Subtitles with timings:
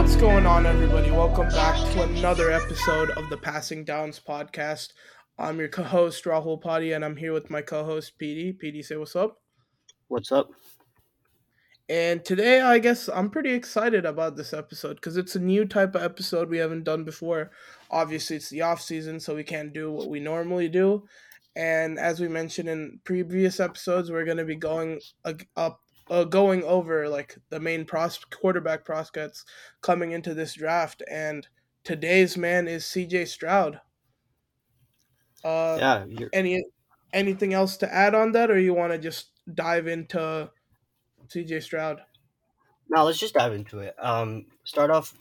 [0.00, 1.10] What's going on, everybody?
[1.10, 4.94] Welcome back to another episode of the Passing Downs podcast.
[5.38, 8.56] I'm your co-host Rahul Padhi, and I'm here with my co-host PD.
[8.58, 9.42] PD, say what's up.
[10.08, 10.48] What's up?
[11.90, 15.94] And today, I guess I'm pretty excited about this episode because it's a new type
[15.94, 17.50] of episode we haven't done before.
[17.90, 21.04] Obviously, it's the off season, so we can't do what we normally do.
[21.54, 25.02] And as we mentioned in previous episodes, we're going to be going
[25.58, 29.44] up uh, going over like the main pros- quarterback prospects
[29.80, 31.46] coming into this draft, and
[31.84, 33.26] today's man is C.J.
[33.26, 33.80] Stroud.
[35.44, 36.04] Uh, yeah.
[36.08, 36.30] You're...
[36.32, 36.62] Any
[37.12, 40.50] anything else to add on that, or you want to just dive into
[41.28, 41.60] C.J.
[41.60, 42.00] Stroud?
[42.88, 43.94] No, let's just dive into it.
[43.98, 45.14] Um, start off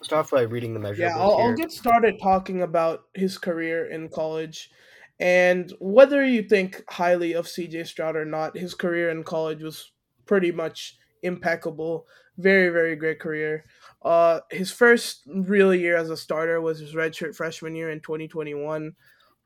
[0.00, 1.02] start off by reading the measure.
[1.02, 4.70] Yeah, I'll, I'll, get started talking about his career in college.
[5.18, 9.90] And whether you think highly of CJ Stroud or not, his career in college was
[10.26, 12.06] pretty much impeccable.
[12.38, 13.64] Very, very great career.
[14.02, 18.94] Uh, his first real year as a starter was his redshirt freshman year in 2021,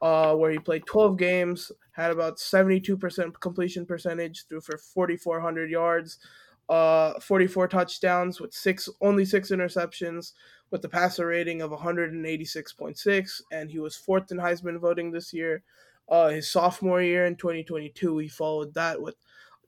[0.03, 6.19] uh, where he played 12 games, had about 72% completion percentage, threw for 4,400 yards,
[6.69, 10.33] uh, 44 touchdowns with six only six interceptions,
[10.71, 15.63] with a passer rating of 186.6, and he was fourth in Heisman voting this year.
[16.09, 19.15] Uh, his sophomore year in 2022, he followed that with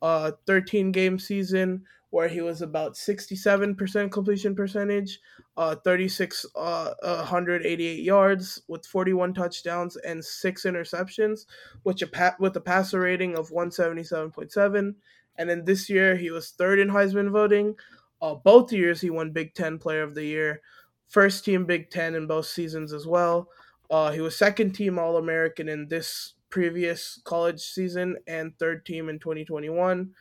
[0.03, 5.19] uh, 13 game season where he was about 67% completion percentage,
[5.56, 11.47] uh, 36 uh, 188 yards with 41 touchdowns and six interceptions,
[11.84, 14.95] which a pa- with a passer rating of 177.7.
[15.39, 17.77] And then this year he was third in Heisman voting.
[18.20, 20.61] Uh, both years he won Big Ten Player of the Year,
[21.08, 23.48] first team Big Ten in both seasons as well.
[23.91, 29.08] Uh, he was second team All American in this previous college season and third team
[29.08, 30.12] in 2021.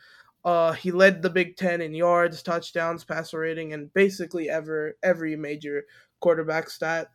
[0.44, 5.36] Uh, he led the Big Ten in yards, touchdowns, passer rating, and basically ever every
[5.36, 5.84] major
[6.18, 7.08] quarterback stat.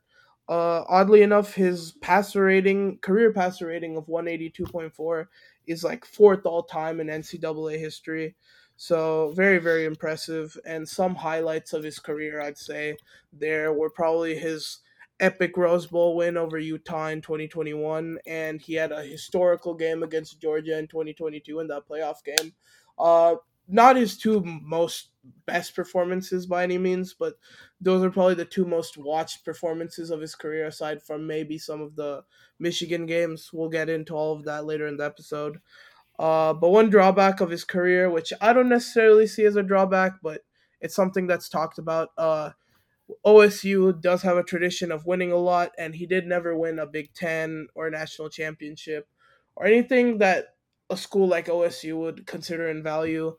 [0.47, 5.25] Uh, oddly enough, his passer rating, career passer rating of 182.4
[5.65, 8.35] is like fourth all time in NCAA history.
[8.77, 10.55] So very, very impressive.
[10.65, 12.95] And some highlights of his career, I'd say,
[13.33, 14.77] there were probably his
[15.19, 20.41] epic Rose Bowl win over Utah in 2021, and he had a historical game against
[20.41, 22.53] Georgia in 2022 in that playoff game.
[22.97, 23.35] Uh,
[23.67, 25.09] not his two most
[25.45, 27.33] best performances by any means, but
[27.81, 31.81] those are probably the two most watched performances of his career, aside from maybe some
[31.81, 32.23] of the
[32.59, 33.49] Michigan games.
[33.51, 35.59] We'll get into all of that later in the episode.
[36.17, 40.13] Uh, but one drawback of his career, which I don't necessarily see as a drawback,
[40.23, 40.41] but
[40.79, 42.09] it's something that's talked about.
[42.17, 42.51] Uh,
[43.25, 46.85] OSU does have a tradition of winning a lot, and he did never win a
[46.85, 49.07] Big Ten or a national championship
[49.55, 50.55] or anything that
[50.89, 53.35] a school like OSU would consider in value.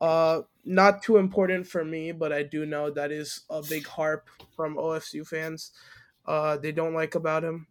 [0.00, 4.28] Uh, not too important for me, but I do know that is a big harp
[4.56, 5.72] from OSU fans.
[6.24, 7.66] Uh, they don't like about him.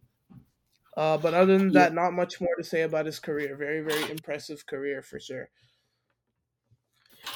[0.96, 3.56] Uh, but other than that, not much more to say about his career.
[3.56, 5.50] Very, very impressive career for sure.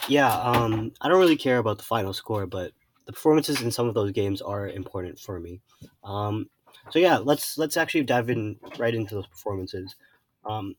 [0.09, 2.73] Yeah, um, I don't really care about the final score, but
[3.06, 5.60] the performances in some of those games are important for me.
[6.03, 6.48] Um,
[6.91, 9.94] so yeah, let's let's actually dive in right into those performances,
[10.44, 10.75] um,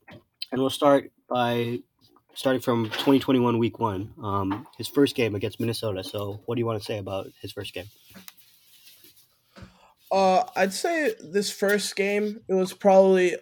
[0.52, 1.80] and we'll start by
[2.34, 6.04] starting from 2021 week one, um, his first game against Minnesota.
[6.04, 7.86] So what do you want to say about his first game?
[10.12, 13.36] Uh, I'd say this first game it was probably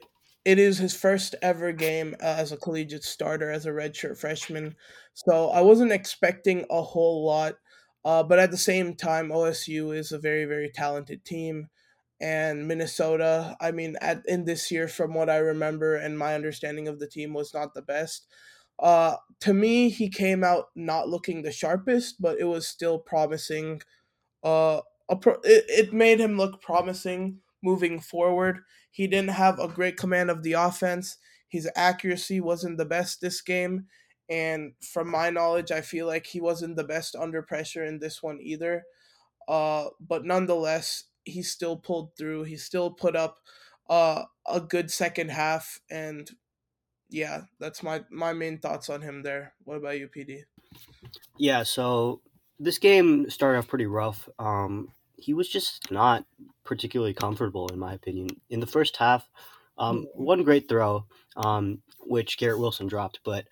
[0.44, 4.76] it is his first ever game as a collegiate starter as a redshirt freshman.
[5.14, 7.54] So I wasn't expecting a whole lot
[8.04, 11.68] uh, but at the same time, OSU is a very, very talented team.
[12.20, 16.88] And Minnesota, I mean, at in this year, from what I remember and my understanding
[16.88, 18.26] of the team, was not the best.
[18.78, 23.80] Uh, to me, he came out not looking the sharpest, but it was still promising.
[24.42, 24.80] Uh,
[25.20, 28.60] pro- it, it made him look promising moving forward.
[28.90, 31.16] He didn't have a great command of the offense.
[31.48, 33.86] His accuracy wasn't the best this game.
[34.28, 38.22] And from my knowledge, I feel like he wasn't the best under pressure in this
[38.22, 38.84] one either.
[39.46, 42.44] Uh, but nonetheless, he still pulled through.
[42.44, 43.38] He still put up
[43.90, 45.80] uh, a good second half.
[45.90, 46.30] And
[47.10, 49.54] yeah, that's my, my main thoughts on him there.
[49.64, 50.44] What about you, PD?
[51.36, 52.22] Yeah, so
[52.58, 54.28] this game started off pretty rough.
[54.38, 56.24] Um, he was just not
[56.64, 58.28] particularly comfortable, in my opinion.
[58.50, 59.28] In the first half,
[59.78, 60.06] um, mm.
[60.14, 61.06] one great throw,
[61.36, 63.46] um, which Garrett Wilson dropped, but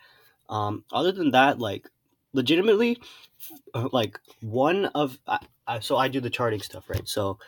[0.53, 1.89] um, other than that, like
[2.35, 3.01] legitimately,
[3.75, 7.09] uh, like one of I, I, so I do the charting stuff, right?
[7.09, 7.39] So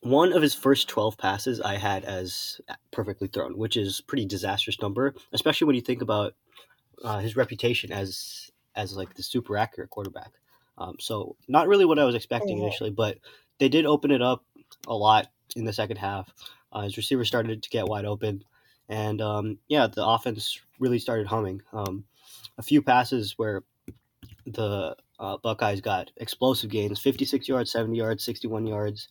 [0.00, 2.60] one of his first 12 passes I had as
[2.90, 6.34] perfectly thrown, which is pretty disastrous number, especially when you think about
[7.04, 10.32] uh, his reputation as as like the super accurate quarterback.
[10.78, 13.18] Um, so not really what I was expecting Oh, initially, but
[13.58, 14.44] they did open it up
[14.86, 16.32] a lot in the second half.
[16.72, 18.44] Uh, his receivers started to get wide open,
[18.88, 21.62] and um, yeah, the offense really started humming.
[21.72, 22.04] Um,
[22.58, 23.62] a few passes where
[24.46, 29.08] the uh, Buckeyes got explosive gains 56 yards, 70 yards, 61 yards.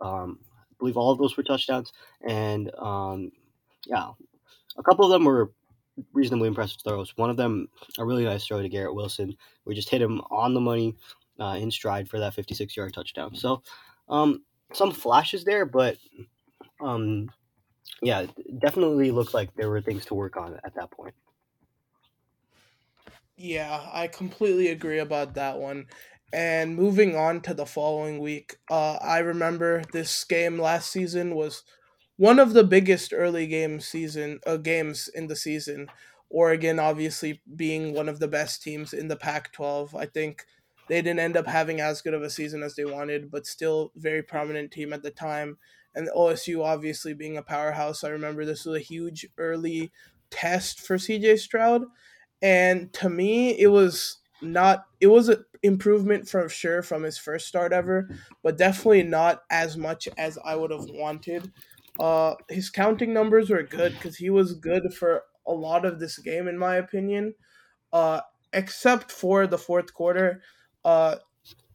[0.00, 1.92] Um, I believe all of those were touchdowns.
[2.26, 3.32] And um,
[3.86, 4.10] yeah,
[4.76, 5.52] a couple of them were
[6.12, 7.16] reasonably impressive throws.
[7.16, 9.36] One of them, a really nice throw to Garrett Wilson.
[9.64, 10.94] We just hit him on the money
[11.40, 13.34] uh, in stride for that 56 yard touchdown.
[13.34, 13.62] So
[14.08, 14.42] um,
[14.72, 15.96] some flashes there, but
[16.80, 17.30] um,
[18.02, 18.26] yeah,
[18.58, 21.14] definitely looked like there were things to work on at that point.
[23.36, 25.86] Yeah, I completely agree about that one.
[26.32, 31.62] And moving on to the following week, uh, I remember this game last season was
[32.16, 35.88] one of the biggest early game season uh, games in the season.
[36.28, 39.94] Oregon obviously being one of the best teams in the Pac-12.
[39.94, 40.44] I think
[40.88, 43.92] they didn't end up having as good of a season as they wanted, but still
[43.96, 45.58] very prominent team at the time.
[45.94, 48.04] And OSU obviously being a powerhouse.
[48.04, 49.90] I remember this was a huge early
[50.30, 51.84] test for CJ Stroud
[52.42, 57.48] and to me it was not it was an improvement for sure from his first
[57.48, 58.08] start ever
[58.42, 61.50] but definitely not as much as i would have wanted
[61.98, 66.18] uh his counting numbers were good because he was good for a lot of this
[66.18, 67.34] game in my opinion
[67.92, 68.20] uh
[68.52, 70.40] except for the fourth quarter
[70.84, 71.16] uh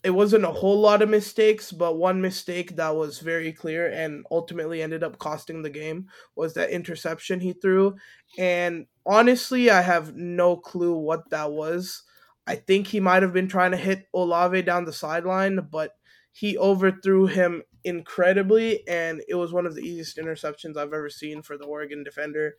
[0.03, 4.25] it wasn't a whole lot of mistakes, but one mistake that was very clear and
[4.29, 7.95] ultimately ended up costing the game was that interception he threw.
[8.37, 12.03] And honestly, I have no clue what that was.
[12.45, 15.91] I think he might have been trying to hit Olave down the sideline, but
[16.33, 21.41] he overthrew him incredibly, and it was one of the easiest interceptions I've ever seen
[21.41, 22.55] for the Oregon defender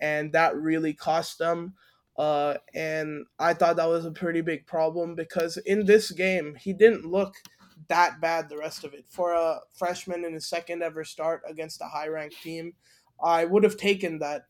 [0.00, 1.74] and that really cost them.
[2.16, 6.72] Uh, and I thought that was a pretty big problem because in this game, he
[6.72, 7.34] didn't look
[7.88, 9.04] that bad the rest of it.
[9.08, 12.74] For a freshman in his second ever start against a high ranked team,
[13.22, 14.42] I would have taken that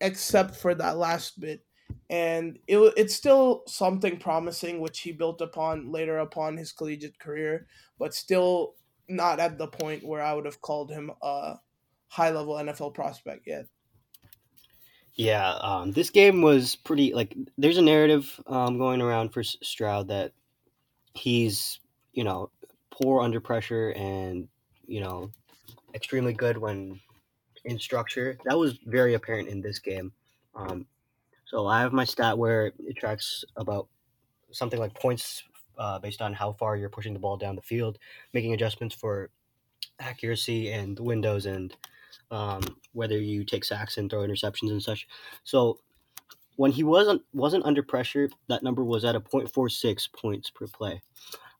[0.00, 1.64] except for that last bit.
[2.08, 7.66] And it, it's still something promising, which he built upon later upon his collegiate career,
[7.98, 8.74] but still
[9.08, 11.56] not at the point where I would have called him a
[12.08, 13.66] high level NFL prospect yet.
[15.14, 17.36] Yeah, um, this game was pretty like.
[17.58, 20.32] There's a narrative um, going around for Stroud that
[21.14, 21.80] he's
[22.12, 22.50] you know
[22.90, 24.48] poor under pressure and
[24.86, 25.30] you know
[25.94, 27.00] extremely good when
[27.64, 28.38] in structure.
[28.44, 30.12] That was very apparent in this game.
[30.54, 30.86] Um,
[31.44, 33.88] so I have my stat where it tracks about
[34.52, 35.42] something like points
[35.78, 37.98] uh, based on how far you're pushing the ball down the field,
[38.32, 39.30] making adjustments for
[39.98, 41.74] accuracy and windows and
[42.30, 42.62] um,
[42.92, 45.06] whether you take sacks and throw interceptions and such.
[45.44, 45.78] So
[46.56, 51.02] when he wasn't wasn't under pressure, that number was at a 0.46 points per play.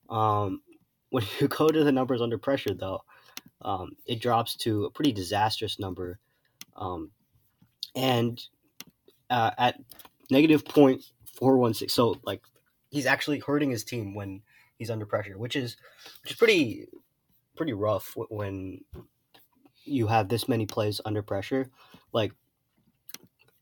[0.09, 0.63] Um,
[1.11, 3.03] when you go to the numbers under pressure, though,
[3.63, 6.19] um, it drops to a pretty disastrous number,
[6.77, 7.11] um,
[7.97, 8.41] and
[9.29, 9.81] uh, at
[10.31, 11.91] negative 0.416.
[11.91, 12.43] So like
[12.91, 14.43] he's actually hurting his team when
[14.77, 15.77] he's under pressure, which is
[16.23, 16.87] which is pretty
[17.57, 18.81] pretty rough when
[19.91, 21.71] you have this many plays under pressure.
[22.13, 22.33] Like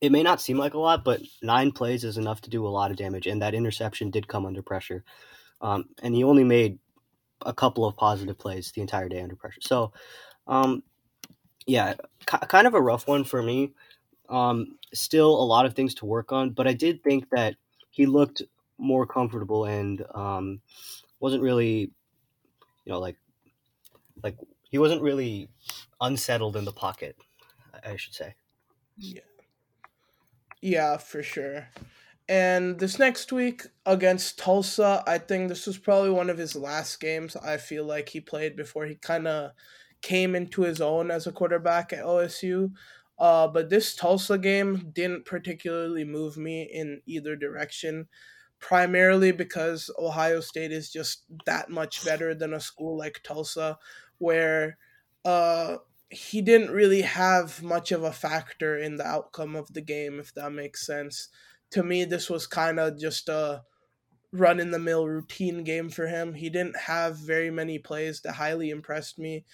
[0.00, 2.68] it may not seem like a lot, but nine plays is enough to do a
[2.68, 5.04] lot of damage, and that interception did come under pressure.
[5.60, 6.78] Um, and he only made
[7.44, 9.60] a couple of positive plays the entire day under pressure.
[9.60, 9.92] So,
[10.46, 10.82] um,
[11.66, 11.94] yeah,
[12.26, 13.72] k- kind of a rough one for me.
[14.28, 17.56] Um, still a lot of things to work on, but I did think that
[17.90, 18.42] he looked
[18.78, 20.60] more comfortable and um,
[21.18, 21.90] wasn't really,
[22.84, 23.16] you know, like
[24.22, 24.36] like
[24.70, 25.48] he wasn't really
[26.00, 27.16] unsettled in the pocket.
[27.84, 28.34] I should say.
[28.96, 29.20] Yeah.
[30.60, 31.68] Yeah, for sure.
[32.28, 37.00] And this next week against Tulsa, I think this was probably one of his last
[37.00, 39.52] games I feel like he played before he kind of
[40.02, 42.72] came into his own as a quarterback at OSU.
[43.18, 48.08] Uh, but this Tulsa game didn't particularly move me in either direction,
[48.60, 53.78] primarily because Ohio State is just that much better than a school like Tulsa,
[54.18, 54.76] where
[55.24, 55.78] uh,
[56.10, 60.32] he didn't really have much of a factor in the outcome of the game, if
[60.34, 61.28] that makes sense.
[61.72, 63.62] To me, this was kind of just a
[64.32, 66.34] run in the mill routine game for him.
[66.34, 69.44] He didn't have very many plays that highly impressed me.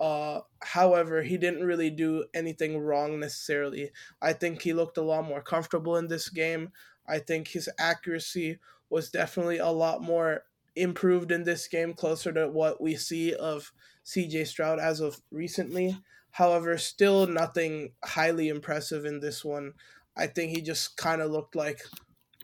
[0.00, 3.90] Uh, however, he didn't really do anything wrong necessarily.
[4.22, 6.72] I think he looked a lot more comfortable in this game.
[7.06, 8.58] I think his accuracy
[8.90, 10.44] was definitely a lot more
[10.76, 13.72] improved in this game, closer to what we see of
[14.08, 15.98] CJ Stroud as of recently.
[16.30, 19.74] However, still nothing highly impressive in this one.
[20.16, 21.82] I think he just kind of looked like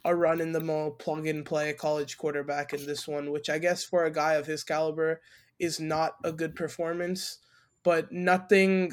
[0.05, 3.59] a run in the mill, plug and play college quarterback in this one, which I
[3.59, 5.23] guess for a guy of his caliber
[5.59, 7.39] is not a good performance,
[7.83, 8.93] but nothing,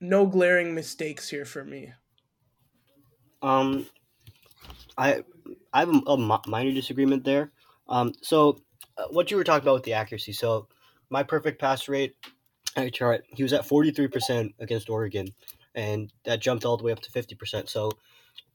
[0.00, 1.92] no glaring mistakes here for me.
[3.40, 3.86] Um,
[4.96, 5.22] I
[5.72, 7.52] I have a, a minor disagreement there.
[7.88, 8.58] Um, so
[8.96, 10.32] uh, what you were talking about with the accuracy.
[10.32, 10.68] So
[11.10, 12.16] my perfect pass rate
[12.76, 15.28] I chart, he was at forty three percent against Oregon,
[15.74, 17.68] and that jumped all the way up to fifty percent.
[17.68, 17.90] So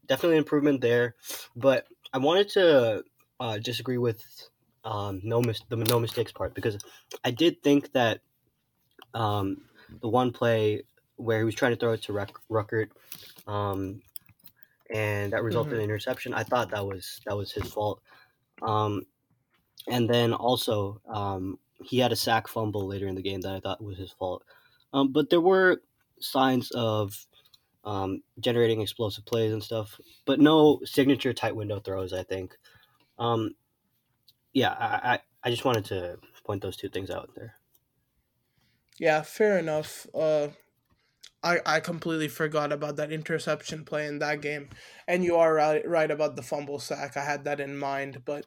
[0.08, 1.16] definitely improvement there.
[1.56, 3.04] But I wanted to
[3.40, 4.24] uh, disagree with
[4.86, 6.78] um, no mis- the no mistakes part because
[7.24, 8.22] I did think that
[9.14, 9.58] um,
[10.02, 10.84] the one play
[11.16, 12.90] where he was trying to throw it to Ruck- Ruckert,
[13.48, 14.02] um,
[14.94, 15.82] and that resulted mm-hmm.
[15.82, 16.34] in interception.
[16.34, 18.02] I thought that was that was his fault.
[18.62, 19.04] Um,
[19.88, 23.60] and then also um, he had a sack fumble later in the game that I
[23.60, 24.44] thought was his fault.
[24.94, 25.82] Um, but there were
[26.20, 27.26] signs of
[27.84, 32.14] um, generating explosive plays and stuff, but no signature tight window throws.
[32.14, 32.56] I think.
[33.20, 33.56] Um,
[34.54, 37.56] yeah, I, I, I just wanted to point those two things out there.
[39.00, 40.06] Yeah, fair enough.
[40.14, 40.50] Uh,
[41.42, 44.70] I, I completely forgot about that interception play in that game,
[45.08, 47.18] and you are right right about the fumble sack.
[47.18, 48.46] I had that in mind, but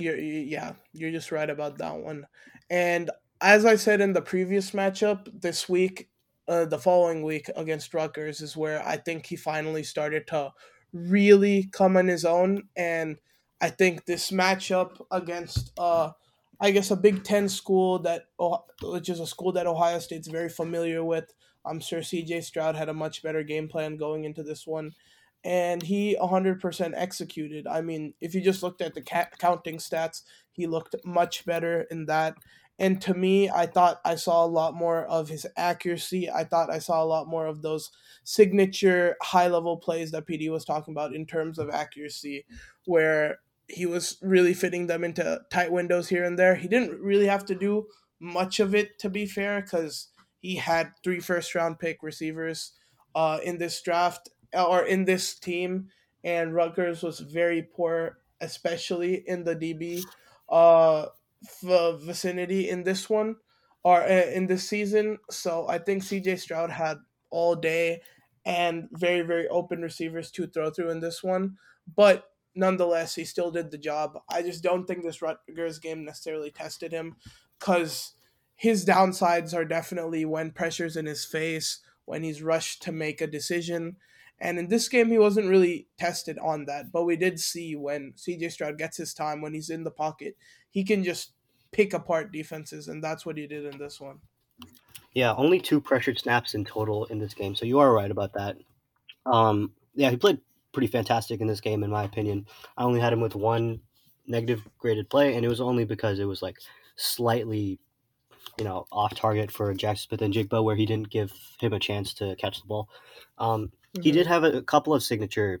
[0.00, 2.26] you're yeah, you're just right about that one.
[2.70, 6.10] And as I said in the previous matchup this week,
[6.48, 10.52] uh, the following week against Rutgers is where I think he finally started to
[10.92, 12.68] really come on his own.
[12.76, 13.18] And
[13.60, 16.12] I think this matchup against, uh,
[16.60, 18.24] I guess, a Big Ten school that,
[18.82, 21.32] which is a school that Ohio State's very familiar with.
[21.64, 24.92] I'm sure CJ Stroud had a much better game plan going into this one.
[25.44, 27.66] And he 100% executed.
[27.66, 32.06] I mean, if you just looked at the counting stats, he looked much better in
[32.06, 32.36] that.
[32.78, 36.30] And to me, I thought I saw a lot more of his accuracy.
[36.30, 37.90] I thought I saw a lot more of those
[38.22, 42.46] signature high level plays that PD was talking about in terms of accuracy,
[42.84, 46.54] where he was really fitting them into tight windows here and there.
[46.54, 47.86] He didn't really have to do
[48.20, 50.08] much of it, to be fair, because
[50.40, 52.72] he had three first round pick receivers
[53.14, 55.88] uh, in this draft or in this team,
[56.24, 60.02] and Rutgers was very poor, especially in the DB.
[60.48, 61.06] Uh,
[61.62, 63.36] vicinity in this one
[63.84, 65.18] or uh, in this season.
[65.30, 66.98] So I think CJ Stroud had
[67.30, 68.02] all day
[68.44, 71.56] and very, very open receivers to throw through in this one.
[71.94, 72.24] But
[72.54, 74.18] nonetheless, he still did the job.
[74.28, 77.16] I just don't think this Rutgers game necessarily tested him
[77.58, 78.12] because
[78.54, 83.26] his downsides are definitely when pressure's in his face, when he's rushed to make a
[83.26, 83.96] decision.
[84.40, 86.92] And in this game, he wasn't really tested on that.
[86.92, 90.36] But we did see when CJ Stroud gets his time, when he's in the pocket,
[90.70, 91.32] he can just
[91.72, 94.18] pick apart defenses, and that's what he did in this one.
[95.12, 98.34] Yeah, only two pressured snaps in total in this game, so you are right about
[98.34, 98.56] that.
[99.26, 100.38] Um, yeah, he played
[100.72, 102.46] pretty fantastic in this game, in my opinion.
[102.76, 103.80] I only had him with one
[104.26, 106.56] negative graded play, and it was only because it was like
[106.96, 107.78] slightly,
[108.58, 112.36] you know, off target for Jaxon Smith-Njigba, where he didn't give him a chance to
[112.36, 112.88] catch the ball.
[113.38, 114.02] Um, mm-hmm.
[114.02, 115.60] He did have a, a couple of signature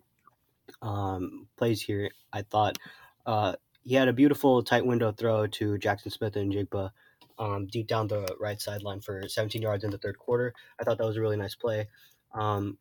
[0.82, 2.10] um, plays here.
[2.32, 2.78] I thought.
[3.26, 3.54] Uh,
[3.84, 6.90] he had a beautiful tight window throw to Jaxon Smith-Njigba
[7.38, 10.52] um, deep down the right sideline for 17 yards in the third quarter.
[10.78, 11.88] I thought that was a really nice play.
[12.34, 12.76] Um,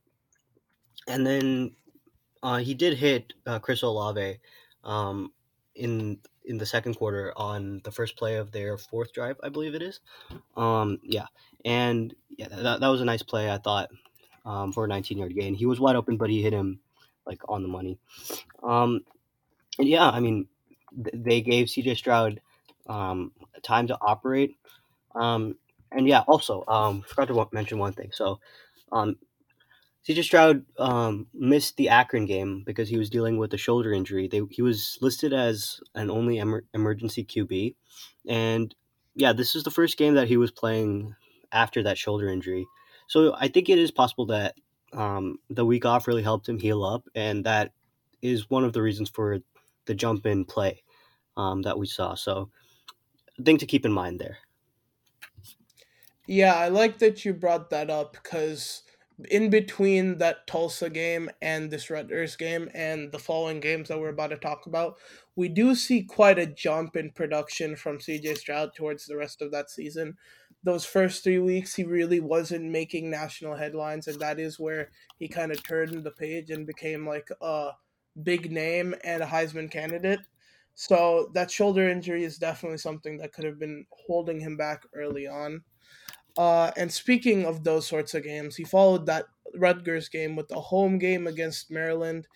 [1.08, 1.76] and then
[2.44, 4.40] uh, he did hit uh, Chris Olave
[4.84, 5.32] um,
[5.76, 9.76] in in the second quarter on the first play of their fourth drive, I believe
[9.76, 10.00] it is.
[10.56, 11.26] Um, yeah,
[11.66, 13.52] and yeah, that, that was a nice play.
[13.52, 13.90] I thought
[14.48, 15.54] um, for a 19 yard gain.
[15.54, 16.80] He was wide open, but he hit him
[17.26, 18.00] like on the money.
[18.64, 19.02] Um,
[19.78, 20.48] and yeah, I mean,
[20.96, 22.42] they gave CJ Stroud
[22.88, 24.58] um, time to operate.
[25.14, 25.56] Um,
[25.92, 28.10] and yeah, also, um, forgot to mention one thing.
[28.14, 28.40] So,
[28.92, 29.18] um,
[30.08, 34.30] CJ Stroud um, missed the Akron game because he was dealing with a shoulder injury.
[34.30, 37.76] They, he was listed as an only emer- emergency QB.
[38.26, 38.74] And
[39.16, 41.16] yeah, this is the first game that he was playing
[41.52, 42.66] after that shoulder injury.
[43.08, 44.56] So I think it is possible that
[44.94, 47.08] um, the week off really helped him heal up.
[47.16, 47.72] And that
[48.22, 49.40] is one of the reasons for
[49.86, 50.84] the jump in play
[51.36, 52.16] um, that we saw.
[52.16, 52.50] So,
[53.44, 54.38] thing to keep in mind there.
[56.26, 58.84] Yeah, I like that you brought that up because
[59.30, 64.10] in between that Tulsa game and this Rutgers game and the following games that we're
[64.10, 64.98] about to talk about,
[65.36, 69.52] we do see quite a jump in production from CJ Stroud towards the rest of
[69.52, 70.18] that season.
[70.68, 75.28] Those first three weeks, he really wasn't making national headlines, and that is where he
[75.30, 77.74] kind of turned the page and became like a
[78.22, 80.22] big name and a Heisman candidate.
[80.76, 85.28] So that shoulder injury is definitely something that could have been holding him back early
[85.28, 85.64] on.
[86.38, 90.62] Uh, and speaking of those sorts of games, he followed that Rutgers game with a
[90.62, 92.28] home game against Maryland.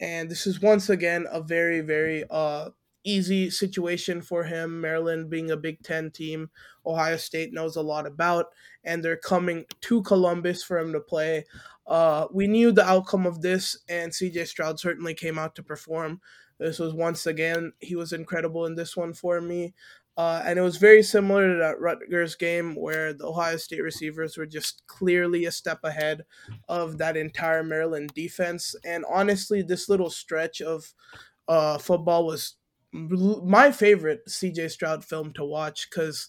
[0.00, 2.70] and this is once again a very very uh
[3.06, 4.80] easy situation for him.
[4.80, 6.50] Maryland being a Big Ten team,
[6.84, 8.46] Ohio State knows a lot about,
[8.84, 11.44] and they're coming to Columbus for him to play.
[11.86, 16.20] Uh, we knew the outcome of this, and CJ Stroud certainly came out to perform.
[16.58, 19.74] This was once again, he was incredible in this one for me.
[20.16, 24.38] Uh, and it was very similar to that Rutgers game where the Ohio State receivers
[24.38, 26.24] were just clearly a step ahead
[26.68, 28.74] of that entire Maryland defense.
[28.82, 30.94] And honestly, this little stretch of
[31.48, 32.54] uh, football was
[32.96, 36.28] my favorite CJ Stroud film to watch because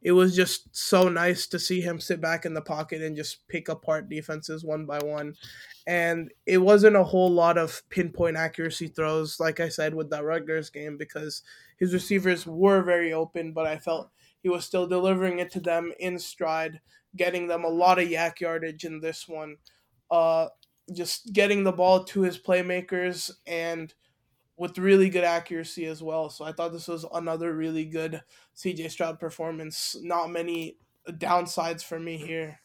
[0.00, 3.46] it was just so nice to see him sit back in the pocket and just
[3.48, 5.34] pick apart defenses one by one.
[5.86, 10.24] And it wasn't a whole lot of pinpoint accuracy throws, like I said, with that
[10.24, 11.42] Rutgers game, because
[11.78, 14.10] his receivers were very open, but I felt
[14.42, 16.80] he was still delivering it to them in stride,
[17.16, 19.56] getting them a lot of YAC yardage in this one.
[20.10, 20.48] Uh,
[20.92, 23.92] just getting the ball to his playmakers and
[24.58, 26.28] with really good accuracy as well.
[26.28, 28.20] So I thought this was another really good
[28.56, 29.96] CJ Stroud performance.
[30.02, 30.76] Not many
[31.08, 32.60] downsides for me here.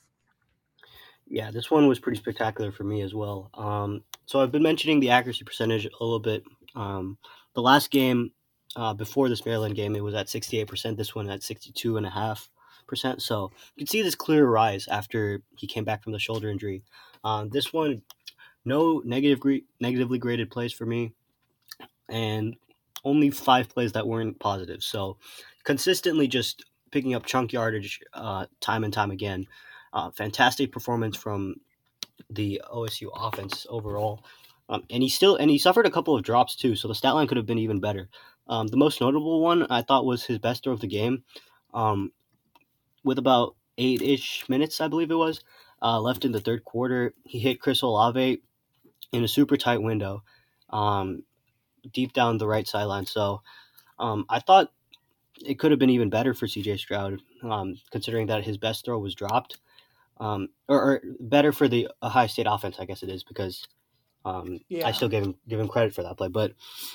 [1.28, 3.50] Yeah, this one was pretty spectacular for me as well.
[3.54, 6.44] Um, so I've been mentioning the accuracy percentage a little bit.
[6.76, 7.18] Um,
[7.54, 8.32] the last game
[8.76, 10.98] uh, before this Maryland game, it was at 68%.
[10.98, 13.22] This one at 62.5%.
[13.22, 16.84] So you can see this clear rise after he came back from the shoulder injury.
[17.24, 18.02] Um, this one,
[18.66, 21.14] no negative negatively graded plays for me
[22.13, 22.55] and
[23.03, 24.84] only five plays that weren't positive.
[24.84, 25.17] So
[25.63, 29.48] consistently just picking up chunk yardage uh, time and time again.
[29.91, 31.55] Uh, fantastic performance from
[32.29, 34.24] the OSU offense overall.
[34.70, 37.15] Um, and he still and he suffered a couple of drops too, so the stat
[37.15, 38.10] line could have been even better.
[38.48, 41.24] Um, the most notable one I thought was his best throw of the game,
[41.74, 42.12] um,
[43.03, 45.43] with about eight ish minutes, I believe it was,
[45.82, 47.13] uh, left in the third quarter.
[47.25, 48.41] He hit Chris Olave
[49.12, 50.23] in a super tight window.
[50.69, 51.23] Um,
[51.91, 53.06] deep down the right sideline.
[53.06, 53.41] So
[54.00, 54.72] um, I thought
[55.46, 59.00] it could have been even better for CJ Stroud, um, considering that his best throw
[59.00, 59.58] was dropped.
[60.19, 63.67] Um, or, or, better for the Ohio State offense, I guess it is, because
[64.26, 64.88] um, yeah.
[64.88, 66.28] I still give him give him credit for that play.
[66.28, 66.54] But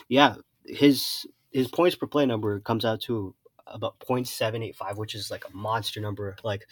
[0.09, 3.35] yeah, his his points per play number comes out to
[3.66, 6.66] about 0.785, which is like a monster number, like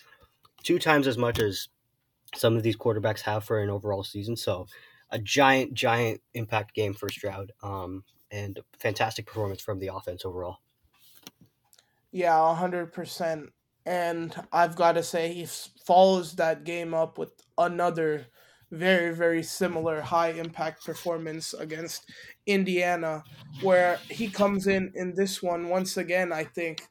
[0.62, 1.68] two times as much as
[2.34, 4.36] some of these quarterbacks have for an overall season.
[4.36, 4.66] So
[5.10, 10.58] a giant, giant impact game for Stroud, um, and fantastic performance from the offense overall.
[12.12, 13.52] Yeah, hundred percent.
[13.84, 15.46] And I've got to say, he
[15.84, 18.26] follows that game up with another
[18.72, 22.10] very, very similar high impact performance against
[22.46, 23.22] Indiana,
[23.62, 26.32] where he comes in in this one once again.
[26.32, 26.82] I think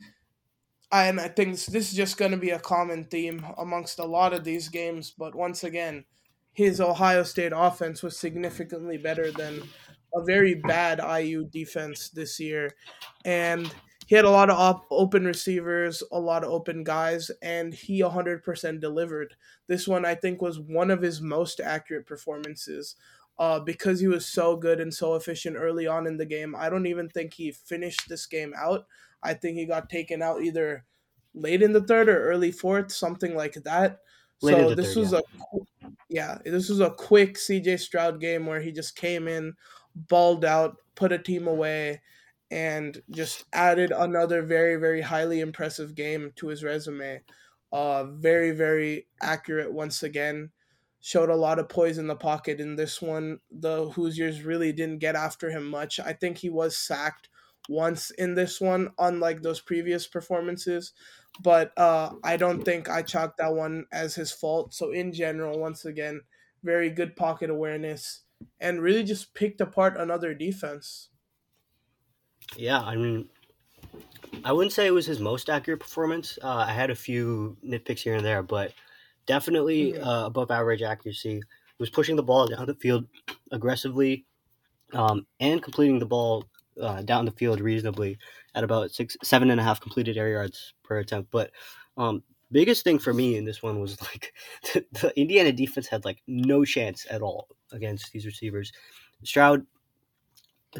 [0.91, 4.33] and I think this is just going to be a common theme amongst a lot
[4.33, 5.11] of these games.
[5.17, 6.05] But once again,
[6.55, 9.61] his Ohio State offense was significantly better than
[10.15, 12.73] a very bad IU defense this year.
[13.25, 13.71] And
[14.07, 18.01] he had a lot of op- open receivers, a lot of open guys, and he
[18.01, 19.35] 100% delivered.
[19.67, 22.95] This one, I think, was one of his most accurate performances
[23.37, 26.55] uh, because he was so good and so efficient early on in the game.
[26.55, 28.85] I don't even think he finished this game out.
[29.21, 30.85] I think he got taken out either
[31.33, 33.99] late in the third or early fourth, something like that.
[34.45, 35.19] Late so this third, was yeah.
[35.19, 35.59] a
[36.09, 39.53] yeah, this was a quick CJ Stroud game where he just came in,
[39.95, 42.01] balled out, put a team away,
[42.51, 47.21] and just added another very, very highly impressive game to his resume.
[47.71, 50.51] Uh, very, very accurate once again.
[51.01, 53.39] Showed a lot of poise in the pocket in this one.
[53.51, 55.99] The Hoosiers really didn't get after him much.
[55.99, 57.29] I think he was sacked
[57.67, 60.93] once in this one, unlike those previous performances
[61.41, 64.73] but uh, I don't think I chalked that one as his fault.
[64.73, 66.21] So in general, once again,
[66.63, 68.21] very good pocket awareness
[68.59, 71.09] and really just picked apart another defense.
[72.55, 73.29] Yeah, I mean,
[74.43, 76.37] I wouldn't say it was his most accurate performance.
[76.41, 78.73] Uh, I had a few nitpicks here and there, but
[79.25, 80.03] definitely mm-hmm.
[80.03, 81.35] uh, above average accuracy.
[81.35, 81.43] He
[81.79, 83.05] was pushing the ball down the field
[83.51, 84.25] aggressively
[84.93, 86.45] um, and completing the ball
[86.81, 88.17] uh, down the field reasonably
[88.53, 91.31] at about six, seven and a half completed air yards per attempt.
[91.31, 91.51] But
[91.97, 94.33] um, biggest thing for me in this one was like
[94.73, 98.71] the, the Indiana defense had like no chance at all against these receivers.
[99.23, 99.65] Stroud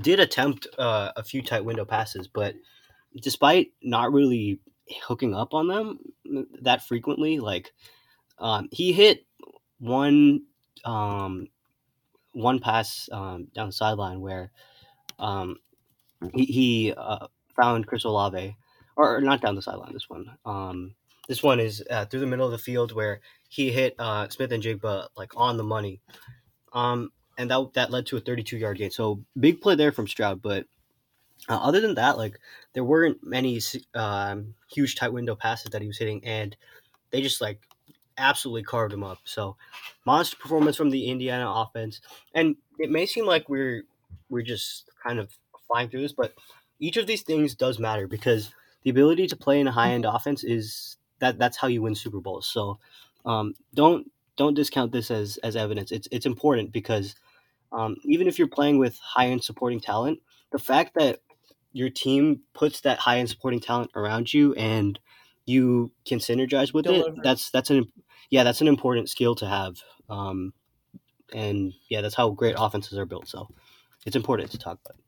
[0.01, 2.55] did attempt uh, a few tight window passes, but
[3.21, 4.60] despite not really
[5.08, 5.99] hooking up on them
[6.62, 7.71] that frequently, like
[8.39, 9.25] um, he hit
[9.79, 10.41] one
[10.84, 11.47] um,
[12.34, 14.51] one pass um, down the sideline where
[15.19, 15.58] um,
[16.34, 18.56] he, he uh, found Chris Olave,
[18.95, 19.93] or, not down the sideline.
[19.93, 20.95] This one, um,
[21.28, 25.08] this one is uh, through the middle of the field where he hit uh, Smith-Njigba
[25.17, 26.01] like on the money.
[26.73, 28.91] Um, and that that led to a 32 yard gain.
[28.91, 30.65] So big play there from Stroud, but
[31.49, 32.39] uh, other than that, like
[32.73, 33.62] there weren't many
[33.93, 36.56] um, huge tight window passes that he was hitting, and
[37.12, 37.60] they just like
[38.17, 39.19] absolutely carved him up.
[39.25, 39.58] So
[40.06, 42.01] monster performance from the Indiana offense,
[42.34, 43.84] and it may seem like we're
[44.30, 45.32] we're just kind of
[45.67, 46.34] flying through this, but
[46.80, 50.06] each of these things does matter because the ability to play in a high end
[50.06, 52.47] offense is that that's how you win Super Bowls.
[52.47, 52.80] So
[53.25, 55.91] um, don't don't discount this as as evidence.
[55.91, 57.15] It's it's important because
[57.71, 60.19] um, even if you're playing with high end supporting talent,
[60.51, 61.19] the fact that
[61.73, 64.99] your team puts that high end supporting talent around you and
[65.45, 67.10] you can synergize with Deliver.
[67.10, 67.23] it.
[67.23, 67.91] That's that's an
[68.30, 69.78] yeah, that's an important skill to have.
[70.10, 70.54] Um,
[71.34, 73.28] and yeah, that's how great offenses are built.
[73.28, 73.49] So
[74.06, 74.99] it's important to talk about.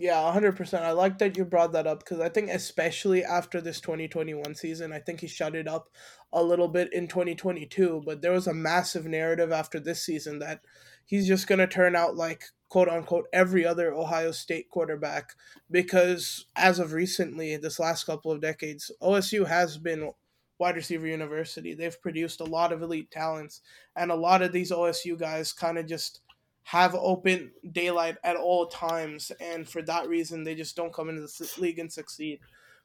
[0.00, 0.80] Yeah, 100%.
[0.80, 4.92] I like that you brought that up because I think, especially after this 2021 season,
[4.92, 5.88] I think he shut it up
[6.32, 8.02] a little bit in 2022.
[8.06, 10.60] But there was a massive narrative after this season that
[11.04, 15.30] he's just going to turn out like quote unquote every other Ohio State quarterback
[15.68, 20.12] because as of recently, this last couple of decades, OSU has been
[20.60, 21.74] wide receiver university.
[21.74, 23.62] They've produced a lot of elite talents,
[23.96, 26.20] and a lot of these OSU guys kind of just
[26.68, 31.22] have open daylight at all times, and for that reason, they just don't come into
[31.22, 32.40] the league and succeed.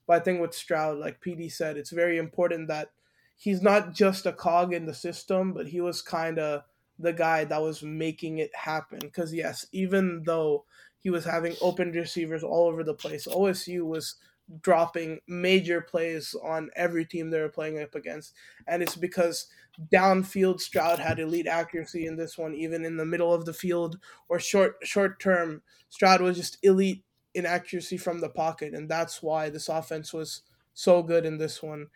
[0.07, 2.91] But I think with Stroud, like PD said, it's very important that
[3.35, 6.61] he's not just a cog in the system, but he was kind of
[6.97, 8.99] the guy that was making it happen.
[8.99, 10.63] Because yes, even though
[10.99, 14.15] he was having open receivers all over the place, OSU was
[14.61, 18.33] dropping major plays on every team they were playing up against.
[18.65, 19.47] And it's because
[19.91, 23.97] downfield Stroud had elite accuracy in this one, even in the middle of the field
[24.29, 25.61] or short short term.
[25.89, 30.41] Stroud was just elite in accuracy from the pocket, and that's why this offense was
[30.73, 31.87] so good in this one.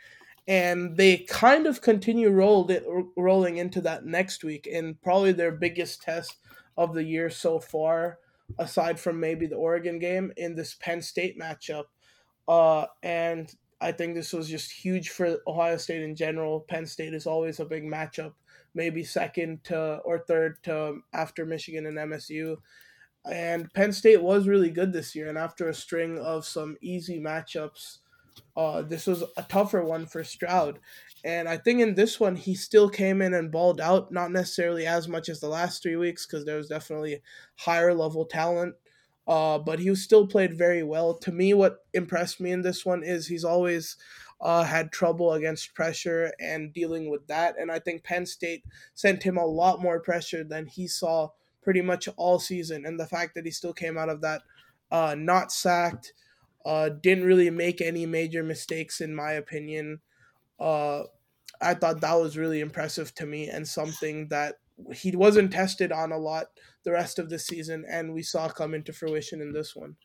[0.48, 2.86] And they kind of continue rolled it
[3.18, 6.38] rolling into that next week, and probably their biggest test
[6.78, 8.20] of the year so far,
[8.58, 11.86] aside from maybe the Oregon game in this Penn State matchup
[12.48, 16.62] uh, and I think this was just huge for Ohio State in general.
[16.62, 18.34] Penn State is always a big matchup,
[18.74, 22.58] maybe second to or third to after Michigan and MSU.
[23.30, 25.30] And Penn State was really good this year.
[25.30, 28.00] And after a string of some easy matchups,
[28.56, 30.80] uh, this was a tougher one for Stroud.
[31.24, 34.88] And I think in this one, he still came in and balled out, not necessarily
[34.88, 37.22] as much as the last three weeks, because there was definitely
[37.56, 38.76] higher level talent
[39.28, 41.14] uh, but he still played very well.
[41.16, 43.98] To me, what impressed me in this one is he's always
[44.40, 47.56] uh, had trouble against pressure and dealing with that.
[47.60, 48.64] And I think Penn State
[48.94, 51.30] sent him a lot more pressure than he saw
[51.62, 52.86] pretty much all season.
[52.86, 54.44] And the fact that he still came out of that
[54.92, 56.14] uh, not sacked,
[56.66, 60.00] uh, didn't really make any major mistakes, in my opinion.
[60.60, 61.04] Uh,
[61.60, 64.56] I thought that was really impressive to me and something that
[64.94, 66.48] he wasn't tested on a lot
[66.88, 69.98] the rest of the season, and we saw come into fruition in this one.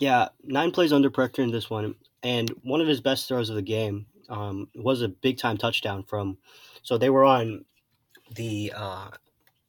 [0.00, 3.56] Yeah, nine plays under pressure in this one, and one of his best throws of
[3.56, 6.38] the game um, was a big time touchdown from.
[6.82, 7.66] So they were on
[8.36, 9.10] the uh,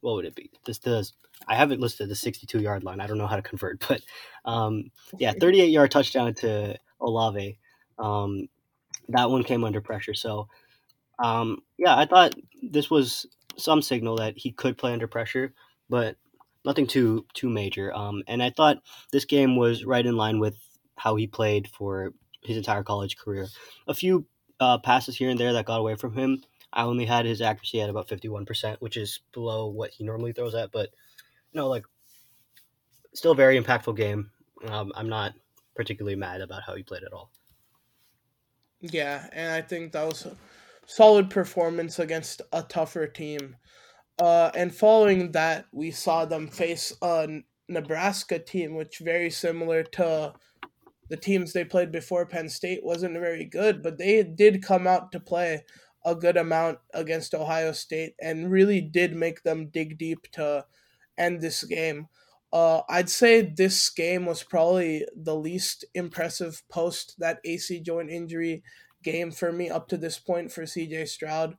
[0.00, 0.50] what would it be?
[0.64, 1.12] This does.
[1.46, 3.00] I haven't listed the 62 yard line.
[3.00, 4.00] I don't know how to convert, but
[4.46, 7.58] um, yeah, 38 yard touchdown to Olave.
[7.98, 8.48] Um,
[9.10, 10.14] that one came under pressure.
[10.14, 10.48] So
[11.18, 15.54] um, yeah, I thought this was some signal that he could play under pressure,
[15.88, 16.16] but
[16.64, 17.94] nothing too too major.
[17.94, 20.56] Um, and I thought this game was right in line with
[20.96, 22.12] how he played for
[22.42, 23.48] his entire college career.
[23.88, 24.26] A few
[24.60, 26.42] uh, passes here and there that got away from him.
[26.72, 30.04] I only had his accuracy at about fifty one percent, which is below what he
[30.04, 30.72] normally throws at.
[30.72, 30.90] But
[31.52, 31.84] you know, like,
[33.14, 34.30] still very impactful game.
[34.66, 35.34] Um, I'm not
[35.76, 37.30] particularly mad about how he played at all.
[38.80, 40.26] Yeah, and I think that was
[40.86, 43.56] solid performance against a tougher team.
[44.18, 50.32] Uh, and following that, we saw them face a Nebraska team, which very similar to
[51.08, 55.12] the teams they played before Penn State wasn't very good, but they did come out
[55.12, 55.64] to play
[56.04, 60.64] a good amount against Ohio State and really did make them dig deep to
[61.16, 62.08] end this game.
[62.52, 68.62] Uh, I'd say this game was probably the least impressive post that AC joint injury
[69.04, 71.56] game for me up to this point for CJ Stroud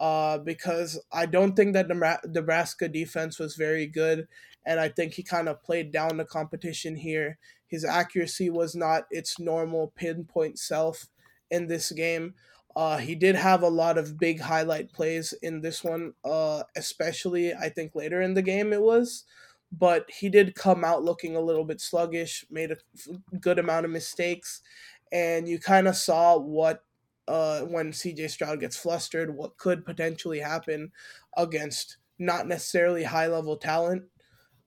[0.00, 4.28] uh, because I don't think that the Nebraska defense was very good.
[4.64, 7.38] And I think he kind of played down the competition here.
[7.68, 11.06] His accuracy was not its normal pinpoint self
[11.50, 12.34] in this game.
[12.74, 17.54] Uh, he did have a lot of big highlight plays in this one, uh, especially
[17.54, 19.24] I think later in the game it was.
[19.72, 22.76] But he did come out looking a little bit sluggish, made a
[23.40, 24.60] good amount of mistakes,
[25.10, 26.84] and you kind of saw what
[27.28, 30.92] uh, when CJ Stroud gets flustered, what could potentially happen
[31.36, 34.04] against not necessarily high level talent.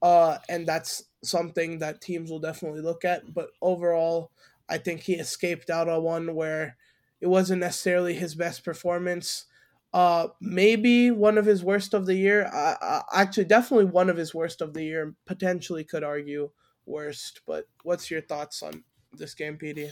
[0.01, 3.33] Uh, and that's something that teams will definitely look at.
[3.33, 4.31] But overall,
[4.69, 6.77] I think he escaped out on one where
[7.19, 9.45] it wasn't necessarily his best performance.
[9.91, 12.45] Uh, maybe one of his worst of the year.
[12.53, 15.15] Uh, actually, definitely one of his worst of the year.
[15.25, 16.51] Potentially could argue
[16.85, 17.41] worst.
[17.45, 19.91] But what's your thoughts on this game, PD?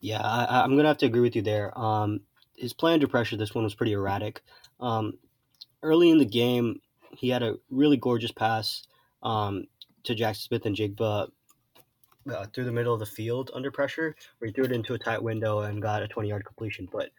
[0.00, 1.76] Yeah, I, am gonna have to agree with you there.
[1.78, 2.20] Um,
[2.56, 4.42] his play under pressure, this one was pretty erratic.
[4.80, 5.14] Um,
[5.82, 6.80] early in the game,
[7.16, 8.86] he had a really gorgeous pass
[9.22, 9.64] um,
[10.04, 11.30] to Jaxon Smith-Njigba
[12.30, 14.98] uh, through the middle of the field under pressure, where he threw it into a
[14.98, 16.88] tight window and got a 20 yard completion.
[16.90, 17.10] But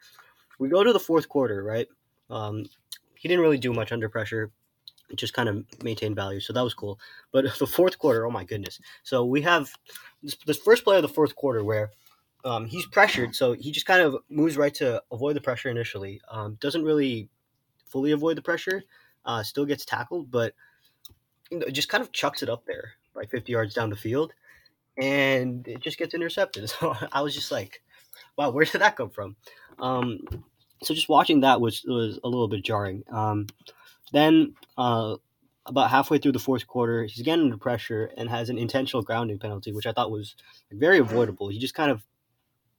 [0.60, 1.88] we go to the fourth quarter, right?
[2.30, 2.66] Um,
[3.16, 4.52] he didn't really do much under pressure,
[5.10, 6.40] It just kind of maintained value.
[6.40, 7.00] So that was cool.
[7.32, 8.80] But the fourth quarter, oh my goodness.
[9.04, 9.72] So we have
[10.22, 11.92] this, this first play of the fourth quarter where
[12.46, 16.22] um, he's pressured, so he just kind of moves right to avoid the pressure initially.
[16.30, 17.30] Um, doesn't really
[17.88, 18.84] fully avoid the pressure,
[19.26, 20.54] uh, still gets tackled, but
[21.52, 24.34] you know, just kind of chucks it up there, like 50 yards down the field,
[24.98, 26.72] and it just gets intercepted.
[26.80, 27.82] So I was just like,
[28.38, 29.36] wow, where did that come from?
[29.80, 30.20] Um,
[30.82, 33.04] so just watching that was was a little bit jarring.
[33.12, 33.48] Um,
[34.14, 35.18] then uh,
[35.66, 39.40] about halfway through the fourth quarter, he's again under pressure and has an intentional grounding
[39.40, 40.36] penalty, which I thought was
[40.72, 41.50] very avoidable.
[41.50, 42.02] He just kind of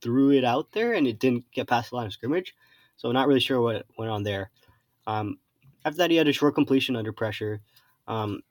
[0.01, 2.55] threw it out there and it didn't get past the line of scrimmage.
[2.97, 4.51] So not really sure what went on there.
[5.07, 5.39] Um,
[5.85, 7.61] after that, he had a short completion under pressure.
[8.07, 8.43] Um,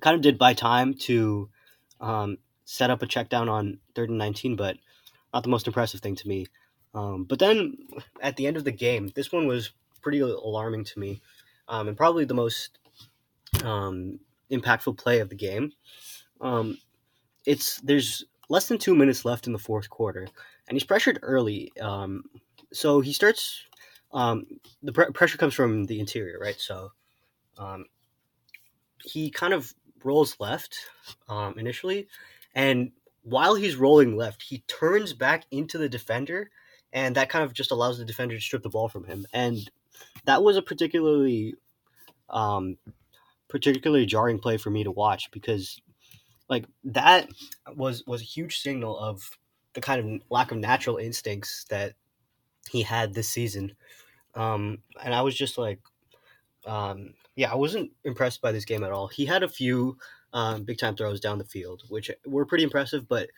[0.00, 1.50] kind of did buy time to
[2.00, 4.76] um, set up a check down on third and 19, but
[5.34, 6.46] not the most impressive thing to me.
[6.94, 7.76] Um, but then
[8.20, 11.20] at the end of the game, this one was pretty alarming to me
[11.68, 12.78] um, and probably the most
[13.64, 14.18] um,
[14.50, 15.72] impactful play of the game.
[17.44, 20.28] It's there's less than two minutes left in the fourth quarter,
[20.68, 21.72] and he's pressured early.
[21.80, 22.24] Um,
[22.72, 23.64] so he starts.
[24.12, 24.44] Um,
[24.82, 26.60] the pr- pressure comes from the interior, right?
[26.60, 26.92] So
[27.58, 27.86] um,
[29.02, 29.72] he kind of
[30.04, 30.76] rolls left
[31.28, 32.08] um, initially,
[32.54, 36.50] and while he's rolling left, he turns back into the defender,
[36.92, 39.26] and that kind of just allows the defender to strip the ball from him.
[39.32, 39.70] And
[40.24, 41.54] that was a particularly
[42.28, 42.76] um,
[43.48, 45.80] particularly jarring play for me to watch because
[46.48, 47.28] like that
[47.76, 49.38] was was a huge signal of
[49.74, 51.94] the kind of lack of natural instincts that
[52.70, 53.74] he had this season.
[54.34, 55.80] Um, and I was just like,
[56.66, 59.08] um, yeah, I wasn't impressed by this game at all.
[59.08, 59.96] He had a few
[60.32, 63.28] um, big time throws down the field, which were pretty impressive, but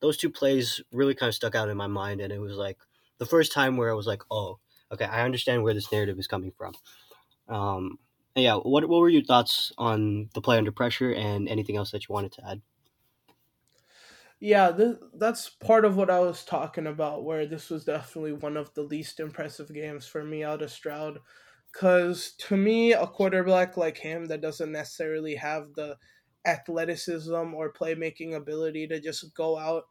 [0.00, 2.20] those two plays really kind of stuck out in my mind.
[2.20, 2.78] And it was like
[3.18, 4.58] the first time where I was like, oh,
[4.92, 6.74] okay, I understand where this narrative is coming from.
[7.48, 7.98] Um,
[8.34, 12.08] yeah, what, what were your thoughts on the play under pressure and anything else that
[12.08, 12.62] you wanted to add?
[14.40, 18.56] Yeah, this, that's part of what I was talking about, where this was definitely one
[18.56, 21.18] of the least impressive games for me out of Stroud.
[21.72, 25.96] Because to me, a quarterback like him that doesn't necessarily have the
[26.46, 29.84] athleticism or playmaking ability to just go out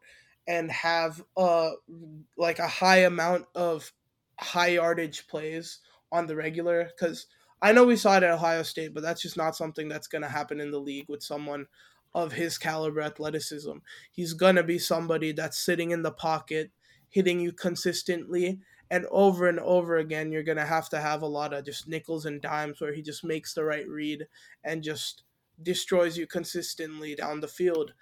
[0.48, 1.70] and have uh
[2.36, 3.92] like a high amount of
[4.40, 5.80] high yardage plays
[6.10, 7.26] on the regular because
[7.60, 10.22] I know we saw it at Ohio State, but that's just not something that's going
[10.22, 11.66] to happen in the league with someone
[12.24, 13.78] of his caliber athleticism.
[14.10, 16.70] He's going to be somebody that's sitting in the pocket,
[17.08, 18.58] hitting you consistently.
[18.90, 21.86] And over and over again, you're going to have to have a lot of just
[21.86, 24.26] nickels and dimes where he just makes the right read
[24.64, 25.22] and just
[25.62, 27.92] destroys you consistently down the field.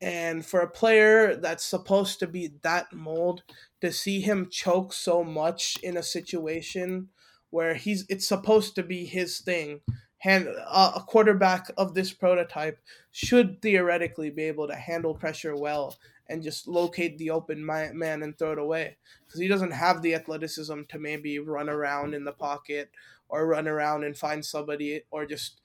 [0.00, 3.42] And for a player that's supposed to be that mold,
[3.80, 7.08] to see him choke so much in a situation
[7.50, 9.80] where he's it's supposed to be his thing
[10.24, 12.78] hand uh, a quarterback of this prototype
[13.12, 15.94] should theoretically be able to handle pressure well
[16.30, 18.96] and just locate the open man and throw it away.
[19.26, 22.90] Because he doesn't have the athleticism to maybe run around in the pocket
[23.28, 25.60] or run around and find somebody or just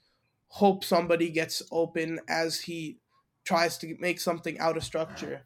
[0.50, 2.98] hope somebody gets open as he
[3.46, 5.44] tries to make something out of structure.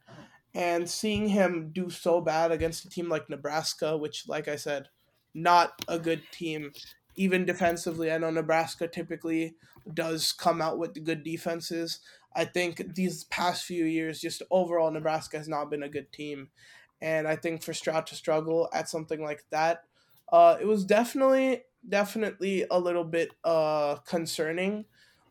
[0.55, 4.89] And seeing him do so bad against a team like Nebraska which like I said
[5.35, 6.71] not a good team
[7.15, 8.11] even defensively.
[8.11, 9.55] I know Nebraska typically
[9.91, 11.99] does come out with good defenses.
[12.35, 16.49] I think these past few years, just overall, Nebraska has not been a good team.
[17.01, 19.83] And I think for Stroud to struggle at something like that,
[20.31, 24.85] uh, it was definitely, definitely a little bit uh, concerning.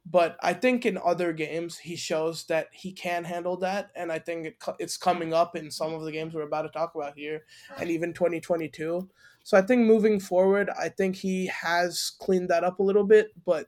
[0.05, 3.90] But I think in other games, he shows that he can handle that.
[3.95, 6.68] And I think it, it's coming up in some of the games we're about to
[6.68, 7.45] talk about here,
[7.79, 9.09] and even 2022.
[9.43, 13.33] So I think moving forward, I think he has cleaned that up a little bit,
[13.45, 13.67] but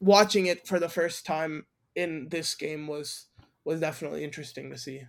[0.00, 3.26] watching it for the first time in this game was
[3.64, 5.02] was definitely interesting to see.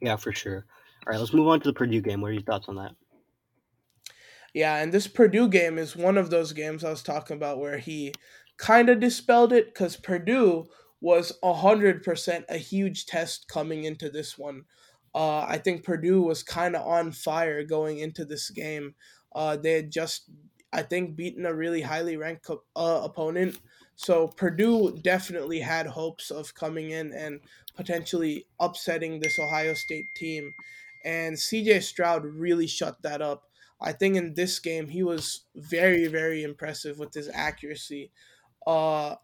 [0.00, 0.66] Yeah, for sure.
[1.06, 2.20] All right, let's move on to the Purdue game.
[2.20, 2.92] What are your thoughts on that?
[4.52, 7.78] Yeah, and this Purdue game is one of those games I was talking about where
[7.78, 8.12] he
[8.58, 10.66] kind of dispelled it because Purdue
[11.00, 14.64] was 100% a huge test coming into this one.
[15.14, 18.94] Uh, I think Purdue was kind of on fire going into this game.
[19.34, 20.30] Uh, they had just,
[20.72, 23.60] I think, beaten a really highly ranked uh, opponent.
[23.94, 27.40] So Purdue definitely had hopes of coming in and
[27.76, 30.52] potentially upsetting this Ohio State team.
[31.04, 33.44] And CJ Stroud really shut that up
[33.82, 38.12] I think in this game he was very very impressive with his accuracy.
[38.66, 39.16] Uh,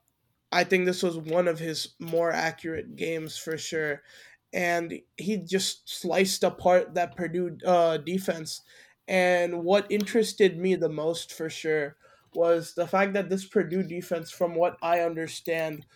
[0.50, 4.02] I think this was one of his more accurate games for sure,
[4.52, 8.62] and he just sliced apart that Purdue uh, defense.
[9.06, 11.96] And what interested me the most for sure
[12.34, 15.86] was the fact that this Purdue defense, from what I understand,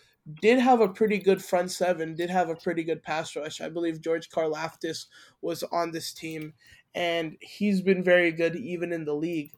[0.41, 3.61] did have a pretty good front seven, did have a pretty good pass rush.
[3.61, 5.05] I believe George Karlaftis
[5.41, 6.53] was on this team,
[6.95, 9.51] and he's been very good even in the league.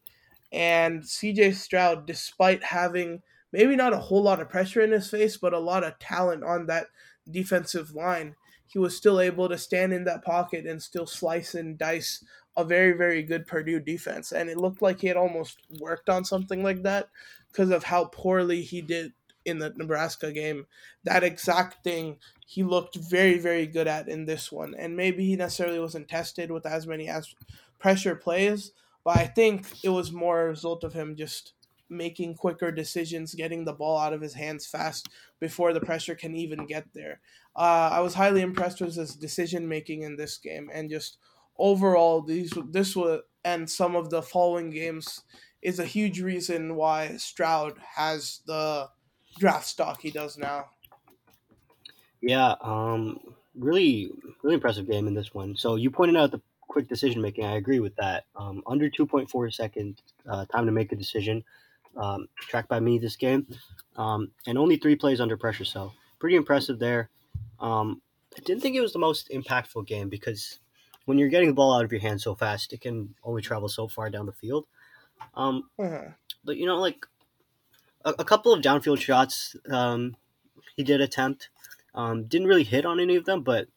[0.51, 5.37] And CJ Stroud, despite having maybe not a whole lot of pressure in his face,
[5.37, 6.87] but a lot of talent on that
[7.29, 8.35] defensive line,
[8.67, 12.23] he was still able to stand in that pocket and still slice and dice
[12.57, 14.31] a very, very good Purdue defense.
[14.31, 17.09] And it looked like he had almost worked on something like that
[17.51, 19.13] because of how poorly he did
[19.45, 20.65] in the Nebraska game.
[21.03, 24.73] That exact thing he looked very, very good at in this one.
[24.77, 27.33] And maybe he necessarily wasn't tested with as many as
[27.79, 28.71] pressure plays,
[29.03, 31.53] but I think it was more a result of him just
[31.89, 35.07] making quicker decisions, getting the ball out of his hands fast
[35.39, 37.19] before the pressure can even get there.
[37.55, 41.17] Uh, I was highly impressed with his decision making in this game, and just
[41.57, 45.21] overall, these this was and some of the following games
[45.61, 48.89] is a huge reason why Stroud has the
[49.37, 50.65] draft stock he does now.
[52.21, 53.19] Yeah, um,
[53.53, 55.55] really, really impressive game in this one.
[55.55, 57.45] So you pointed out the quick decision making.
[57.45, 58.25] I agree with that.
[58.35, 61.43] Um, under 2.4 second uh, time to make a decision,
[61.95, 63.47] um, tracked by me this game,
[63.95, 65.65] um, and only three plays under pressure.
[65.65, 67.09] So pretty impressive there.
[67.59, 68.01] Um,
[68.37, 70.59] I didn't think it was the most impactful game because
[71.05, 73.69] when you're getting the ball out of your hand so fast, it can only travel
[73.69, 74.65] so far down the field.
[75.35, 76.09] Um, uh-huh.
[76.43, 77.05] But you know, like
[78.03, 80.15] a, a couple of downfield shots um,
[80.75, 81.49] he did attempt.
[81.93, 83.67] Um, didn't really hit on any of them, but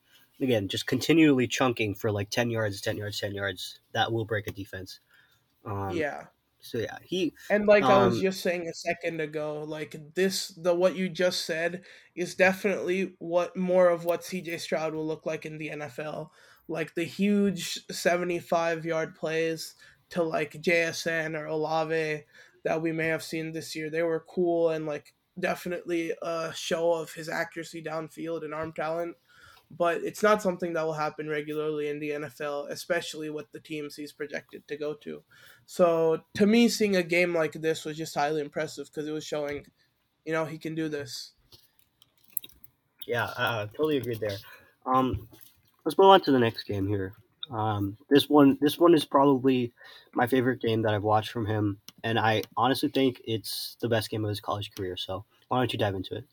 [0.40, 3.80] again, just continually chunking for like 10 yards, 10 yards, 10 yards.
[3.92, 5.00] That will break a defense.
[5.64, 6.24] Um, yeah.
[6.61, 9.97] So yeah, he and like um, I was um, just saying a second ago, like
[10.14, 11.83] this, the what you just said
[12.16, 16.31] is definitely what more of what CJ Stroud will look like in the NFL.
[16.66, 19.75] Like the huge seventy-five yard plays
[20.11, 22.25] to like JSN or Olave,
[22.64, 23.88] that we may have seen this year.
[23.88, 29.16] They were cool and like definitely a show of his accuracy downfield and arm talent.
[29.70, 33.96] But it's not something that will happen regularly in the NFL, especially with the teams
[33.96, 35.22] he's projected to go to.
[35.66, 39.24] So to me, seeing a game like this was just highly impressive because it was
[39.24, 39.66] showing,
[40.24, 41.33] you know, he can do this.
[43.07, 44.38] Yeah, uh, totally agreed there.
[44.87, 45.28] Um,
[45.85, 47.12] let's move on to the next game here.
[47.50, 49.72] Um, this one, this one is probably
[50.14, 54.11] my favorite game that I've watched from him, and I honestly think it's the best
[54.11, 54.96] game of his college career.
[54.96, 56.24] So why don't you dive into it?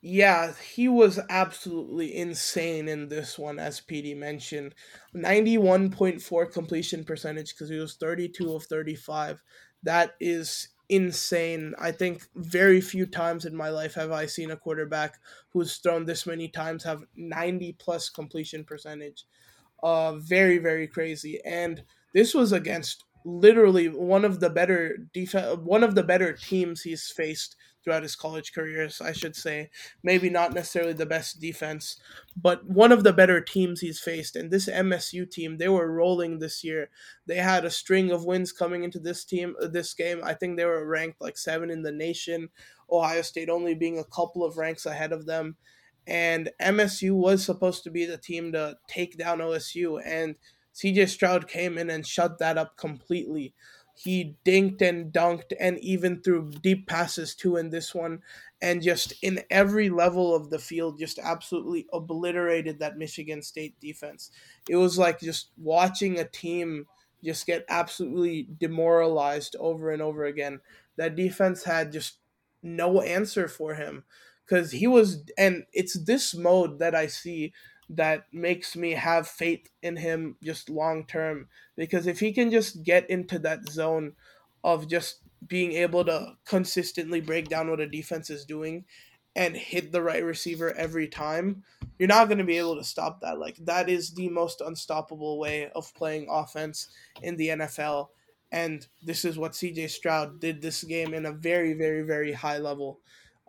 [0.00, 4.74] Yeah, he was absolutely insane in this one, as PD mentioned.
[5.12, 9.42] 91.4 completion percentage because he was 32 of 35.
[9.82, 11.74] That is insane.
[11.80, 15.18] I think very few times in my life have I seen a quarterback
[15.52, 19.24] who's thrown this many times have 90 plus completion percentage.
[19.82, 21.40] Uh, very very crazy.
[21.44, 26.82] And this was against literally one of the better def- one of the better teams
[26.82, 27.56] he's faced
[27.88, 29.70] throughout his college careers, I should say.
[30.02, 31.98] Maybe not necessarily the best defense,
[32.36, 34.36] but one of the better teams he's faced.
[34.36, 36.90] And this MSU team, they were rolling this year.
[37.26, 40.20] They had a string of wins coming into this team, uh, this game.
[40.22, 42.50] I think they were ranked like seven in the nation.
[42.92, 45.56] Ohio State only being a couple of ranks ahead of them
[46.06, 50.36] and MSU was supposed to be the team to take down OSU, and
[50.74, 53.52] CJ Stroud came in and shut that up completely.
[54.00, 58.22] He dinked and dunked and even threw deep passes too in this one,
[58.62, 64.30] and just in every level of the field, just absolutely obliterated that Michigan State defense.
[64.68, 66.86] It was like just watching a team
[67.24, 70.60] just get absolutely demoralized over and over again.
[70.96, 72.18] That defense had just
[72.62, 74.04] no answer for him
[74.44, 77.52] because he was and it's this mode that i see
[77.90, 81.48] that makes me have faith in him just long term.
[81.76, 84.12] Because if he can just get into that zone
[84.62, 88.84] of just being able to consistently break down what a defense is doing
[89.36, 91.62] and hit the right receiver every time
[91.98, 93.38] you're not going to be able to stop that.
[93.38, 96.88] Like that is the most unstoppable way of playing offense
[97.22, 98.08] in the NFL
[98.50, 102.58] and this is what CJ Stroud did this game in a very, very, very high
[102.58, 103.00] level.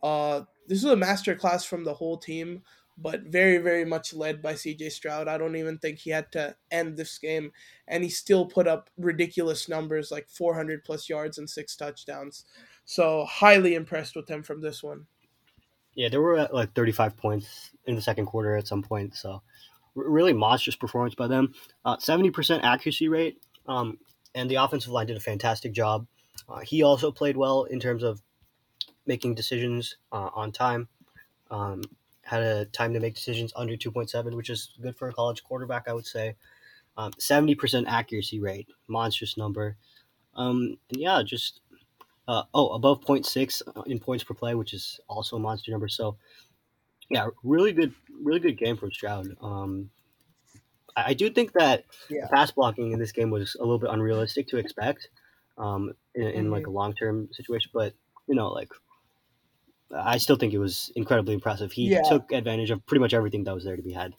[0.04, 2.64] Uh, this is a master class from the whole team,
[3.02, 5.28] but very, very much led by CJ Stroud.
[5.28, 7.52] I don't even think he had to end this game,
[7.88, 12.46] and he still put up ridiculous numbers like 400 plus yards and six touchdowns.
[12.86, 15.06] So, highly impressed with him from this one.
[15.96, 19.16] Yeah, there were at like 35 points in the second quarter at some point.
[19.16, 19.42] So,
[19.96, 21.54] really monstrous performance by them.
[21.86, 23.42] Uh, 70% accuracy rate.
[23.68, 24.00] Um,
[24.36, 26.08] and the offensive line did a fantastic job.
[26.48, 28.22] Uh, he also played well in terms of
[29.06, 30.88] making decisions uh, on time.
[31.52, 31.82] Um,
[32.30, 35.88] had a time to make decisions under 2.7, which is good for a college quarterback,
[35.88, 36.36] I would say.
[36.96, 39.78] Um, 70% accuracy rate, monstrous number.
[40.36, 41.62] Um, and yeah, just
[42.28, 45.88] uh, oh, above 0.6 in points per play, which is also a monster number.
[45.88, 46.18] So
[47.10, 49.36] yeah, really good, really good game from Stroud.
[49.42, 49.90] Um,
[50.96, 52.28] I do think that yeah.
[52.32, 55.10] pass blocking in this game was a little bit unrealistic to expect
[55.58, 56.54] um, in, in mm-hmm.
[56.54, 57.72] like a long term situation.
[57.74, 57.94] But
[58.28, 58.70] you know, like
[59.96, 61.72] I still think it was incredibly impressive.
[61.72, 62.02] He yeah.
[62.08, 64.14] took advantage of pretty much everything that was there to be had.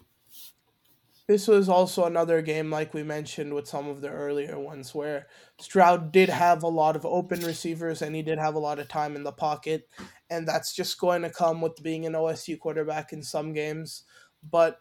[1.27, 5.27] This was also another game, like we mentioned with some of the earlier ones, where
[5.59, 8.89] Stroud did have a lot of open receivers and he did have a lot of
[8.89, 9.87] time in the pocket.
[10.29, 14.03] And that's just going to come with being an OSU quarterback in some games.
[14.43, 14.79] But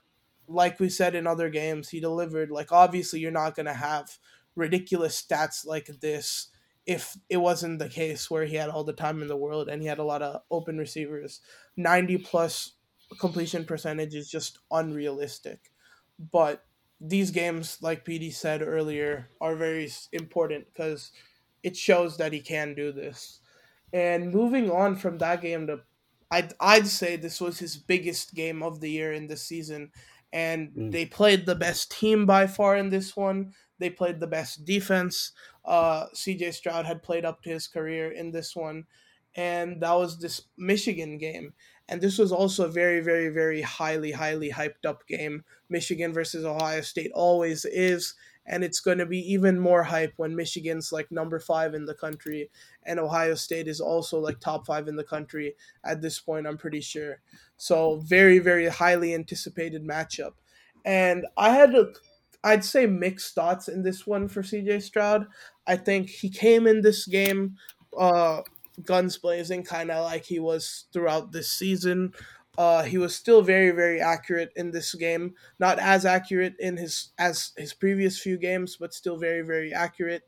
[0.51, 2.51] like we said in other games, he delivered.
[2.51, 4.18] Like obviously, you're not gonna have
[4.57, 6.49] ridiculous stats like this
[6.91, 9.80] if it wasn't the case where he had all the time in the world and
[9.80, 11.41] he had a lot of open receivers.
[11.76, 12.72] Ninety plus
[13.20, 15.70] completion percentage is just unrealistic.
[16.18, 16.64] But
[17.01, 21.12] these games, like PD said earlier, are very important because
[21.62, 23.38] it shows that he can do this.
[23.93, 25.82] And moving on from that game to
[26.28, 29.93] I'd, I'd say this was his biggest game of the year in this season
[30.32, 30.91] and mm.
[30.91, 33.53] they played the best team by far in this one.
[33.78, 35.32] They played the best defense.
[35.71, 38.87] Uh, CJ Stroud had played up to his career in this one,
[39.37, 41.55] and that was this Michigan game.
[41.89, 45.45] And this was also a very, very, very highly, highly hyped up game.
[45.68, 48.14] Michigan versus Ohio State always is
[48.47, 51.95] and it's going to be even more hype when Michigan's like number five in the
[51.95, 52.51] country,
[52.85, 55.55] and Ohio State is also like top five in the country
[55.85, 56.47] at this point.
[56.47, 57.21] I'm pretty sure.
[57.57, 60.33] So very very highly anticipated matchup,
[60.85, 61.93] and I had a,
[62.43, 65.26] I'd say mixed thoughts in this one for CJ Stroud.
[65.66, 67.57] I think he came in this game
[67.97, 68.43] uh,
[68.84, 72.12] guns blazing, kind of like he was throughout this season.
[72.59, 75.34] Uh, he was still very, very accurate in this game.
[75.59, 80.22] Not as accurate in his as his previous few games, but still very, very accurate.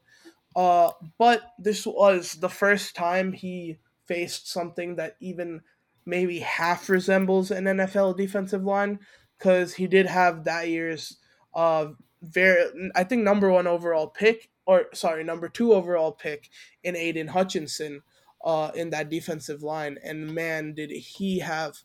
[0.55, 5.63] Uh, but this was the first time he faced something that even
[6.05, 8.99] maybe half resembles an NFL defensive line,
[9.39, 11.17] because he did have that year's
[11.55, 11.89] uh
[12.23, 16.49] very I think number one overall pick or sorry number two overall pick
[16.85, 18.03] in Aidan Hutchinson
[18.45, 21.77] uh in that defensive line, and man did he have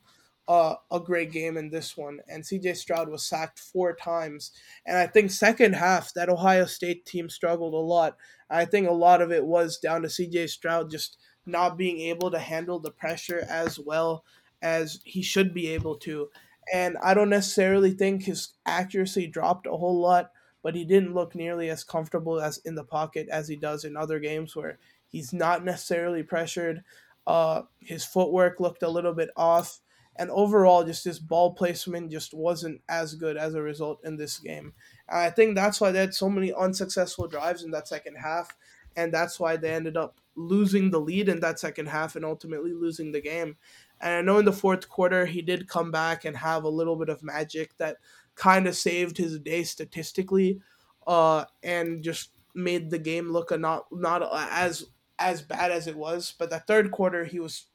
[0.47, 2.19] uh, a great game in this one.
[2.27, 4.51] And CJ Stroud was sacked four times.
[4.85, 8.17] And I think second half that Ohio State team struggled a lot.
[8.49, 12.31] I think a lot of it was down to CJ Stroud just not being able
[12.31, 14.23] to handle the pressure as well
[14.61, 16.29] as he should be able to.
[16.73, 21.35] And I don't necessarily think his accuracy dropped a whole lot, but he didn't look
[21.35, 25.31] nearly as comfortable as in the pocket as he does in other games where he's
[25.33, 26.83] not necessarily pressured.
[27.25, 29.81] Uh, his footwork looked a little bit off
[30.17, 34.39] and overall just his ball placement just wasn't as good as a result in this
[34.39, 34.73] game.
[35.07, 38.55] And I think that's why they had so many unsuccessful drives in that second half,
[38.95, 42.73] and that's why they ended up losing the lead in that second half and ultimately
[42.73, 43.57] losing the game.
[44.01, 46.95] And I know in the fourth quarter he did come back and have a little
[46.95, 47.97] bit of magic that
[48.35, 50.61] kind of saved his day statistically,
[51.07, 54.85] uh, and just made the game look a not not as
[55.19, 56.33] as bad as it was.
[56.37, 57.65] But the third quarter he was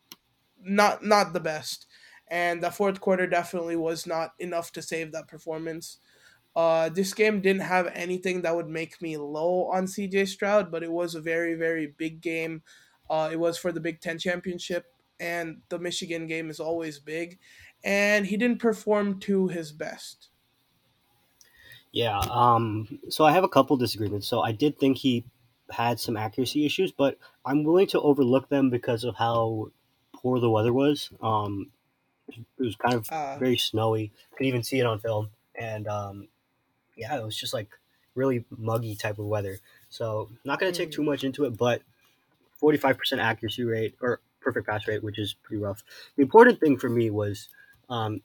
[0.60, 1.86] not not the best
[2.28, 5.98] and the fourth quarter definitely was not enough to save that performance.
[6.56, 10.82] Uh, this game didn't have anything that would make me low on CJ Stroud, but
[10.82, 12.62] it was a very, very big game.
[13.10, 14.86] Uh, it was for the Big Ten championship,
[15.20, 17.38] and the Michigan game is always big.
[17.84, 20.28] And he didn't perform to his best.
[21.90, 22.18] Yeah.
[22.18, 24.26] Um, so I have a couple disagreements.
[24.26, 25.24] So I did think he
[25.70, 29.70] had some accuracy issues, but I'm willing to overlook them because of how
[30.14, 31.10] poor the weather was.
[31.20, 31.70] Um,
[32.28, 34.12] it was kind of uh, very snowy.
[34.36, 36.28] Could even see it on film, and um,
[36.96, 37.68] yeah, it was just like
[38.14, 39.58] really muggy type of weather.
[39.88, 41.06] So not going to take too mm.
[41.06, 41.82] much into it, but
[42.62, 45.82] 45% accuracy rate or perfect pass rate, which is pretty rough.
[46.16, 47.48] The important thing for me was
[47.88, 48.20] um,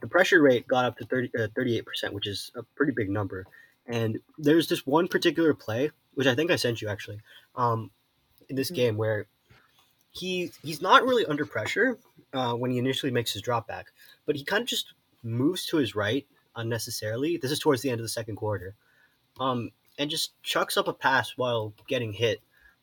[0.00, 3.46] the pressure rate got up to 30, uh, 38%, which is a pretty big number.
[3.86, 7.20] And there's this one particular play which I think I sent you actually,
[7.56, 7.90] um,
[8.48, 9.26] in this game where
[10.10, 11.98] he he's not really under pressure
[12.32, 13.86] uh, when he initially makes his drop back,
[14.26, 14.92] but he kind of just
[15.22, 16.26] moves to his right
[16.56, 17.38] unnecessarily.
[17.38, 18.74] This is towards the end of the second quarter,
[19.40, 22.40] um, and just chucks up a pass while getting hit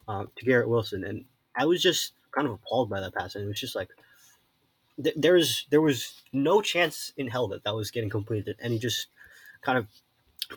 [0.07, 3.43] um, to Garrett Wilson, and I was just kind of appalled by that pass, and
[3.43, 3.89] it was just like
[5.01, 8.73] th- there was there was no chance in hell that that was getting completed, and
[8.73, 9.07] he just
[9.61, 9.87] kind of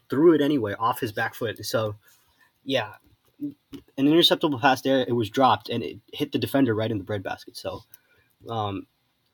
[0.09, 1.65] threw it anyway off his back foot.
[1.65, 1.97] So
[2.65, 2.93] yeah,
[3.41, 5.05] an interceptable pass there.
[5.07, 7.57] It was dropped and it hit the defender right in the breadbasket.
[7.57, 7.83] So
[8.49, 8.87] um,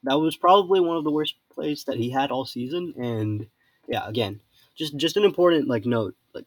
[0.05, 2.95] that was probably one of the worst plays that he had all season.
[2.97, 3.47] And
[3.87, 4.41] yeah, again,
[4.75, 6.15] just just an important like note.
[6.35, 6.47] Like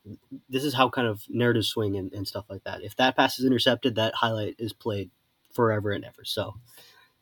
[0.49, 2.81] this is how kind of narratives swing and, and stuff like that.
[2.83, 5.11] If that pass is intercepted, that highlight is played
[5.53, 6.23] forever and ever.
[6.23, 6.55] So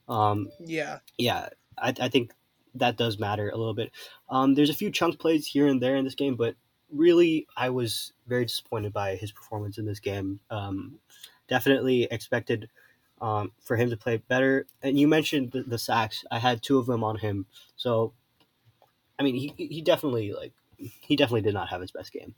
[0.08, 2.32] um, yeah, yeah, I, I think
[2.76, 3.92] that does matter a little bit.
[4.30, 6.56] Um, there's a few chunk plays here and there in this game, but
[6.92, 10.40] really, I was very disappointed by his performance in this game.
[10.50, 11.00] Um,
[11.48, 12.70] definitely expected
[13.22, 14.66] um, for him to play better.
[14.82, 16.24] And you mentioned the, the, sacks.
[16.32, 17.46] I had two of them on him.
[17.76, 18.14] So,
[19.20, 22.36] I mean, he he definitely like he definitely did not have his best game.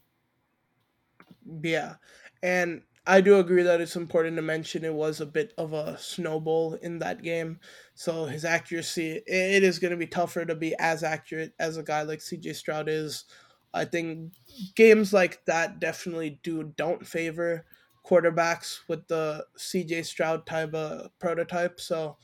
[1.61, 1.95] Yeah,
[2.41, 5.97] and I do agree that it's important to mention it was a bit of a
[5.97, 7.59] snowball in that game.
[7.95, 11.83] So his accuracy, it is going to be tougher to be as accurate as a
[11.83, 13.25] guy like CJ Stroud is.
[13.73, 14.33] I think
[14.75, 17.65] games like that definitely do don't favor
[18.05, 21.79] quarterbacks with the CJ Stroud type of prototype.
[21.79, 22.17] So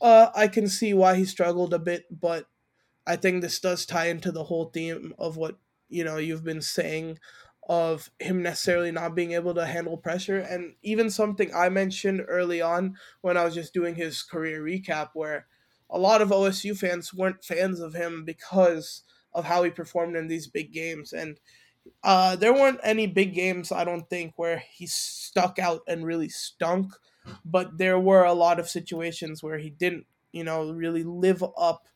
[0.00, 2.46] uh, I can see why he struggled a bit, but
[3.06, 5.58] I think this does tie into the whole theme of what
[5.88, 7.18] you know you've been saying
[7.68, 12.60] of him necessarily not being able to handle pressure and even something I mentioned early
[12.60, 15.46] on when I was just doing his career recap where
[15.88, 19.02] a lot of OSU fans weren't fans of him because
[19.32, 21.12] of how he performed in these big games.
[21.12, 21.40] And
[22.02, 26.28] uh, there weren't any big games, I don't think, where he stuck out and really
[26.28, 26.92] stunk.
[27.44, 31.88] But there were a lot of situations where he didn't, you know, really live up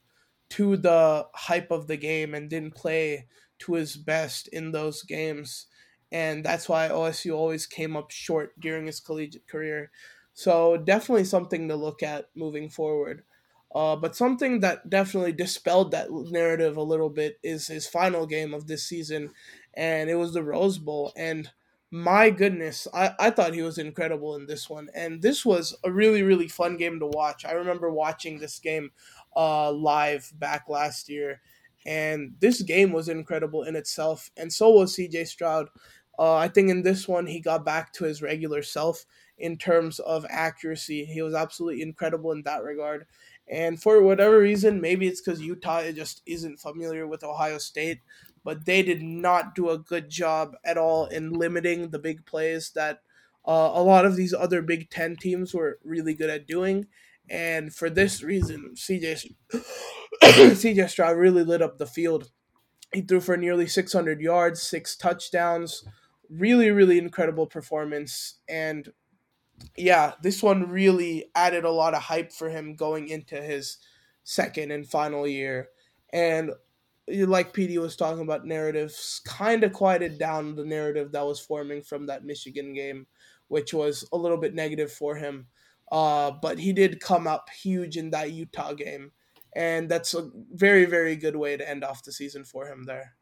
[0.50, 3.26] to the hype of the game and didn't play
[3.60, 5.66] to his best in those games.
[6.10, 9.90] And that's why OSU always came up short during his collegiate career.
[10.32, 13.24] So definitely something to look at moving forward.
[13.74, 18.54] Uh, but something that definitely dispelled that narrative a little bit is his final game
[18.54, 19.30] of this season,
[19.74, 21.12] and it was the Rose Bowl.
[21.16, 21.50] And
[21.90, 24.88] my goodness, I, I thought he was incredible in this one.
[24.94, 27.44] And this was a really, really fun game to watch.
[27.44, 28.90] I remember watching this game
[29.36, 31.40] uh, live back last year,
[31.86, 34.30] and this game was incredible in itself.
[34.36, 35.68] And so was CJ Stroud.
[36.18, 39.06] Uh, I think in this one, he got back to his regular self
[39.38, 41.04] in terms of accuracy.
[41.04, 43.06] He was absolutely incredible in that regard.
[43.46, 48.00] And for whatever reason, maybe it's because Utah just isn't familiar with Ohio State,
[48.44, 52.70] but they did not do a good job at all in limiting the big plays
[52.74, 53.00] that
[53.46, 56.86] uh, a lot of these other Big Ten teams were really good at doing.
[57.30, 59.32] And for this reason, CJ
[60.22, 62.30] CJ Stroud really lit up the field.
[62.92, 65.84] He threw for nearly 600 yards, six touchdowns.
[66.30, 68.38] Really, really incredible performance.
[68.48, 68.90] And
[69.76, 73.78] yeah, this one really added a lot of hype for him going into his
[74.24, 75.68] second and final year.
[76.12, 76.52] And
[77.08, 81.82] like PD was talking about narratives, kind of quieted down the narrative that was forming
[81.82, 83.06] from that Michigan game,
[83.48, 85.46] which was a little bit negative for him.
[85.90, 89.12] Uh, but he did come up huge in that Utah game.
[89.56, 93.14] And that's a very, very good way to end off the season for him there.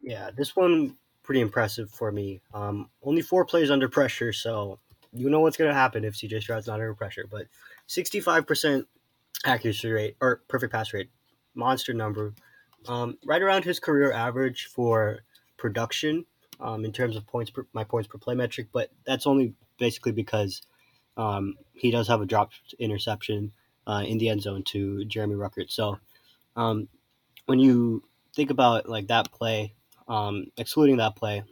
[0.00, 2.40] Yeah, this one pretty impressive for me.
[2.52, 4.80] Um, only four plays under pressure, so
[5.12, 7.26] you know what's to happen if CJ Stroud's not under pressure.
[7.30, 7.46] But
[7.88, 8.84] 65%
[9.44, 11.10] accuracy rate or perfect pass rate,
[11.54, 12.34] monster number,
[12.88, 15.20] um, right around his career average for
[15.56, 16.24] production
[16.60, 18.68] um, in terms of points per, my points per play metric.
[18.72, 20.62] But that's only basically because
[21.16, 23.52] um, he does have a dropped interception
[23.86, 25.70] uh, in the end zone to Jeremy Ruckert.
[25.70, 25.98] So
[26.56, 26.88] um,
[27.46, 28.04] when you
[28.34, 29.74] think about like that play,
[30.08, 31.42] um, excluding that play,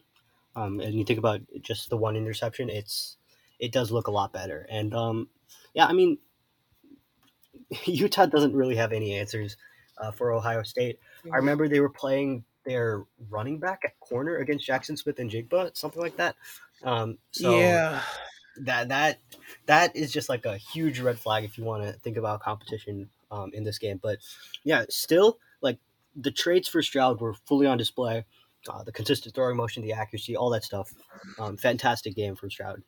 [0.57, 3.17] um, and you think about just the one interception, it's
[3.59, 4.67] it does look a lot better.
[4.71, 5.29] And um,
[5.75, 6.19] yeah, I mean,
[7.85, 9.57] Utah doesn't really have any answers
[9.99, 10.99] uh, for Ohio State.
[11.21, 11.35] Mm-hmm.
[11.35, 16.17] I remember they were playing their running back at corner against Jaxon Smith-Njigba, something like
[16.17, 16.37] that.
[16.83, 18.03] Um, so yeah,
[18.65, 19.19] that that
[19.67, 23.11] that is just like a huge red flag if you want to think about competition
[23.31, 23.99] um, in this game.
[24.03, 24.19] But
[24.65, 25.79] yeah, still like
[26.17, 28.25] the traits for Stroud were fully on display.
[28.69, 30.93] Uh, the consistent throwing motion, the accuracy, all that stuff.
[31.39, 32.83] Um, fantastic game from Stroud.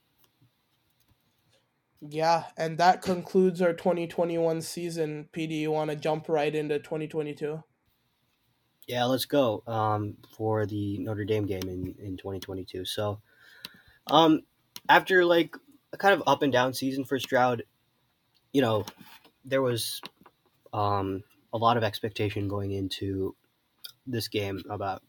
[2.00, 5.28] Yeah, and that concludes our 2021 season.
[5.32, 7.62] PD, you want to jump right into 2022?
[8.88, 12.84] Yeah, let's go um, for the Notre Dame game in, in 2022.
[12.84, 13.20] So,
[14.08, 14.42] Um,
[14.88, 15.56] after like
[15.92, 17.64] a kind of up and down season for Stroud,
[18.52, 18.84] you know,
[19.44, 20.00] there was
[20.72, 21.22] um,
[21.52, 23.34] a lot of expectation going into
[24.06, 25.02] this game about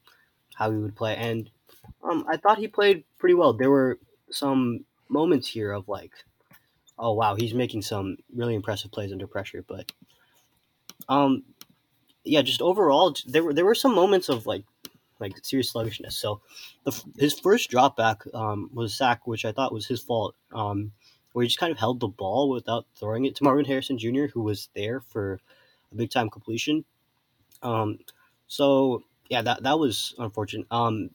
[0.55, 1.49] how he would play, and
[2.03, 3.53] um, I thought he played pretty well.
[3.53, 3.99] There were
[4.29, 6.11] some moments here of like,
[6.97, 9.91] oh wow, he's making some really impressive plays under pressure, but
[11.09, 11.43] um,
[12.23, 14.63] yeah, just overall, there were there were some moments of like
[15.23, 16.17] like serious sluggishness.
[16.17, 16.41] So
[16.83, 20.35] the, his first drop back um, was a sack, which I thought was his fault,
[20.53, 20.91] um,
[21.31, 24.25] where he just kind of held the ball without throwing it to Marvin Harrison Jr.,
[24.33, 25.39] who was there for
[25.91, 26.85] a big time completion.
[27.61, 27.99] Um,
[28.47, 30.67] so yeah, that that was unfortunate.
[30.69, 31.09] Um,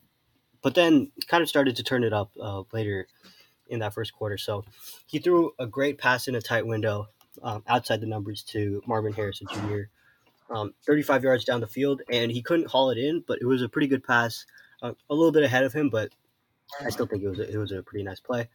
[0.61, 3.07] but then kind of started to turn it up uh, later
[3.67, 4.37] in that first quarter.
[4.37, 4.65] So
[5.05, 7.07] he threw a great pass in a tight window
[7.43, 9.83] um, outside the numbers to Marvin Harrison Jr
[10.49, 13.61] um, 35 yards down the field, and he couldn't haul it in, but it was
[13.61, 14.45] a pretty good pass,
[14.81, 16.09] uh, a little bit ahead of him, but
[16.83, 18.49] I still think it was a, it was a pretty nice play.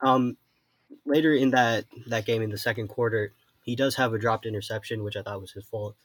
[0.00, 0.36] Um,
[1.04, 3.32] later in that that game in the second quarter,
[3.64, 5.96] he does have a dropped interception, which I thought was his fault,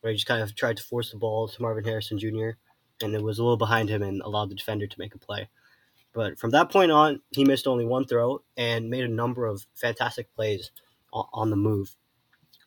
[0.00, 2.50] where he just kind of tried to force the ball to Marvin Harrison Jr.
[3.02, 5.48] and it was a little behind him and allowed the defender to make a play.
[6.12, 9.66] But from that point on, he missed only one throw and made a number of
[9.74, 10.70] fantastic plays
[11.12, 11.94] on the move.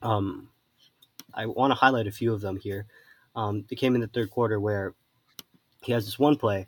[0.02, 0.50] Um,
[1.38, 2.88] I want to highlight a few of them here.
[3.36, 4.96] Um, they came in the third quarter where
[5.84, 6.68] he has this one play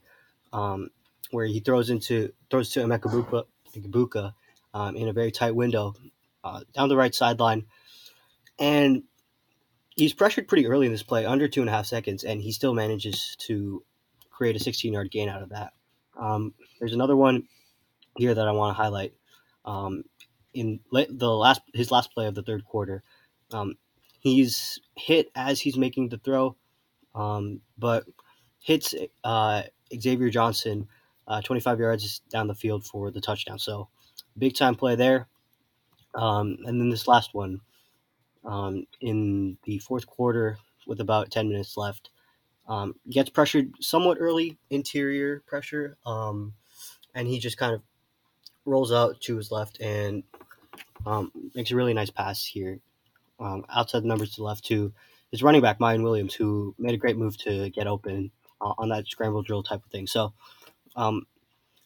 [0.53, 0.91] um,
[1.31, 3.45] where he throws into throws to Emeka
[3.75, 4.33] Egbuka
[4.73, 5.95] um, in a very tight window
[6.43, 7.65] uh, down the right sideline,
[8.57, 9.03] and
[9.95, 12.51] he's pressured pretty early in this play, under two and a half seconds, and he
[12.51, 13.83] still manages to
[14.29, 15.73] create a 16 yard gain out of that.
[16.17, 17.43] Um, there's another one
[18.15, 19.13] here that I want to highlight.
[19.65, 20.03] Um,
[20.53, 23.03] in the last his last play of the third quarter,
[23.51, 23.75] um,
[24.19, 26.55] He's hit as he's making the throw,
[27.15, 28.05] um, but
[28.59, 28.93] hits
[29.23, 29.63] uh,
[29.97, 30.87] Xavier Johnson
[31.27, 33.59] uh, 25 yards down the field for the touchdown.
[33.59, 33.87] So
[34.37, 35.27] big time play there.
[36.15, 37.61] Um, and then this last one
[38.43, 40.57] um, in the fourth quarter
[40.87, 42.09] with about 10 minutes left.
[42.67, 46.53] Um, gets pressured somewhat early, interior pressure, um,
[47.15, 47.81] and he just kind of
[48.63, 50.23] rolls out to his left and
[51.05, 52.79] um, makes a really nice pass here
[53.39, 54.93] um, outside the numbers to the left to
[55.31, 58.31] his running back, Miyan Williams, who made a great move to get open
[58.61, 60.07] uh, on that scramble drill type of thing.
[60.07, 60.33] So,
[60.95, 61.25] um,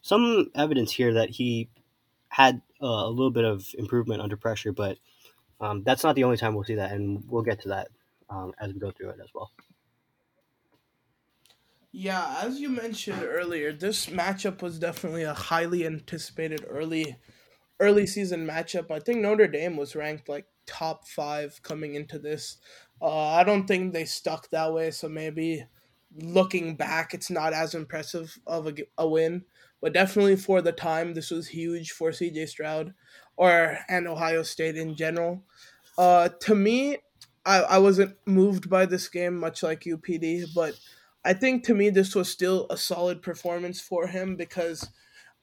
[0.02, 1.68] some evidence here that he
[2.28, 4.98] had uh, a little bit of improvement under pressure, but
[5.60, 7.88] um, that's not the only time we'll see that, and we'll get to that
[8.28, 9.50] um, as we go through it as well.
[11.96, 17.18] Yeah, as you mentioned earlier, this matchup was definitely a highly anticipated early
[17.78, 18.90] early season matchup.
[18.90, 22.58] I think Notre Dame was ranked like top five coming into this.
[23.00, 25.66] Uh, I don't think they stuck that way, so maybe
[26.16, 29.44] looking back, it's not as impressive of a, a win.
[29.80, 32.94] But definitely for the time, this was huge for CJ Stroud
[33.36, 35.44] or and Ohio State in general.
[35.98, 36.98] Uh, to me,
[37.44, 40.78] I, I wasn't moved by this game, much like UPD, but
[41.24, 44.88] I think to me this was still a solid performance for him because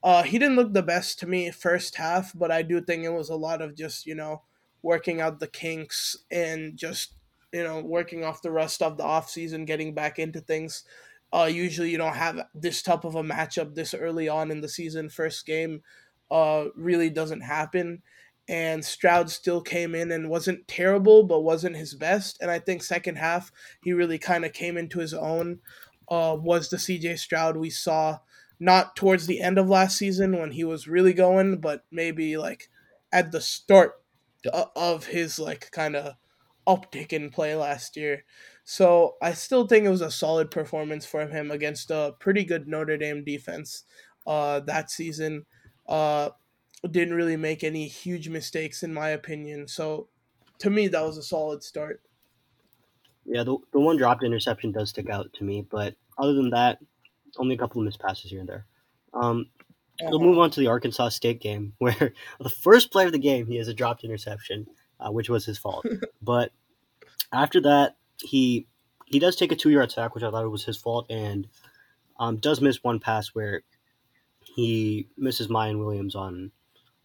[0.03, 3.13] uh, he didn't look the best to me first half, but I do think it
[3.13, 4.41] was a lot of just you know
[4.84, 7.14] working out the kinks and just
[7.54, 10.84] you know working off the rest of the off season, getting back into things.
[11.34, 14.68] Uh, usually you don't have this type of a matchup this early on in the
[14.68, 15.10] season.
[15.10, 15.82] First game
[16.30, 18.02] uh, really doesn't happen.
[18.50, 22.38] And Stroud still came in and wasn't terrible, but wasn't his best.
[22.42, 23.52] And I think second half
[23.82, 25.60] he really kind of came into his own.
[26.10, 28.20] Uh, was the CJ Stroud we saw
[28.60, 32.70] not towards the end of last season when he was really going, but maybe like
[33.14, 34.01] at the start
[34.48, 36.16] of his like kind of
[36.68, 38.24] uptick in play last year.
[38.64, 42.68] So I still think it was a solid performance for him against a pretty good
[42.68, 43.84] Notre Dame defense
[44.28, 45.46] uh, that season.
[45.88, 46.30] Uh,
[46.89, 49.68] didn't really make any huge mistakes in my opinion.
[49.68, 50.08] So
[50.60, 52.02] to me, that was a solid start.
[53.26, 56.80] Yeah, the, the one dropped interception does stick out to me, but other than that,
[57.38, 58.66] only a couple of missed passes here and there.
[59.14, 59.48] Um,
[60.04, 63.47] We'll move on to the Arkansas State game, where the first play of the game
[63.47, 64.68] he has a dropped interception,
[64.99, 65.86] uh, which was his fault.
[66.22, 66.52] but
[67.32, 68.68] after that, he
[69.06, 71.47] he does take a two yard sack, which I thought was his fault, and
[72.20, 73.64] um, does miss one pass where
[74.56, 76.52] he misses Miyan Williams on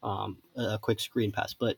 [0.03, 1.55] um, a quick screen pass.
[1.55, 1.76] But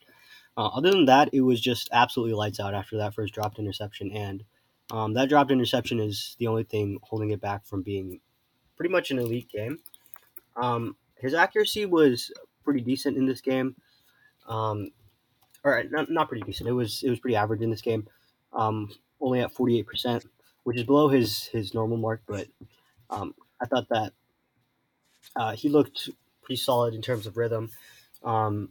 [0.57, 4.11] uh, other than that, it was just absolutely lights out after that first dropped interception,
[4.13, 4.45] and
[4.91, 8.21] um, that dropped interception is the only thing holding it back from being
[8.77, 9.79] pretty much an elite game.
[10.57, 12.31] Um, his accuracy was
[12.65, 13.75] pretty decent in this game.
[14.47, 14.91] Um,
[15.65, 16.69] or not, not pretty decent.
[16.69, 18.07] It was it was pretty average in this game.
[18.53, 18.91] Um,
[19.21, 20.25] only at forty eight percent,
[20.65, 22.23] which is below his his normal mark.
[22.27, 22.47] But
[23.11, 24.13] um, I thought that
[25.37, 26.11] uh, he looked
[26.43, 27.71] pretty solid in terms of rhythm.
[28.25, 28.71] Um,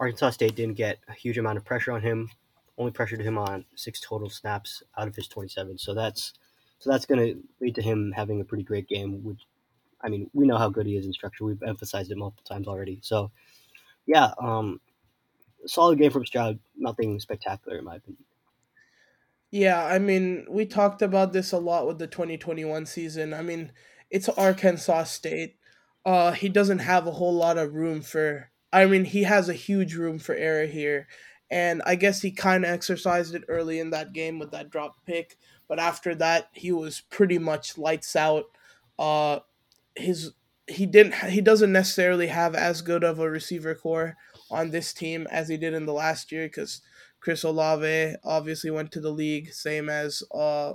[0.00, 2.30] Arkansas State didn't get a huge amount of pressure on him.
[2.76, 5.78] Only pressured him on six total snaps out of his 27.
[5.78, 6.32] So that's
[6.78, 9.24] so that's going to lead to him having a pretty great game.
[9.24, 9.40] Which,
[10.02, 11.44] I mean, we know how good he is in structure.
[11.44, 13.00] We've emphasized it multiple times already.
[13.02, 13.30] So,
[14.06, 14.80] yeah, um,
[15.66, 16.58] solid game from Stroud.
[16.76, 18.24] Nothing spectacular in my opinion.
[19.50, 23.32] Yeah, I mean, we talked about this a lot with the 2021 season.
[23.32, 23.72] I mean,
[24.10, 25.56] it's Arkansas State.
[26.04, 28.50] Uh, he doesn't have a whole lot of room for.
[28.72, 31.08] I mean, he has a huge room for error here,
[31.50, 34.96] and I guess he kind of exercised it early in that game with that drop
[35.06, 35.38] pick.
[35.66, 38.44] But after that, he was pretty much lights out.
[38.98, 39.40] Uh,
[39.98, 40.32] his
[40.66, 44.16] he didn't he doesn't necessarily have as good of a receiver corps
[44.50, 46.82] on this team as he did in the last year because
[47.20, 50.74] Chris Olave obviously went to the league, same as uh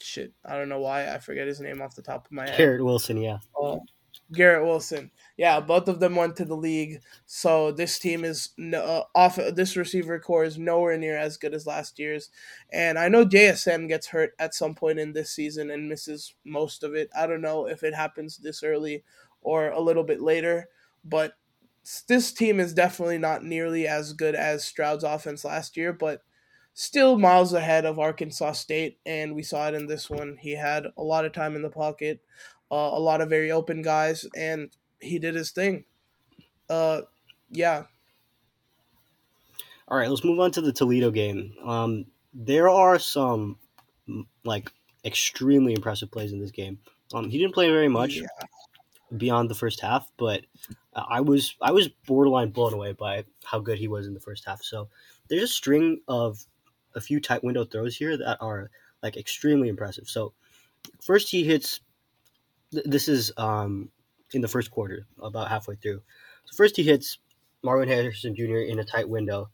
[0.00, 0.32] shit.
[0.44, 2.58] I don't know why I forget his name off the top of my head.
[2.58, 3.38] Garrett Wilson, yeah.
[3.60, 3.78] Uh,
[4.32, 5.10] Garrett Wilson.
[5.36, 7.00] Yeah, both of them went to the league.
[7.26, 9.38] So this team is no, uh, off.
[9.54, 12.30] This receiver corps is nowhere near as good as last year's.
[12.72, 16.82] And I know JSN gets hurt at some point in this season and misses most
[16.82, 17.08] of it.
[17.16, 19.04] I don't know if it happens this early
[19.40, 20.68] or a little bit later,
[21.04, 21.34] but
[22.06, 26.22] this team is definitely not nearly as good as Stroud's offense last year, but
[26.74, 28.98] still miles ahead of Arkansas State.
[29.06, 30.36] And we saw it in this one.
[30.38, 32.20] He had a lot of time in the pocket,
[32.70, 35.84] uh, a lot of very open guys, and he did his thing.
[36.68, 37.02] Uh,
[37.50, 37.84] yeah.
[39.86, 41.54] All right, let's move on to the Toledo game.
[41.64, 43.56] Um, there are some
[44.44, 44.70] like
[45.04, 46.78] extremely impressive plays in this game.
[47.14, 48.26] Um, he didn't play very much yeah.
[49.16, 50.44] beyond the first half, but
[50.94, 54.44] I was I was borderline blown away by how good he was in the first
[54.44, 54.62] half.
[54.62, 54.88] So
[55.28, 56.44] there's a string of
[56.94, 58.70] a few tight window throws here that are
[59.02, 60.08] like extremely impressive.
[60.08, 60.32] So
[61.02, 61.80] first he hits.
[62.72, 63.90] Th- this is um,
[64.32, 66.02] in the first quarter, about halfway through.
[66.44, 67.18] So first he hits
[67.62, 68.58] Marvin Harrison Jr.
[68.58, 69.50] in a tight window.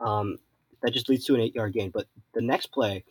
[0.00, 0.38] Um,
[0.82, 1.90] that just leads to an eight yard gain.
[1.90, 3.04] But the next play,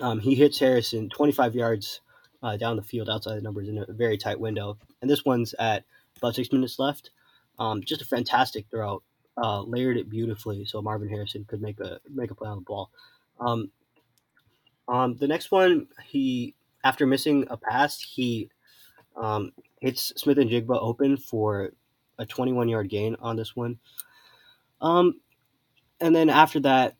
[0.00, 2.00] um, he hits Harrison 25 yards
[2.42, 4.78] uh, down the field outside the numbers in a very tight window.
[5.00, 5.84] And this one's at
[6.18, 7.10] about six minutes left.
[7.58, 9.02] Um, just a fantastic throw.
[9.38, 12.62] Uh, layered it beautifully so Marvin Harrison could make a make a play on the
[12.62, 12.90] ball.
[13.38, 13.70] Um,
[14.88, 16.54] um, the next one, he
[16.86, 18.48] after missing a pass, he
[19.16, 21.72] um, hits Smith-Njigba open for
[22.16, 23.78] a 21 yard gain on this one.
[24.80, 25.20] Um,
[26.00, 26.94] and then after that,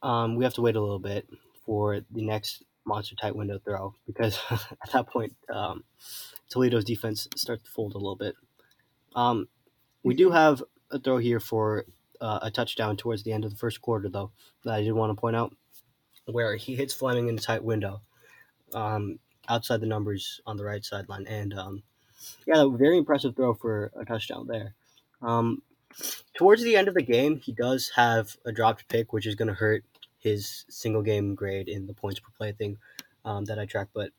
[0.00, 1.26] um, we have to wait a little bit
[1.66, 5.82] for the next monster tight window throw because at that point, um,
[6.48, 8.36] Toledo's defense starts to fold a little bit.
[9.16, 9.48] Um,
[10.04, 10.62] we do have
[10.92, 11.84] a throw here for
[12.20, 14.30] uh, a touchdown towards the end of the first quarter, though,
[14.64, 15.52] that I did want to point out,
[16.26, 18.02] where he hits Fleming in a tight window
[18.74, 19.18] um,
[19.52, 21.26] outside the numbers on the right sideline.
[21.26, 21.82] And um,
[22.46, 24.74] yeah, very impressive throw for a touchdown there.
[25.20, 25.62] Um,
[26.34, 29.48] towards the end of the game, he does have a dropped pick, which is going
[29.48, 29.84] to hurt
[30.18, 32.78] his single game grade in the points per play thing
[33.24, 33.88] um, that I track.
[33.92, 34.10] But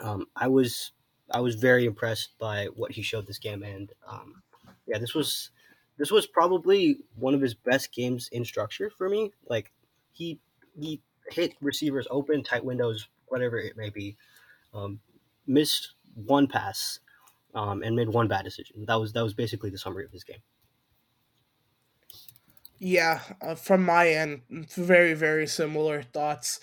[0.00, 0.92] um, I was
[1.30, 4.42] I was very impressed by what he showed this game, and um,
[4.86, 5.50] yeah, this was
[5.98, 9.32] this was probably one of his best games in structure for me.
[9.48, 9.72] Like
[10.12, 10.38] he
[10.78, 11.00] he
[11.30, 14.16] hit receivers open, tight windows, whatever it may be.
[14.76, 15.00] Um,
[15.46, 17.00] missed one pass
[17.54, 18.84] um, and made one bad decision.
[18.86, 20.42] That was that was basically the summary of his game.
[22.78, 26.60] Yeah, uh, from my end, very very similar thoughts.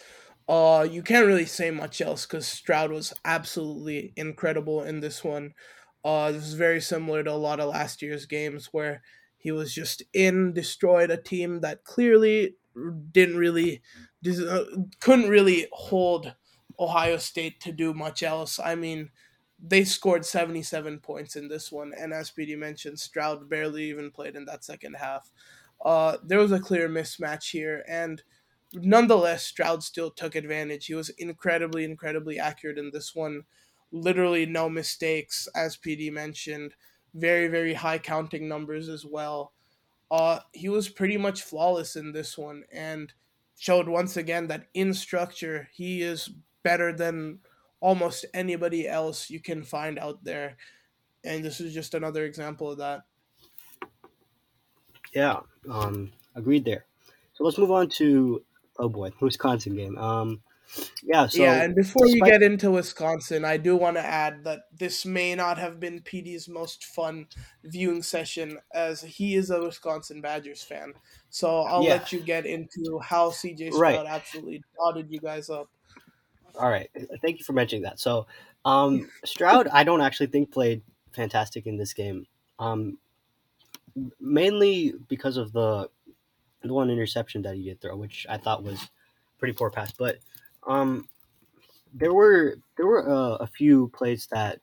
[0.48, 5.54] Uh, you can't really say much else because Stroud was absolutely incredible in this one.
[6.04, 9.02] Uh, this is very similar to a lot of last year's games where
[9.38, 12.56] he was just in, destroyed a team that clearly
[13.12, 13.82] didn't really,
[14.28, 14.64] uh,
[15.00, 16.36] couldn't really hold
[16.80, 18.60] Ohio State to do much else.
[18.60, 19.10] I mean,
[19.66, 24.36] they scored 77 points in this one, and as PD mentioned, Stroud barely even played
[24.36, 25.32] in that second half.
[25.84, 28.22] Uh, there was a clear mismatch here, and
[28.74, 30.88] nonetheless, Stroud still took advantage.
[30.88, 33.44] He was incredibly, incredibly accurate in this one.
[33.92, 36.74] Literally no mistakes, as PD mentioned.
[37.14, 39.54] Very, very high counting numbers as well.
[40.10, 43.14] Uh, he was pretty much flawless in this one and
[43.58, 46.30] showed once again that in structure he is
[46.64, 47.40] better than
[47.80, 50.58] almost anybody else you can find out there.
[51.24, 53.02] And this is just another example of that.
[55.14, 56.86] Yeah, um, agreed there.
[57.34, 58.44] So let's move on to
[58.80, 59.98] oh boy, Wisconsin game.
[59.98, 60.42] Um,
[61.04, 64.44] yeah, so yeah, and before despite- we get into Wisconsin, I do want to add
[64.46, 67.28] that this may not have been PD's most fun
[67.64, 70.94] viewing session, as he is a Wisconsin Badgers fan.
[71.30, 71.90] So I'll yeah.
[71.90, 74.06] let you get into how CJ Stroud right.
[74.08, 75.70] absolutely dotted you guys up.
[76.60, 76.90] All right,
[77.22, 78.00] thank you for mentioning that.
[78.00, 78.28] So
[78.66, 80.82] um, Stroud, I don't actually think played
[81.14, 82.26] fantastic in this game.
[82.60, 82.98] Um,
[84.20, 85.90] mainly because of the
[86.62, 88.90] the one interception that he did throw, which I thought was
[89.38, 89.92] pretty poor pass.
[89.92, 90.20] But
[90.66, 91.10] um,
[91.94, 94.60] there were there were uh, a few plays that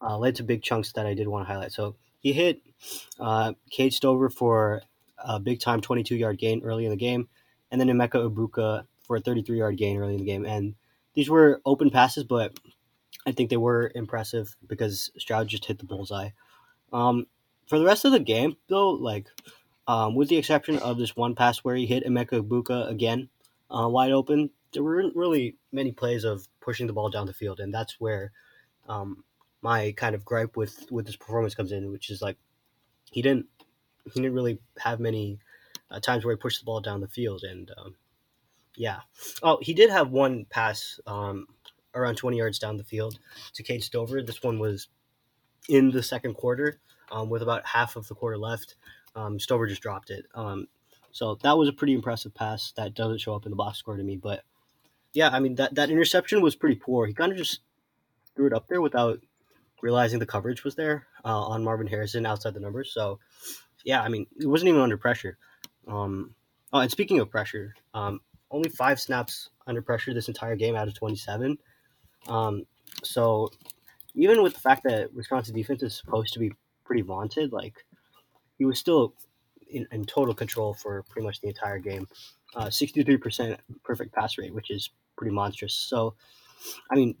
[0.00, 1.72] uh, led to big chunks that I did want to highlight.
[1.72, 2.60] So he hit
[3.18, 4.82] uh, Cade Stover for
[5.18, 7.28] a big time 22 yard gain early in the game,
[7.70, 10.44] and then Emeka Egbuka for a 33 yard gain early in the game.
[10.44, 10.74] And
[11.16, 12.56] these were open passes, but
[13.26, 16.30] I think they were impressive because Stroud just hit the bullseye.
[16.92, 17.26] Um,
[17.66, 19.26] for the rest of the game, though, like
[19.88, 23.28] um, with the exception of this one pass where he hit Emeka Egbuka again
[23.70, 27.60] uh, wide open, there weren't really many plays of pushing the ball down the field,
[27.60, 28.30] and that's where
[28.88, 29.24] um,
[29.62, 32.36] my kind of gripe with with this performance comes in, which is like
[33.10, 33.46] he didn't
[34.04, 35.38] he didn't really have many
[35.90, 37.94] uh, times where he pushed the ball down the field, and um,
[38.76, 39.00] yeah,
[39.42, 41.46] oh he did have one pass um,
[41.94, 43.18] around twenty yards down the field
[43.54, 44.22] to Cade Stover.
[44.22, 44.88] This one was
[45.68, 46.78] in the second quarter
[47.10, 48.76] um, with about half of the quarter left.
[49.14, 50.26] Um, Stover just dropped it.
[50.34, 50.68] Um,
[51.12, 53.96] so that was a pretty impressive pass that doesn't show up in the box score
[53.96, 54.16] to me.
[54.16, 54.42] But
[55.12, 57.06] yeah, I mean that that interception was pretty poor.
[57.06, 57.60] He kind of just
[58.34, 59.20] threw it up there without
[59.80, 62.92] realizing the coverage was there uh, on Marvin Harrison outside the numbers.
[62.92, 63.18] So
[63.84, 65.38] yeah, I mean it wasn't even under pressure.
[65.88, 66.34] Um,
[66.72, 68.20] oh, and speaking of pressure, um,
[68.50, 71.58] only five snaps under pressure this entire game out of 27.
[72.28, 72.66] Um,
[73.02, 73.50] so
[74.14, 76.52] even with the fact that Wisconsin defense is supposed to be
[76.84, 77.84] pretty vaunted, like
[78.58, 79.14] he was still
[79.70, 82.06] in, in total control for pretty much the entire game.
[82.54, 85.74] Uh, 63% perfect pass rate, which is pretty monstrous.
[85.74, 86.14] So,
[86.90, 87.14] I mean,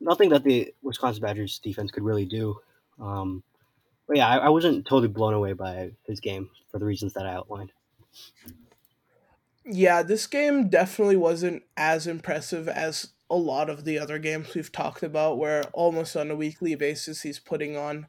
[0.00, 2.56] nothing that the Wisconsin Badgers defense could really do.
[3.00, 3.42] Um,
[4.06, 7.26] but yeah, I, I wasn't totally blown away by his game for the reasons that
[7.26, 7.72] I outlined.
[9.64, 14.72] Yeah, this game definitely wasn't as impressive as a lot of the other games we've
[14.72, 18.08] talked about, where almost on a weekly basis he's putting on,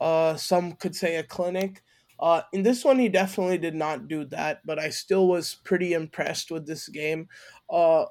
[0.00, 1.82] uh, some could say a clinic.
[2.20, 5.92] Uh, in this one, he definitely did not do that, but I still was pretty
[5.94, 7.28] impressed with this game.
[7.70, 8.06] Uh,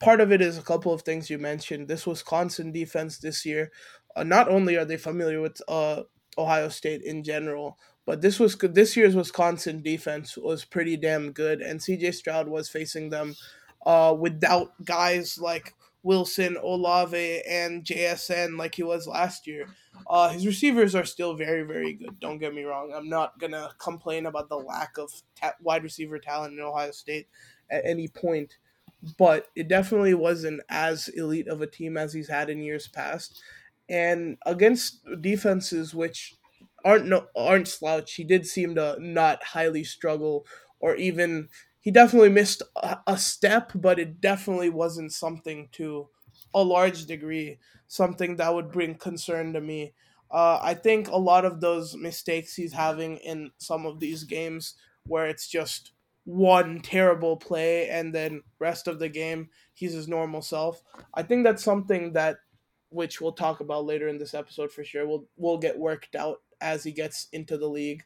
[0.00, 1.88] part of it is a couple of things you mentioned.
[1.88, 3.70] This Wisconsin defense this year,
[4.16, 6.02] uh, not only are they familiar with uh,
[6.38, 11.60] Ohio State in general, but this was this year's Wisconsin defense was pretty damn good,
[11.60, 13.34] and CJ Stroud was facing them
[13.86, 19.66] uh, without guys like Wilson, Olave, and JSN like he was last year.
[20.08, 22.18] Uh, his receivers are still very, very good.
[22.18, 22.92] Don't get me wrong.
[22.94, 27.28] I'm not gonna complain about the lack of ta- wide receiver talent in Ohio State
[27.70, 28.56] at any point,
[29.16, 33.40] but it definitely wasn't as elite of a team as he's had in years past.
[33.88, 36.34] And against defenses which
[36.84, 40.46] aren't no, aren't slouch, he did seem to not highly struggle
[40.80, 41.48] or even
[41.80, 46.08] he definitely missed a, a step, but it definitely wasn't something to
[46.54, 47.58] a large degree
[47.88, 49.92] something that would bring concern to me.
[50.30, 54.74] Uh, I think a lot of those mistakes he's having in some of these games
[55.06, 55.92] where it's just
[56.24, 60.82] one terrible play and then rest of the game he's his normal self.
[61.12, 62.38] I think that's something that
[62.88, 65.06] which we'll talk about later in this episode for sure.
[65.06, 68.04] We'll we'll get worked out as he gets into the league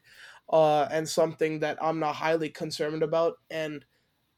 [0.51, 3.35] uh, and something that I'm not highly concerned about.
[3.51, 3.85] And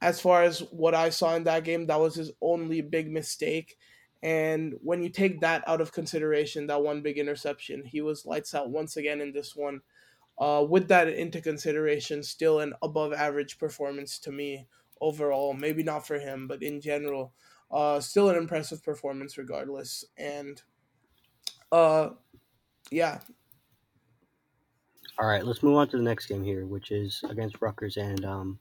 [0.01, 3.77] as far as what I saw in that game, that was his only big mistake.
[4.23, 8.55] And when you take that out of consideration, that one big interception, he was lights
[8.55, 9.81] out once again in this one.
[10.39, 14.67] Uh, with that into consideration, still an above average performance to me
[15.01, 15.53] overall.
[15.53, 17.33] Maybe not for him, but in general,
[17.71, 20.05] uh, still an impressive performance regardless.
[20.17, 20.63] And
[21.73, 22.11] uh,
[22.91, 23.21] yeah,
[25.19, 27.97] all right, let's move on to the next game here, which is against Rutgers.
[27.97, 28.59] And um,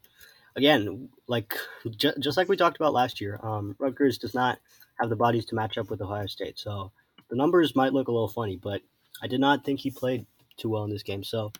[0.55, 1.53] again, like
[1.97, 4.57] ju- just like we talked about last year, um, Rutgers does not
[4.99, 6.57] have the bodies to match up with Ohio State.
[6.57, 6.91] So
[7.29, 8.81] the numbers might look a little funny, but
[9.21, 10.25] I did not think he played
[10.57, 11.23] too well in this game.
[11.23, 11.51] So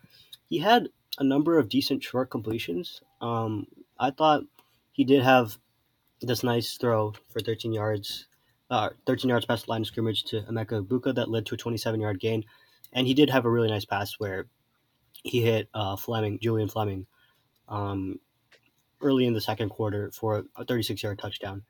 [0.48, 0.88] he had
[1.18, 3.00] a number of decent short completions.
[3.20, 3.66] Um,
[4.00, 4.42] I thought
[4.92, 5.56] he did have
[6.20, 8.26] this nice throw for 13 yards,
[8.70, 11.58] uh, 13 yards past the line of scrimmage to Emeka Egbuka that led to a
[11.58, 12.44] 27 yard gain.
[12.92, 14.46] And he did have a really nice pass where
[15.22, 17.06] he hit uh, Fleming, Julian Fleming,
[17.68, 18.20] um,
[19.00, 21.62] early in the second quarter for a 36 yard touchdown.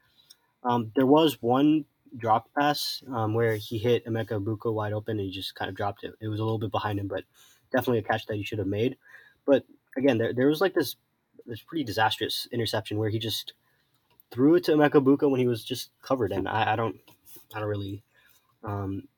[0.64, 1.84] Um, there was one
[2.16, 5.76] drop pass um, where he hit Emeka Egbuka wide open and he just kind of
[5.76, 6.14] dropped it.
[6.20, 7.24] It was a little bit behind him, but
[7.72, 8.96] definitely a catch that he should have made.
[9.44, 9.64] But
[9.96, 10.96] again, there, there was like this
[11.46, 13.54] this pretty disastrous interception where he just
[14.30, 16.96] threw it to Emeka Egbuka when he was just covered, and I, I don't
[17.54, 18.02] I don't really
[18.62, 19.08] um,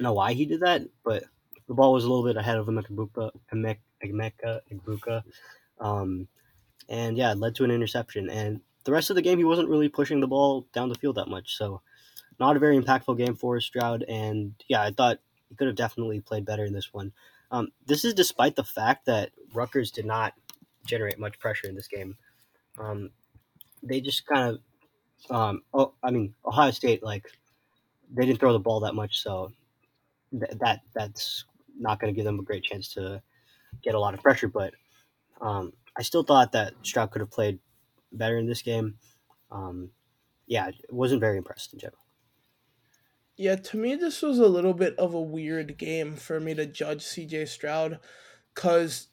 [0.00, 1.24] know why he did that, but
[1.68, 3.30] the ball was a little bit ahead of Emeka
[4.04, 5.22] Emeka Egbuka.
[5.80, 6.28] Um,
[6.88, 8.30] and yeah, it led to an interception.
[8.30, 11.16] And the rest of the game, he wasn't really pushing the ball down the field
[11.16, 11.56] that much.
[11.56, 11.80] So,
[12.38, 14.04] not a very impactful game for Stroud.
[14.08, 17.12] And yeah, I thought he could have definitely played better in this one.
[17.50, 20.34] Um, this is despite the fact that Rutgers did not
[20.86, 22.16] generate much pressure in this game.
[22.78, 23.10] Um,
[23.82, 24.50] they just kind
[25.30, 27.24] of, um, oh, I mean, Ohio State like
[28.12, 29.52] they didn't throw the ball that much, so
[30.30, 31.44] th- that that's
[31.78, 33.22] not going to give them a great chance to
[33.82, 34.48] get a lot of pressure.
[34.48, 34.74] But
[35.40, 37.58] um, I still thought that Stroud could have played
[38.12, 38.96] better in this game.
[39.50, 39.90] Um,
[40.46, 41.98] yeah, wasn't very impressed in general.
[43.36, 46.64] Yeah, to me, this was a little bit of a weird game for me to
[46.64, 47.98] judge CJ Stroud
[48.54, 49.08] because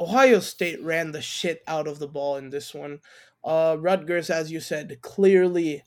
[0.00, 3.00] Ohio State ran the shit out of the ball in this one.
[3.44, 5.84] Uh, Rutgers, as you said, clearly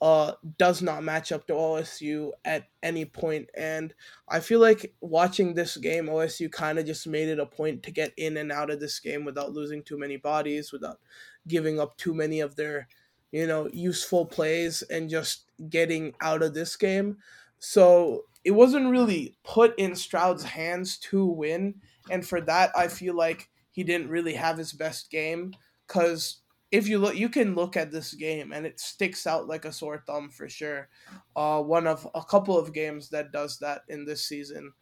[0.00, 3.50] uh, does not match up to OSU at any point.
[3.54, 3.94] And
[4.28, 7.90] I feel like watching this game, OSU kind of just made it a point to
[7.90, 11.00] get in and out of this game without losing too many bodies, without
[11.46, 12.88] giving up too many of their,
[13.30, 17.18] you know, useful plays and just getting out of this game.
[17.58, 21.74] So it wasn't really put in Stroud's hands to win.
[22.10, 25.52] And for that, I feel like he didn't really have his best game
[25.86, 26.38] because
[26.70, 29.72] if you look, you can look at this game and it sticks out like a
[29.72, 30.88] sore thumb for sure.
[31.34, 34.72] Uh, one of a couple of games that does that in this season.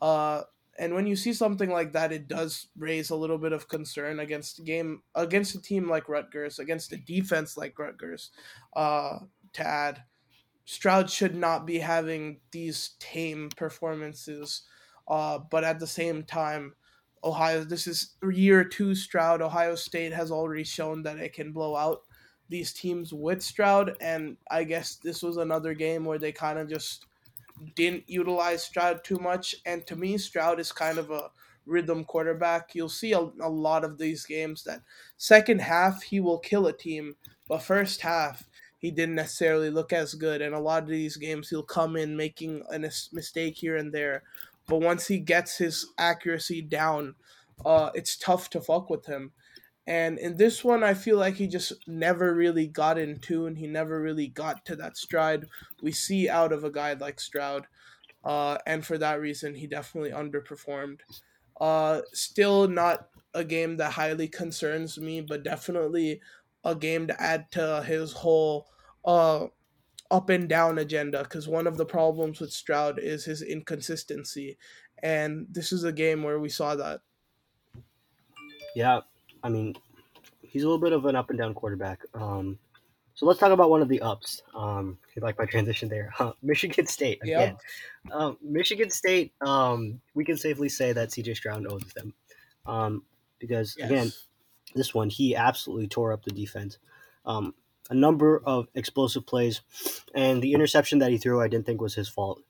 [0.00, 0.42] Uh,
[0.78, 4.20] and when you see something like that, it does raise a little bit of concern
[4.20, 8.30] against a game against a team like Rutgers, against a defense like Rutgers.
[8.74, 9.18] Uh,
[9.52, 10.04] to add,
[10.64, 14.62] Stroud should not be having these tame performances.
[15.08, 16.74] Uh, but at the same time,
[17.24, 17.64] Ohio.
[17.64, 19.42] This is year two Stroud.
[19.42, 22.02] Ohio State has already shown that it can blow out
[22.48, 26.68] these teams with Stroud, and I guess this was another game where they kind of
[26.68, 27.06] just
[27.76, 29.54] didn't utilize Stroud too much.
[29.66, 31.30] And to me, Stroud is kind of a
[31.64, 32.74] rhythm quarterback.
[32.74, 34.82] You'll see a, a lot of these games that
[35.16, 37.14] second half he will kill a team,
[37.48, 38.48] but first half
[38.78, 40.42] he didn't necessarily look as good.
[40.42, 44.24] And a lot of these games he'll come in making a mistake here and there,
[44.66, 47.14] but once he gets his accuracy down,
[47.64, 49.32] uh, it's tough to fuck with him.
[49.86, 53.56] And in this one, I feel like he just never really got in tune.
[53.56, 55.46] He never really got to that stride
[55.82, 57.66] we see out of a guy like Stroud.
[58.24, 61.00] Uh, and for that reason, he definitely underperformed.
[61.60, 66.20] Uh, still not a game that highly concerns me, but definitely
[66.64, 68.68] a game to add to his whole
[69.04, 69.46] uh,
[70.12, 74.58] up and down agenda because one of the problems with Stroud is his inconsistency.
[75.02, 77.00] And this is a game where we saw that.
[78.76, 79.00] Yeah,
[79.42, 79.74] I mean,
[80.42, 82.00] he's a little bit of an up and down quarterback.
[82.14, 82.58] Um,
[83.14, 84.42] so let's talk about one of the ups.
[84.54, 87.56] Um, like my transition there, uh, Michigan State again.
[88.04, 88.14] Yep.
[88.14, 89.32] Um, Michigan State.
[89.40, 92.14] Um, we can safely say that CJ Stroud owes them,
[92.66, 93.02] um,
[93.38, 93.90] because yes.
[93.90, 94.12] again,
[94.74, 96.78] this one he absolutely tore up the defense.
[97.24, 97.54] Um,
[97.90, 99.60] a number of explosive plays,
[100.14, 102.40] and the interception that he threw, I didn't think was his fault.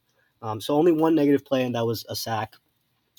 [0.42, 2.54] Um, so only one negative play, and that was a sack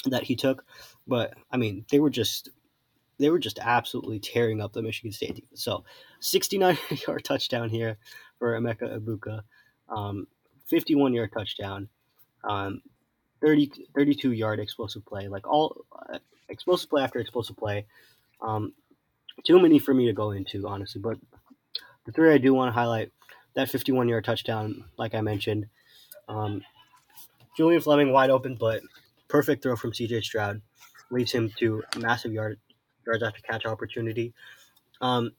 [0.05, 0.65] that he took.
[1.07, 2.49] But I mean, they were just
[3.19, 5.63] they were just absolutely tearing up the Michigan State defense.
[5.63, 5.83] So
[6.19, 7.97] 69 yard touchdown here
[8.39, 9.41] for Emeka Egbuka,
[9.89, 10.27] um,
[10.65, 11.87] 51 yard touchdown,
[12.43, 12.81] um,
[13.41, 17.85] 30, 32 yard explosive play, like all uh, explosive play after explosive play.
[18.41, 18.73] Um,
[19.45, 21.17] too many for me to go into, honestly, but
[22.05, 23.11] the three I do want to highlight
[23.55, 25.67] that 51 yard touchdown, like I mentioned.
[26.27, 26.61] Um,
[27.55, 28.81] Julian Fleming wide open, but
[29.27, 30.61] perfect throw from CJ Stroud
[31.11, 32.59] leaves him to massive yard
[33.05, 34.33] yards after catch opportunity.
[35.01, 35.31] Um,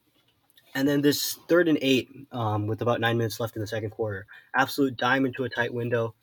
[0.75, 3.91] and then this third and eight, um, with about nine minutes left in the second
[3.91, 6.15] quarter, absolute dime into a tight window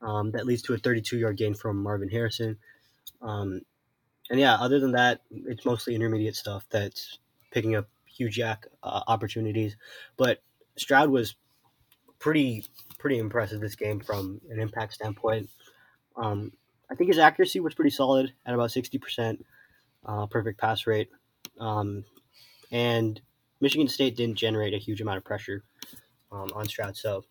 [0.00, 2.56] um, that leads to a 32 yard gain from Marvin Harrison.
[3.20, 3.60] Um,
[4.30, 7.18] and yeah, other than that, it's mostly intermediate stuff that's
[7.50, 7.88] picking up
[8.18, 9.76] huge YAC uh, opportunities.
[10.16, 10.42] But
[10.76, 11.36] Stroud was
[12.18, 12.64] pretty
[12.98, 15.48] pretty impressive this game from an impact standpoint.
[16.16, 16.52] Um,
[16.90, 19.46] I think his accuracy was pretty solid at about sixty percent,
[20.04, 21.10] uh, perfect pass rate,
[21.60, 22.04] um,
[22.72, 23.20] and
[23.60, 25.62] Michigan State didn't generate a huge amount of pressure
[26.32, 26.96] um, on Stroud.
[26.96, 27.24] So,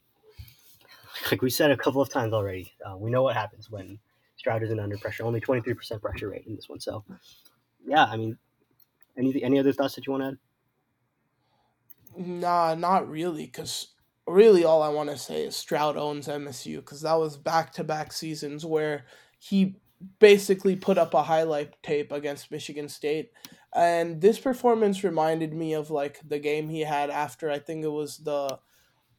[1.32, 4.00] like we said a couple of times already, uh, we know what happens when
[4.38, 5.26] Stroud isn't under pressure.
[5.26, 6.80] Only twenty three percent pressure rate in this one.
[6.80, 7.04] So,
[7.86, 8.38] yeah, I mean,
[9.18, 10.38] any any other thoughts that you want to add?
[12.18, 13.90] Nah, not really, because
[14.26, 17.84] really all I want to say is Stroud owns MSU, because that was back to
[17.84, 19.06] back seasons where
[19.40, 19.76] he
[20.20, 23.32] basically put up a highlight tape against Michigan State.
[23.76, 27.90] And this performance reminded me of like the game he had after I think it
[27.92, 28.60] was the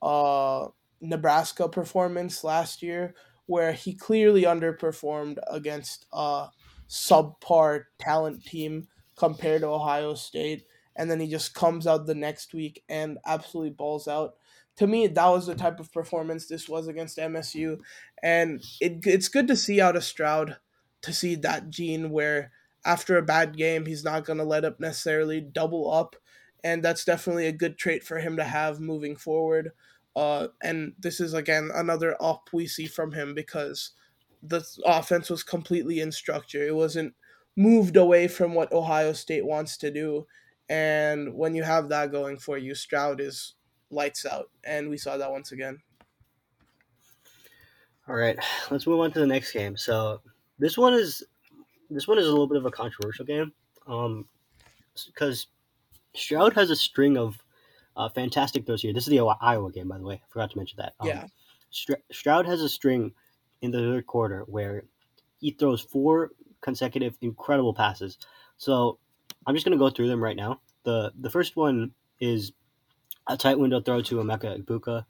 [0.03, 0.69] uh
[1.01, 3.15] Nebraska performance last year
[3.47, 6.49] where he clearly underperformed against a
[6.89, 10.65] subpar talent team compared to Ohio State
[10.99, 14.35] and then he just comes out the next week and absolutely balls out.
[14.77, 17.79] to me, that was the type of performance this was against MSU,
[18.23, 20.57] and it, it's good to see out of Stroud
[21.03, 22.53] to see that gene where
[22.85, 26.17] after a bad game, he's not going to let up necessarily double up,
[26.63, 29.73] and that's definitely a good trait for him to have moving forward.
[30.17, 33.93] Uh, and this is again another up we see from him because
[34.43, 36.67] the offense was completely in structure.
[36.67, 37.15] It wasn't
[37.57, 40.27] moved away from what Ohio State wants to do.
[40.69, 43.55] And when you have that going for you, Stroud is
[43.91, 44.51] lights out.
[44.65, 45.79] And we saw that once again.
[48.09, 48.39] All right,
[48.71, 49.77] let's move on to the next game.
[49.77, 50.23] So
[50.59, 51.23] this one is
[51.91, 53.53] this one is a little bit of a controversial game,
[53.87, 54.27] um,
[55.07, 55.49] because
[56.15, 57.39] Stroud has a string of
[57.97, 58.95] uh, fantastic throws here.
[58.95, 60.15] This is the Iowa game, by the way.
[60.15, 60.95] I forgot to mention that.
[61.01, 61.27] Um, yeah,
[62.11, 63.13] Stroud has a string
[63.61, 64.85] in the third quarter where
[65.39, 66.31] he throws four
[66.63, 68.17] consecutive incredible passes.
[68.57, 68.99] So
[69.47, 70.61] I'm just going to go through them right now.
[70.85, 72.53] The the first one is
[73.27, 75.05] a tight window throw to Emeka Egbuka.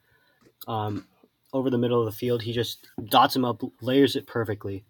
[0.66, 1.06] Um,
[1.52, 4.84] over the middle of the field, he just dots him up, layers it perfectly.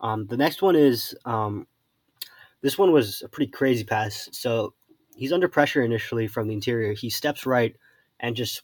[0.00, 1.66] Um, the next one is um,
[2.60, 4.28] this one was a pretty crazy pass.
[4.32, 4.74] So
[5.14, 6.92] he's under pressure initially from the interior.
[6.92, 7.76] He steps right
[8.18, 8.62] and just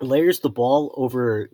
[0.00, 1.50] layers the ball over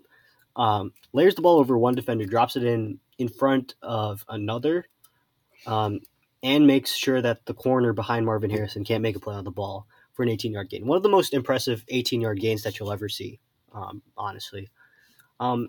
[0.57, 4.87] um, layers the ball over one defender, drops it in in front of another,
[5.67, 6.01] um,
[6.43, 9.51] and makes sure that the corner behind Marvin Harrison can't make a play on the
[9.51, 10.87] ball for an 18 yard gain.
[10.87, 13.41] One of the most impressive 18 yard gains that you'll ever see,
[13.73, 14.71] um, honestly.
[15.39, 15.69] Um,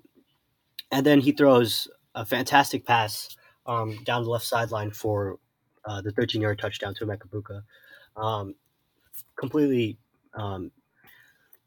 [0.91, 5.39] and then he throws a fantastic pass um, down the left sideline for
[5.85, 7.63] uh, the 13 yard touchdown to Emeka
[8.15, 8.55] um,
[9.35, 9.97] completely
[10.33, 10.71] um,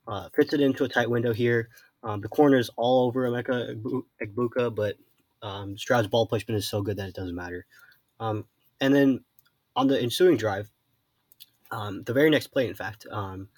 [0.07, 1.69] uh, fits it into a tight window here.
[2.03, 4.97] Um, the corner is all over Emeka but
[5.43, 7.67] um, Stroud's ball placement is so good that it doesn't matter.
[8.21, 8.47] Um,
[8.81, 9.25] and then
[9.77, 10.71] on the ensuing drive,
[11.71, 13.49] um, the very next play, in fact, um,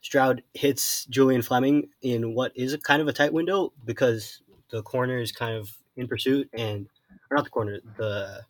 [0.00, 4.40] Stroud hits Julian Fleming in what is a kind of a tight window because
[4.70, 6.88] the corner is kind of in pursuit, and
[7.30, 8.42] or not the corner, the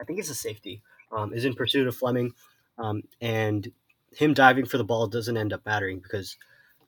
[0.00, 2.32] I think it's a safety um, is in pursuit of Fleming,
[2.78, 3.70] um, and
[4.12, 6.36] him diving for the ball doesn't end up mattering because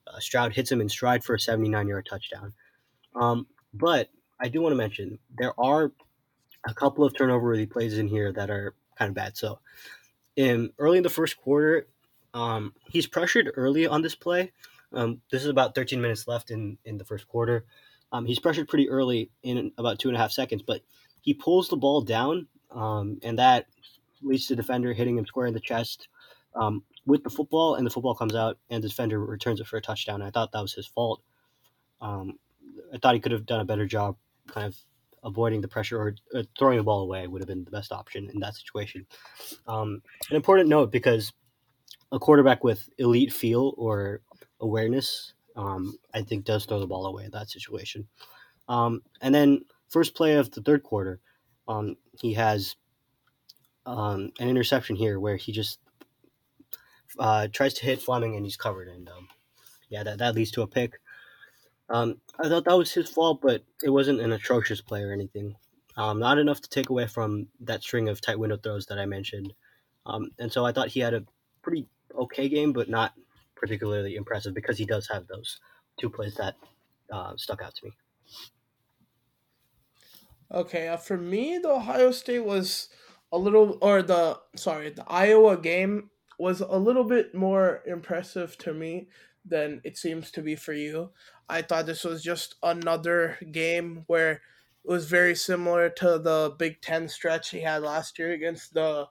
[0.07, 2.53] uh, Stroud hits him in stride for a 79 yard touchdown.
[3.15, 4.09] Um, but
[4.39, 5.91] I do want to mention there are
[6.67, 9.37] a couple of turnover worthy plays in here that are kind of bad.
[9.37, 9.59] So,
[10.35, 11.87] in early in the first quarter,
[12.33, 14.51] um, he's pressured early on this play.
[14.93, 17.65] Um, this is about 13 minutes left in in the first quarter.
[18.11, 20.81] Um, he's pressured pretty early in about two and a half seconds, but
[21.21, 23.65] he pulls the ball down, um, and that
[24.21, 26.07] leads to the defender hitting him square in the chest
[26.55, 29.77] um, with the football, and the football comes out, and the defender returns it for
[29.77, 30.21] a touchdown.
[30.21, 31.21] I thought that was his fault.
[32.01, 32.39] Um,
[32.93, 34.15] I thought he could have done a better job,
[34.47, 34.77] kind of
[35.23, 38.29] avoiding the pressure or uh, throwing the ball away would have been the best option
[38.33, 39.05] in that situation.
[39.67, 41.33] Um, an important note because
[42.11, 44.21] a quarterback with elite feel or
[44.59, 48.07] awareness, um, I think, does throw the ball away in that situation.
[48.69, 51.19] Um, and then first play of the third quarter,
[51.67, 52.75] um, he has
[53.85, 55.79] um, an interception here where he just
[57.19, 59.27] uh, tries to hit Fleming and he's covered, and um,
[59.89, 60.99] yeah, that, that leads to a pick.
[61.89, 65.55] Um, I thought that was his fault, but it wasn't an atrocious play or anything.
[65.95, 69.05] Um, not enough to take away from that string of tight window throws that I
[69.05, 69.53] mentioned.
[70.05, 71.25] Um, and so I thought he had a
[71.61, 73.13] pretty okay game, but not
[73.55, 75.59] particularly impressive because he does have those
[75.99, 76.55] two plays that
[77.11, 77.91] uh, stuck out to me.
[80.51, 82.89] Okay, uh, for me, the Ohio State was
[83.31, 86.09] a little, or the sorry, the Iowa game
[86.39, 89.09] was a little bit more impressive to me
[89.43, 91.11] than it seems to be for you.
[91.49, 94.41] I thought this was just another game where it
[94.83, 99.07] was very similar to the Big Ten stretch he had last year against the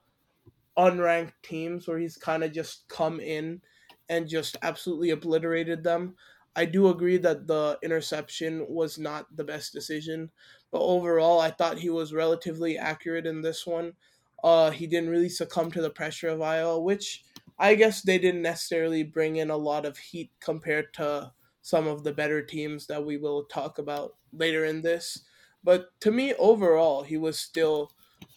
[0.76, 3.62] unranked teams, where he's kind of just come in
[4.08, 6.16] and just absolutely obliterated them.
[6.54, 10.30] I do agree that the interception was not the best decision,
[10.70, 13.94] but overall, I thought he was relatively accurate in this one.
[14.42, 17.24] Uh, he didn't really succumb to the pressure of Iowa, which
[17.58, 21.32] I guess they didn't necessarily bring in a lot of heat compared to
[21.66, 25.24] some of the better teams that we will talk about later in this.
[25.64, 27.90] But to me, overall, he was still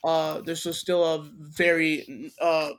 [0.03, 2.72] uh, this was still a very uh,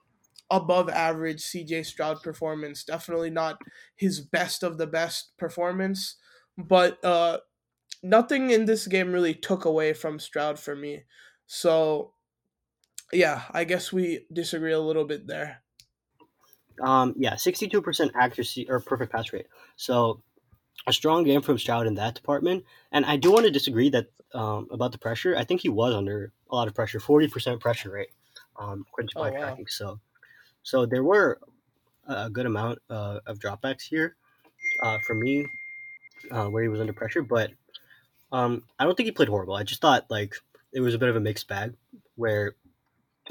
[0.51, 2.83] above average CJ Stroud performance.
[2.83, 3.61] Definitely not
[3.95, 6.17] his best of the best performance,
[6.59, 7.39] but uh,
[8.03, 11.05] nothing in this game really took away from Stroud for me.
[11.47, 12.15] So,
[13.13, 15.63] yeah, I guess we disagree a little bit there.
[16.83, 19.47] Um, yeah, 62% accuracy or perfect pass rate.
[19.77, 20.23] So
[20.87, 22.65] a strong game from Stroud in that department.
[22.93, 25.37] And I do want to disagree that um, about the pressure.
[25.37, 28.11] I think he was under a lot of pressure, 40% pressure rate,
[28.59, 29.65] um, according to my oh, tracking.
[29.65, 29.69] Wow.
[29.69, 30.01] So,
[30.63, 31.39] so there were
[32.07, 34.17] a good amount uh, of dropbacks here
[34.83, 35.47] uh, for me.
[36.31, 37.51] uh, where he was under pressure, but
[38.33, 39.55] um, I don't think he played horrible.
[39.55, 40.35] I just thought like
[40.73, 41.75] it was a bit of a mixed bag
[42.17, 42.57] where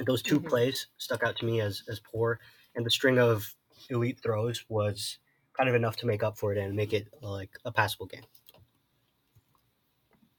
[0.05, 0.49] those 2 Mhm.
[0.49, 2.39] plays stuck out to me as as poor,
[2.75, 3.55] and the string of
[3.89, 5.19] elite throws was
[5.59, 8.23] kind of enough to make up for it and make it like a passable game.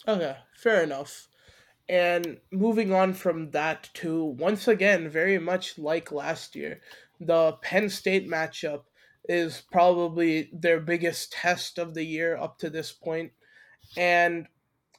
[0.08, 1.28] Okay, fair enough.
[1.90, 6.80] And moving on from that to once again, very much like last year,
[7.20, 8.84] the Penn State matchup
[9.28, 13.32] is probably their biggest test of the year up to this point.
[13.98, 14.46] And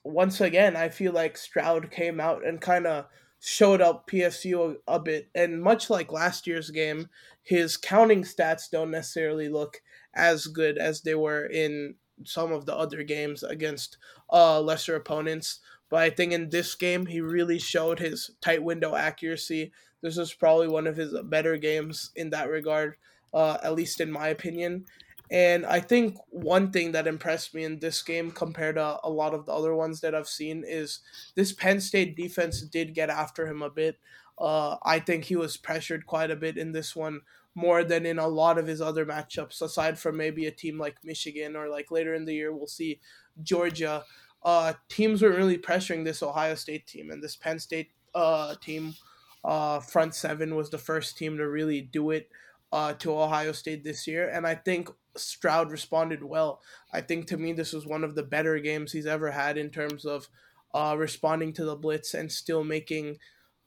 [0.04, 3.06] once again, I feel like Stroud came out and kind of
[3.40, 5.30] showed up PSU a, a bit.
[5.34, 7.10] And much like last year's game,
[7.42, 9.82] his counting stats don't necessarily look
[10.14, 13.98] as good as they were in some of the other games against
[14.32, 15.60] uh, lesser opponents.
[15.90, 19.72] But I think in this game, he really showed his tight window accuracy.
[20.02, 22.96] This was probably one of his better games in that regard,
[23.34, 24.86] uh, at least in my opinion.
[25.30, 29.34] And I think one thing that impressed me in this game compared to a lot
[29.34, 31.00] of the other ones that I've seen is
[31.36, 33.98] this Penn State defense did get after him a bit.
[34.38, 37.22] Uh, I think he was pressured quite a bit in this one,
[37.56, 40.96] more than in a lot of his other matchups, aside from maybe a team like
[41.04, 43.00] Michigan or like later in the year, we'll see
[43.44, 44.04] Georgia.
[44.44, 48.96] Uh, teams were really pressuring this Ohio State team, and this Penn State uh, team,
[49.44, 52.30] uh, front seven, was the first team to really do it
[52.72, 54.30] uh, to Ohio State this year.
[54.30, 56.62] And I think Stroud responded well.
[56.94, 59.70] I think to me, this was one of the better games he's ever had in
[59.70, 60.30] terms of
[60.74, 63.18] uh, responding to the blitz and still making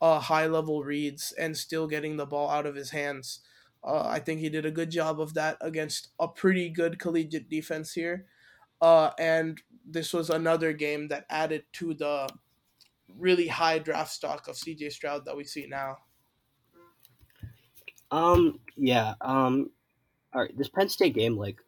[0.01, 3.40] uh, high level reads and still getting the ball out of his hands.
[3.85, 7.51] Uh, I think he did a good job of that against a pretty good collegiate
[7.51, 8.27] defense here.
[8.81, 12.28] Uh, and this was another game that added to the
[13.19, 15.98] really high draft stock of CJ Stroud that we see now.
[18.11, 19.15] Um, yeah.
[19.20, 19.70] Um,
[20.32, 20.56] all right.
[20.56, 21.59] This Penn State game, like,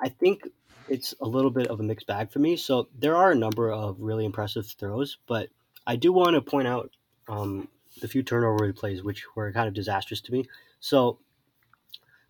[0.00, 0.42] I think
[0.88, 2.56] it's a little bit of a mixed bag for me.
[2.56, 5.48] So there are a number of really impressive throws, but
[5.86, 6.90] I do want to point out
[7.28, 7.68] um,
[8.00, 10.46] the few turnover plays which were kind of disastrous to me.
[10.80, 11.18] So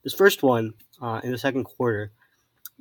[0.03, 2.13] this first one uh, in the second quarter,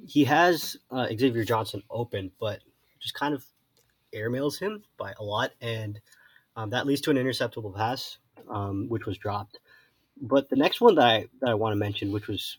[0.05, 2.59] he has uh, Xavier Johnson open, but
[2.99, 3.45] just kind of
[4.13, 5.99] airmails him by a lot, and
[6.55, 8.17] um, that leads to an interceptable pass,
[8.49, 9.59] um, which was dropped.
[10.21, 12.57] But the next one that I that I want to mention, which was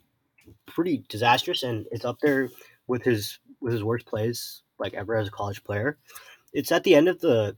[0.66, 2.51] pretty disastrous, and it's up there
[2.86, 5.98] with his with his worst plays like ever as a college player.
[6.52, 7.56] It's at the end of the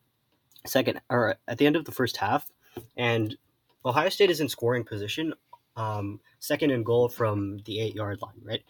[0.67, 2.51] second or at the end of the first half,
[2.97, 3.37] and
[3.85, 5.35] Ohio State is in scoring position,
[5.77, 8.63] um, second and goal from the eight yard line, right?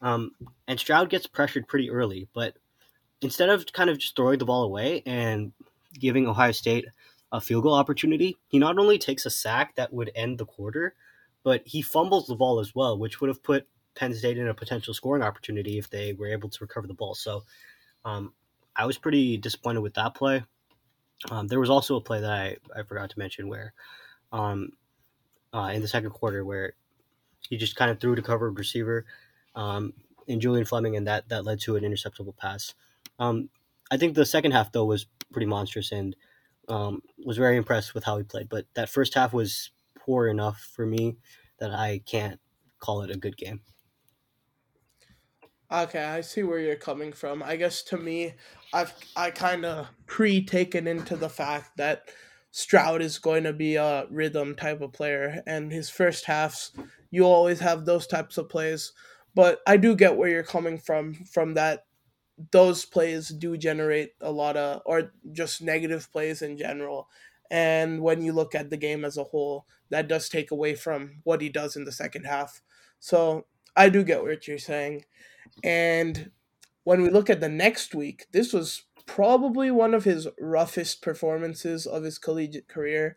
[0.00, 0.32] Um,
[0.68, 2.56] and Stroud gets pressured pretty early, but
[3.20, 5.52] instead of kind of just throwing the ball away and
[5.98, 6.86] giving Ohio State
[7.32, 10.94] a field goal opportunity, he not only takes a sack that would end the quarter,
[11.42, 14.54] but he fumbles the ball as well, which would have put Penn State in a
[14.54, 17.14] potential scoring opportunity if they were able to recover the ball.
[17.14, 17.44] So
[18.04, 18.32] um,
[18.76, 20.42] I was pretty disappointed with that play.
[21.30, 23.72] Um, there was also a play that I, I forgot to mention where
[24.34, 24.70] um,
[25.54, 26.74] uh, in the second quarter where
[27.48, 29.06] he just kind of threw to covered receiver
[29.54, 29.94] um,
[30.26, 32.74] in Julian Fleming, and that, that led to an interceptable pass.
[33.18, 33.48] Um,
[33.90, 36.16] I think the second half, though, was pretty monstrous and
[36.68, 38.48] um, was very impressed with how he played.
[38.48, 41.16] But that first half was poor enough for me
[41.58, 42.40] that I can't
[42.80, 43.60] call it a good game.
[45.70, 47.42] Okay, I see where you're coming from.
[47.42, 48.34] I guess to me,
[48.72, 52.08] I've I kind of pre-taken into the fact that
[52.56, 56.70] Stroud is going to be a rhythm type of player, and his first halves,
[57.10, 58.92] you always have those types of plays.
[59.34, 61.14] But I do get where you're coming from.
[61.14, 61.84] From that,
[62.52, 67.08] those plays do generate a lot of, or just negative plays in general.
[67.50, 71.22] And when you look at the game as a whole, that does take away from
[71.24, 72.62] what he does in the second half.
[73.00, 75.06] So I do get what you're saying.
[75.64, 76.30] And
[76.84, 81.86] when we look at the next week, this was probably one of his roughest performances
[81.86, 83.16] of his collegiate career.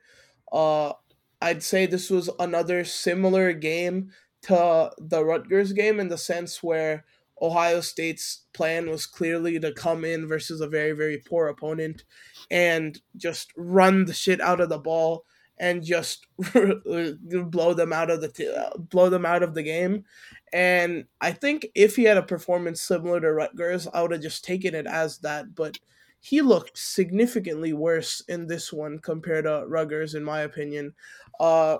[0.52, 0.94] Uh,
[1.42, 4.12] I'd say this was another similar game
[4.44, 7.06] to the Rutgers game in the sense where
[7.42, 12.04] Ohio State's plan was clearly to come in versus a very, very poor opponent
[12.50, 15.26] and just run the shit out of the ball
[15.60, 20.06] and just blow them out of the t- blow them out of the game.
[20.54, 24.46] And I think if he had a performance similar to Rutgers, I would have just
[24.46, 25.56] taken it as that.
[25.56, 25.78] But
[26.20, 30.94] he looked significantly worse in this one compared to Rutgers, in my opinion.
[31.40, 31.78] Uh,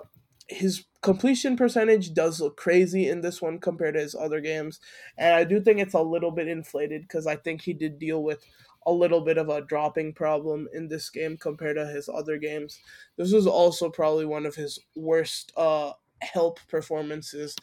[0.48, 4.80] his completion percentage does look crazy in this one compared to his other games,
[5.18, 8.22] and I do think it's a little bit inflated because I think he did deal
[8.22, 8.42] with
[8.88, 12.80] a little bit of a dropping problem in this game compared to his other games.
[13.16, 15.92] This was also probably one of his worst uh,
[16.22, 17.54] help performances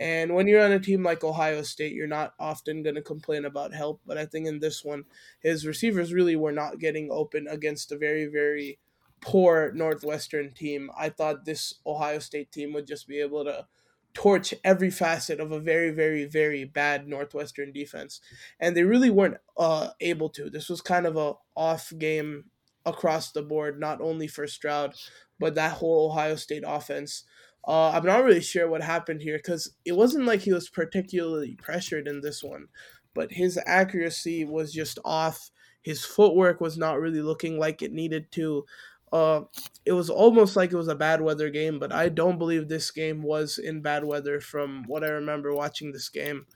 [0.00, 3.44] And when you're on a team like Ohio State, you're not often going to complain
[3.44, 4.00] about help.
[4.06, 5.04] But I think in this one,
[5.40, 8.78] his receivers really were not getting open against a very, very
[9.20, 10.90] poor Northwestern team.
[10.96, 13.66] I thought this Ohio State team would just be able to
[14.14, 18.20] torch every facet of a very, very, very bad Northwestern defense,
[18.60, 20.50] and they really weren't uh, able to.
[20.50, 22.44] This was kind of a off game
[22.84, 24.94] across the board, not only for Stroud,
[25.38, 27.24] but that whole Ohio State offense.
[27.66, 31.54] Uh, I'm not really sure what happened here because it wasn't like he was particularly
[31.54, 32.66] pressured in this one,
[33.14, 35.50] but his accuracy was just off.
[35.80, 38.64] His footwork was not really looking like it needed to.
[39.12, 39.42] Uh,
[39.84, 42.90] it was almost like it was a bad weather game, but I don't believe this
[42.90, 46.46] game was in bad weather from what I remember watching this game.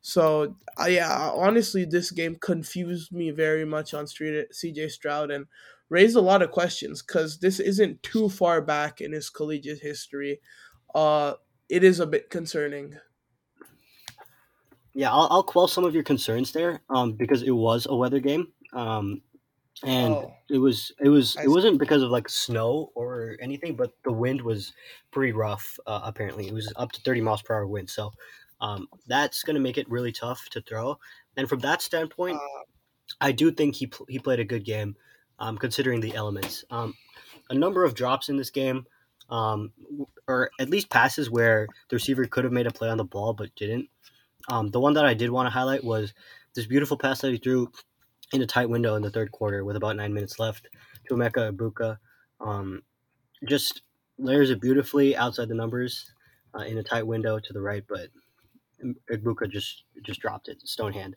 [0.00, 5.46] So uh, yeah, honestly, this game confused me very much on Street CJ Stroud and
[5.88, 10.40] raised a lot of questions because this isn't too far back in his collegiate history.
[10.94, 11.34] Uh,
[11.68, 12.98] it is a bit concerning.
[14.92, 18.20] Yeah, I'll, I'll quell some of your concerns there, um, because it was a weather
[18.20, 18.52] game.
[18.72, 19.22] Um,
[19.84, 23.92] and Oh, it was it was it wasn't because of like snow or anything, but
[24.04, 24.72] the wind was
[25.10, 25.78] pretty rough.
[25.86, 28.12] Uh, apparently, it was up to thirty miles per hour wind, so
[28.60, 30.98] um, that's going to make it really tough to throw.
[31.36, 32.62] And from that standpoint, uh,
[33.20, 34.96] I do think he pl- he played a good game,
[35.38, 36.64] um, considering the elements.
[36.70, 36.94] Um,
[37.50, 38.86] a number of drops in this game,
[39.30, 39.72] um,
[40.28, 43.32] or at least passes where the receiver could have made a play on the ball
[43.32, 43.88] but didn't.
[44.48, 46.12] Um, the one that I did want to highlight was
[46.54, 47.70] this beautiful pass that he threw
[48.34, 50.66] in a tight window in the third quarter with about nine minutes left
[51.06, 51.98] to Emeka Egbuka.
[52.40, 52.82] Um,
[53.46, 53.82] just
[54.18, 56.10] layers it beautifully outside the numbers
[56.58, 58.08] uh, in a tight window to the right, but
[59.10, 61.14] Egbuka just just dropped it stone hand.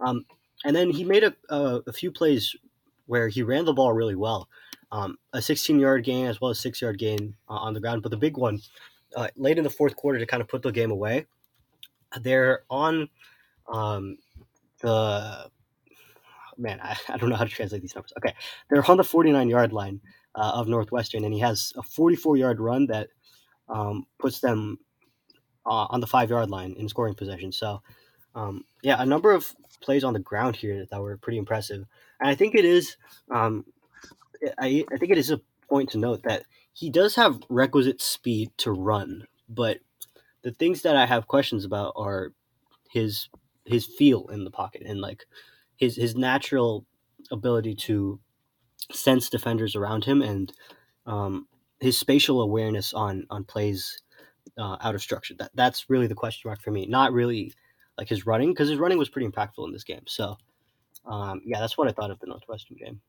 [0.00, 0.26] Um,
[0.64, 2.54] and then he made a, a, a few plays
[3.06, 4.48] where he ran the ball really well.
[4.92, 8.02] Um, a 16 yard gain as well as six yard gain uh, on the ground,
[8.02, 8.60] but the big one
[9.16, 11.26] uh, late in the fourth quarter to kind of put the game away.
[12.20, 13.08] They're on
[13.66, 14.18] um,
[14.80, 15.50] the
[16.58, 18.12] man, I, I don't know how to translate these numbers.
[18.18, 18.34] Okay,
[18.68, 20.00] they're on the 49 yard line
[20.34, 23.08] uh, of Northwestern, and he has a 44 yard run that
[23.68, 24.78] um, puts them
[25.66, 27.52] uh, on the five yard line in scoring possession.
[27.52, 27.82] So,
[28.34, 31.84] um, yeah, a number of plays on the ground here that were pretty impressive,
[32.20, 32.96] and I think it is,
[33.30, 33.64] um,
[34.58, 38.50] I, I think it is a point to note that he does have requisite speed
[38.58, 39.78] to run, but
[40.42, 42.32] the things that I have questions about are
[42.90, 43.28] his
[43.64, 45.26] his feel in the pocket and like
[45.78, 46.86] his his natural
[47.32, 48.20] ability to
[48.92, 50.52] sense defenders around him and
[51.06, 51.48] um,
[51.80, 54.02] his spatial awareness on on plays
[54.58, 55.34] uh, out of structure.
[55.38, 56.86] That that's really the question mark for me.
[56.86, 57.52] Not really
[57.98, 60.04] like his running because his running was pretty impactful in this game.
[60.06, 60.36] So
[61.06, 63.02] um, yeah, that's what I thought of the Northwestern game.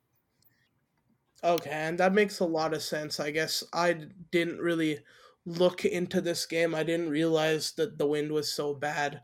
[1.44, 3.20] okay, and that makes a lot of sense.
[3.20, 5.00] I guess I didn't really
[5.46, 6.76] look into this game.
[6.76, 9.22] I didn't realize that the wind was so bad.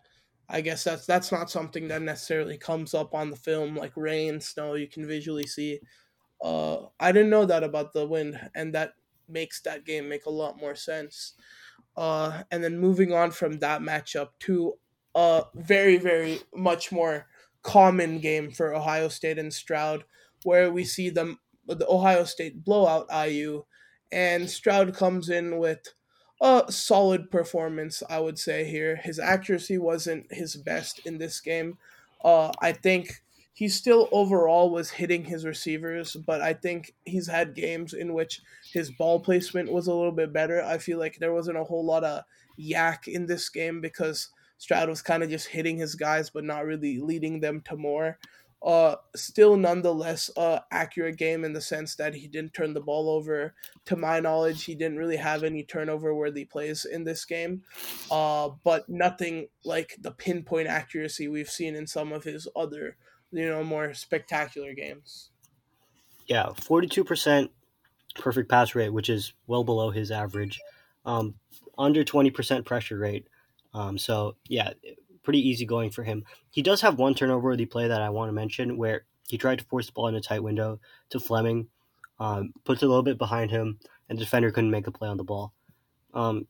[0.50, 4.40] I guess that's that's not something that necessarily comes up on the film like rain,
[4.40, 4.76] snow.
[4.76, 5.80] You can visually see.
[6.42, 8.94] Uh, I didn't know that about the wind, and that
[9.28, 11.34] makes that game make a lot more sense.
[11.98, 14.74] Uh, and then moving on from that matchup to
[15.16, 17.26] a very, very much more
[17.64, 20.04] common game for Ohio State and Stroud,
[20.44, 23.64] where we see them the Ohio State blowout IU,
[24.12, 25.94] and Stroud comes in with
[26.42, 28.04] a solid performance.
[28.10, 31.78] I would say here his accuracy wasn't his best in this game.
[32.24, 33.22] Uh, I think
[33.54, 38.42] he still overall was hitting his receivers, but I think he's had games in which
[38.74, 40.62] his ball placement was a little bit better.
[40.62, 42.24] I feel like there wasn't a whole lot of
[42.60, 46.66] YAC in this game because Stroud was kind of just hitting his guys, but not
[46.66, 48.18] really leading them to more.
[48.66, 53.12] Uh, still, nonetheless, uh, accurate game in the sense that he didn't turn the ball
[53.12, 53.54] over.
[53.86, 57.62] To my knowledge, he didn't really have any turnover worthy plays in this game.
[58.10, 62.98] Uh, but nothing like the pinpoint accuracy we've seen in some of his other,
[63.32, 65.30] you know, more spectacular games.
[66.26, 67.52] Yeah, forty two percent
[68.16, 70.60] perfect pass rate, which is well below his average.
[71.06, 71.36] Um,
[71.78, 73.28] under twenty percent pressure rate.
[73.76, 74.72] Um, so yeah,
[75.26, 76.24] pretty easy going for him.
[76.50, 79.60] He does have one turnover worthy play that I want to mention where he tried
[79.60, 80.80] to force the ball in a tight window
[81.10, 81.68] to Fleming,
[82.20, 85.10] um, puts it a little bit behind him, and the defender couldn't make the play
[85.10, 85.52] on the ball.
[86.14, 86.48] Um,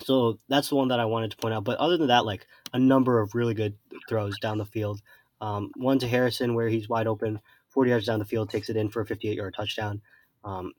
[0.00, 1.64] so that's the one that I wanted to point out.
[1.64, 3.76] But other than that, like a number of really good
[4.08, 5.02] throws down the field.
[5.40, 8.76] Um, one to Harrison where he's wide open, 40 yards down the field, takes it
[8.76, 10.00] in for a 58 yard touchdown.
[10.42, 10.72] Um,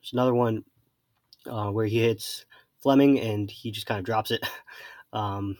[0.00, 0.64] there's another one
[1.46, 2.44] uh, where he hits
[2.82, 4.46] Fleming and he just kind of drops it.
[5.14, 5.58] Um,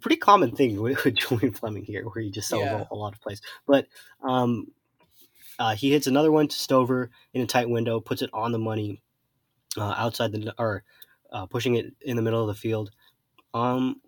[0.00, 2.84] pretty common thing with, with Julian Fleming here, where he just sells Yeah.
[2.90, 3.40] a, a lot of plays.
[3.66, 3.86] But
[4.22, 4.68] um,
[5.58, 8.58] uh, he hits another one to Stover in a tight window, puts it on the
[8.58, 9.00] money
[9.76, 10.82] uh, outside the or
[11.32, 12.90] uh, pushing it in the middle of the field.
[13.54, 14.00] Um,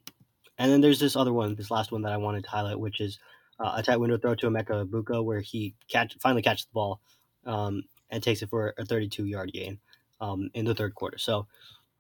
[0.59, 3.01] and then there's this other one, this last one that I wanted to highlight, which
[3.01, 3.19] is
[3.61, 7.01] uh, a tight window throw to Emeka Egbuka, where he catch finally catches the ball
[7.47, 9.79] um, and takes it for a 32 yard gain
[10.21, 11.19] um, in the third quarter.
[11.19, 11.47] So,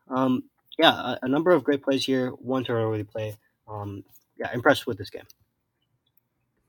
[0.09, 0.45] um,
[0.79, 2.31] yeah, a, a, number of great plays here.
[2.31, 3.37] One turnover play.
[3.67, 4.05] Um,
[4.39, 5.27] yeah, impressed with this game.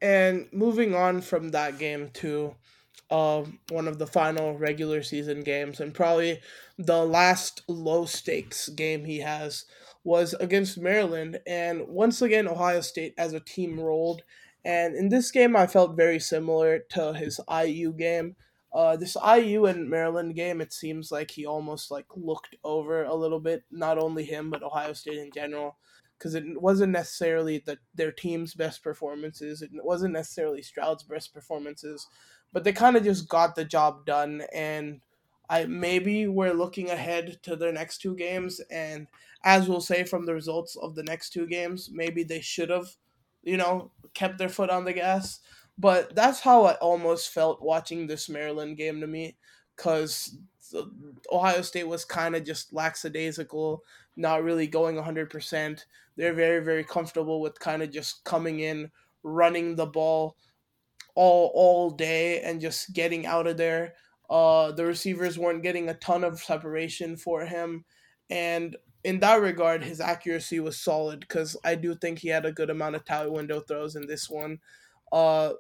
[0.02, 2.56] And moving on from that game to
[3.11, 6.40] uh, one of the final regular season games, and probably
[6.77, 9.65] the last low stakes game he has
[10.03, 11.40] was against Maryland.
[11.45, 14.23] And once again, Ohio State as a team rolled.
[14.65, 18.36] And in this game, I felt very similar to his IU game.
[18.71, 23.15] Uh, this IU and Maryland game, it seems like he almost like looked over a
[23.15, 25.75] little bit, not only him but Ohio State in general
[26.19, 29.61] because it wasn't necessarily the, their team's best performances.
[29.61, 32.07] It wasn't necessarily Stroud's best performances,
[32.51, 34.43] but they kind of just got the job done.
[34.53, 34.99] And
[35.49, 39.07] I maybe we're looking ahead to their next two games, and
[39.43, 42.87] as we'll say from the results of the next two games, maybe they should have,
[43.41, 45.39] you know, kept their foot on the gas.
[45.80, 49.38] But that's how I almost felt watching this Maryland game to me,
[49.76, 50.38] because
[51.31, 53.84] Ohio State was kind of just lackadaisical,
[54.18, 55.85] not really going 100%.
[56.18, 58.91] They're very, very comfortable with kind of just coming in,
[59.23, 60.35] running the ball
[61.15, 63.95] all all day and just getting out of there.
[64.30, 67.85] Uh, the receivers weren't getting a ton of separation for him.
[68.30, 72.51] And in that regard, his accuracy was solid because I do think he had a
[72.51, 74.60] good amount of tight window throws in this one.
[75.11, 75.53] Uh,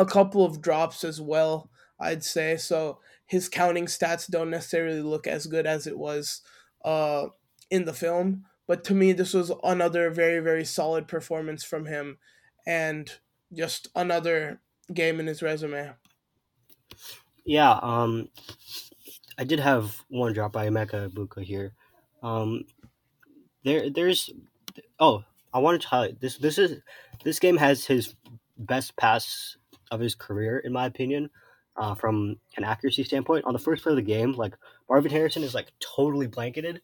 [0.00, 1.70] a couple of drops as well,
[2.00, 2.56] I'd say.
[2.56, 6.40] So his counting stats don't necessarily look as good as it was
[6.84, 7.26] uh,
[7.70, 8.46] in the film.
[8.66, 12.16] But to me, this was another very, very solid performance from him
[12.66, 13.12] and
[13.52, 14.60] just another
[14.92, 15.92] game in his resume.
[17.44, 18.28] Yeah, um,
[19.38, 21.74] I did have one drop by Emeka Egbuka here.
[22.22, 22.64] Um,
[23.64, 24.30] there, there's,
[24.98, 26.38] oh, I wanted to highlight this.
[26.38, 26.80] This is
[27.24, 28.14] this game has his
[28.56, 29.56] best pass
[29.90, 31.30] of his career, in my opinion
[31.76, 33.44] uh, from an accuracy standpoint.
[33.44, 34.56] On the first play of the game, like
[34.88, 36.80] Marvin Harrison is like totally blanketed,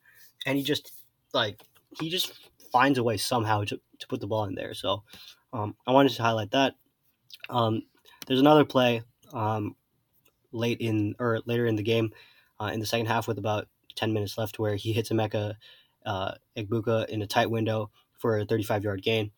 [0.47, 0.93] and he just
[1.33, 1.63] like
[2.01, 2.33] he just
[2.73, 4.75] finds a way somehow to, to put the ball in there.
[4.75, 5.03] So
[5.53, 6.75] um, I wanted to highlight that.
[7.49, 7.83] Um,
[8.27, 9.03] there's another play
[9.33, 9.77] um,
[10.53, 12.11] late in or later in the game,
[12.61, 15.55] uh, in the second half with about 10 minutes left, where he hits Emeka
[16.05, 19.31] uh, Egbuka in a tight window for a 35 yard gain.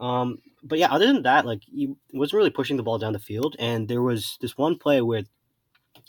[0.00, 3.18] Um, but yeah, other than that, like he wasn't really pushing the ball down the
[3.18, 3.56] field.
[3.58, 5.22] And there was this one play where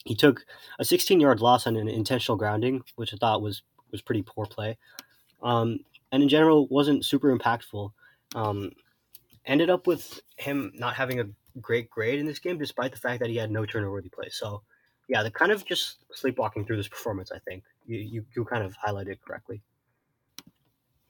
[0.06, 0.46] he took
[0.80, 3.62] a 16 yard loss on an intentional grounding, which I thought was
[3.92, 4.78] was pretty poor play.
[5.42, 5.80] Um,
[6.12, 7.92] and in general, wasn't super impactful.
[8.36, 8.72] Um,
[9.46, 11.26] ended up with him not having a
[11.62, 14.36] great grade in this game, despite the fact that he had no turnover worthy plays.
[14.36, 14.62] So,
[15.08, 17.32] yeah, they're kind of just sleepwalking through this performance.
[17.32, 19.62] I think you you, you kind of highlighted correctly.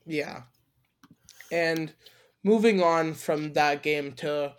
[0.05, 0.43] Yeah,
[1.51, 1.93] and
[2.43, 4.53] moving on from that game to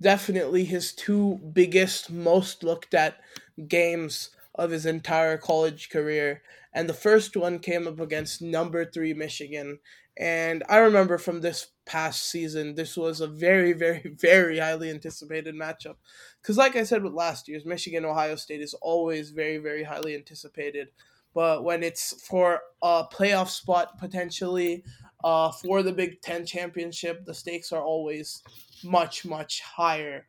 [0.00, 3.20] definitely his two biggest, most looked at
[3.68, 6.42] games of his entire college career.
[6.72, 9.78] And the first one came up against number three Michigan.
[10.16, 15.54] And I remember from this past season, this was a very, very, very highly anticipated
[15.54, 15.96] matchup.
[16.42, 20.14] Because, like I said with last year's, Michigan Ohio State is always very, very highly
[20.14, 20.88] anticipated.
[21.34, 24.84] But when it's for a playoff spot potentially,
[25.22, 28.42] uh, for the Big Ten championship, the stakes are always
[28.82, 30.26] much, much higher.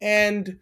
[0.00, 0.58] And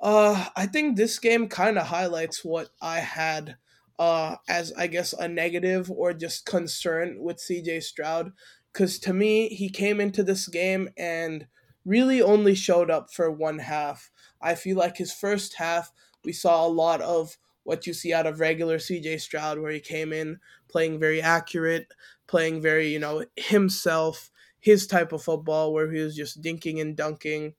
[0.00, 3.56] uh, I think this game kind of highlights what I had
[3.98, 8.32] uh, as, I guess, a negative or just concern with CJ Stroud.
[8.72, 11.46] Because to me, he came into this game and
[11.84, 14.10] really only showed up for one half.
[14.40, 15.92] I feel like his first half,
[16.24, 19.80] we saw a lot of what you see out of regular CJ Stroud, where he
[19.80, 20.38] came in
[20.68, 21.88] playing very accurate,
[22.26, 24.30] playing very, you know, himself,
[24.60, 27.54] his type of football where he was just dinking and dunking,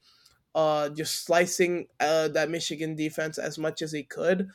[0.55, 4.47] uh, just slicing uh, that Michigan defense as much as he could.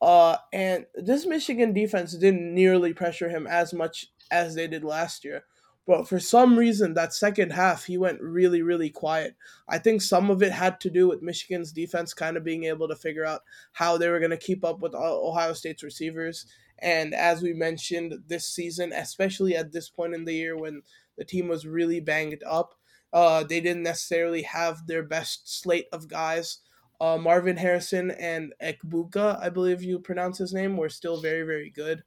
[0.00, 5.24] Uh, and this Michigan defense didn't nearly pressure him as much as they did last
[5.24, 5.44] year.
[5.86, 9.34] But for some reason, that second half, he went really, really quiet.
[9.68, 12.86] I think some of it had to do with Michigan's defense kind of being able
[12.88, 13.42] to figure out
[13.72, 16.46] how they were going to keep up with Ohio State's receivers
[16.80, 20.82] and as we mentioned this season, especially at this point in the year when
[21.16, 22.74] the team was really banged up,
[23.12, 26.58] uh, they didn't necessarily have their best slate of guys.
[27.00, 31.70] Uh, Marvin Harrison and Egbuka, I believe you pronounce his name, were still very, very
[31.70, 32.02] good.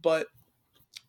[0.00, 0.26] But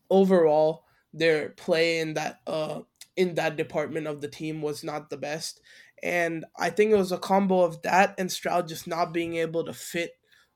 [0.09, 0.84] overall,
[1.15, 2.81] their play in that uh,
[3.15, 5.61] in that department of the team was not the best.
[6.03, 9.63] And I think it was a combo of that and Stroud just not being able
[9.65, 10.11] to fit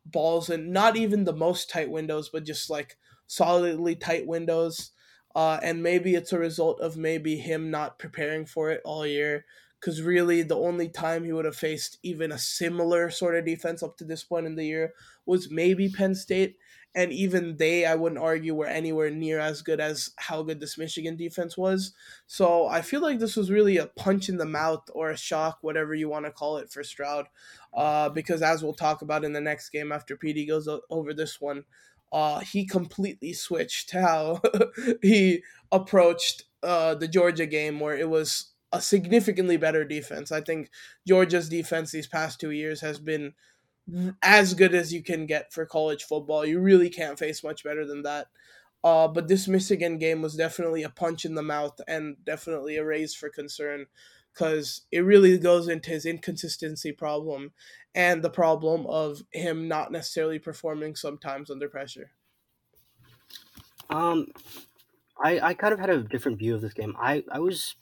[0.05, 4.91] balls and not even the most tight windows, but just like solidly tight windows.
[5.35, 9.45] Uh, and maybe it's a result of maybe him not preparing for it all year.
[9.79, 13.81] Because really, the only time he would have faced even a similar sort of defense
[13.81, 14.93] up to this point in the year
[15.25, 16.57] was maybe Penn State.
[16.95, 20.77] And even they, I wouldn't argue, were anywhere near as good as how good this
[20.77, 21.93] Michigan defense was.
[22.25, 25.59] So I feel like this was really a punch in the mouth or a shock,
[25.61, 27.27] whatever you want to call it, for Stroud.
[27.73, 31.39] Uh, because as we'll talk about in the next game after PD goes over this
[31.39, 31.63] one,
[32.11, 34.41] uh, he completely switched how
[35.01, 40.31] he approached uh, the Georgia game, where it was a significantly better defense.
[40.31, 40.69] I think
[41.07, 43.33] Georgia's defense these past two years has been
[44.21, 46.45] as good as you can get for college football.
[46.45, 48.27] You really can't face much better than that.
[48.83, 52.85] Uh, but this Michigan game was definitely a punch in the mouth and definitely a
[52.85, 53.87] raise for concern
[54.33, 57.51] because it really goes into his inconsistency problem
[57.93, 62.11] and the problem of him not necessarily performing sometimes under pressure.
[63.89, 64.27] Um,
[65.21, 66.95] I I kind of had a different view of this game.
[66.99, 67.75] I I was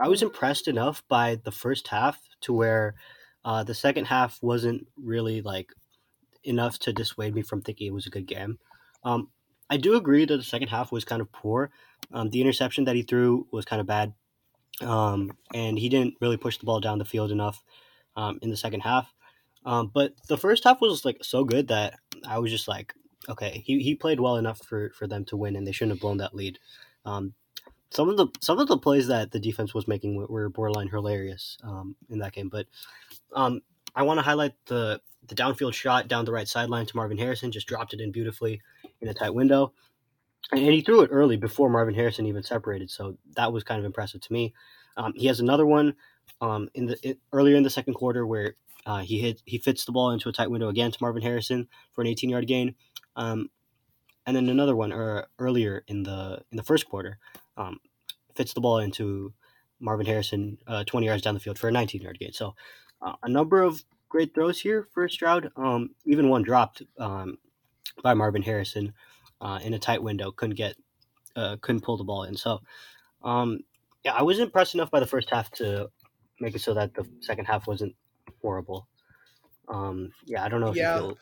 [0.00, 2.94] I was impressed enough by the first half to where
[3.44, 5.72] uh, the second half wasn't really like
[6.44, 8.58] enough to dissuade me from thinking it was a good game.
[9.04, 9.28] Um,
[9.70, 11.70] I do agree that the second half was kind of poor.
[12.12, 14.14] Um, the interception that he threw was kind of bad,
[14.80, 17.62] um, and he didn't really push the ball down the field enough
[18.16, 19.12] um, in the second half.
[19.66, 22.94] Um, but the first half was like so good that I was just like,
[23.28, 26.00] okay, he, he played well enough for, for them to win, and they shouldn't have
[26.00, 26.58] blown that lead.
[27.04, 27.34] Um,
[27.90, 31.56] some of the some of the plays that the defense was making were borderline hilarious
[31.62, 32.48] um, in that game.
[32.48, 32.66] But
[33.34, 33.60] um,
[33.94, 37.52] I want to highlight the the downfield shot down the right sideline to Marvin Harrison.
[37.52, 38.60] Just dropped it in beautifully
[39.00, 39.72] in a tight window,
[40.52, 42.90] and, and he threw it early before Marvin Harrison even separated.
[42.90, 44.54] So that was kind of impressive to me.
[44.96, 45.94] Um, he has another one
[46.40, 48.54] um, in the it, earlier in the second quarter where
[48.86, 51.68] uh, he hit he fits the ball into a tight window again to Marvin Harrison
[51.92, 52.74] for an 18 yard gain.
[53.16, 53.50] Um,
[54.26, 57.18] and then another one or earlier in the in the first quarter
[57.56, 57.80] um,
[58.34, 59.32] fits the ball into
[59.80, 62.32] Marvin Harrison uh, 20 yards down the field for a 19 yard gain.
[62.32, 62.54] So
[63.02, 65.50] uh, a number of great throws here for Stroud.
[65.56, 67.38] Um, even one dropped um,
[68.02, 68.92] by Marvin Harrison
[69.40, 70.30] uh, in a tight window.
[70.30, 70.76] Couldn't get
[71.36, 72.36] uh, couldn't pull the ball in.
[72.36, 72.60] So
[73.22, 73.60] um,
[74.04, 75.90] yeah, I was impressed enough by the first half to
[76.40, 77.94] make it so that the second half wasn't
[78.40, 78.88] horrible.
[79.68, 80.94] Um, yeah, I don't know if yeah.
[80.94, 81.18] you feel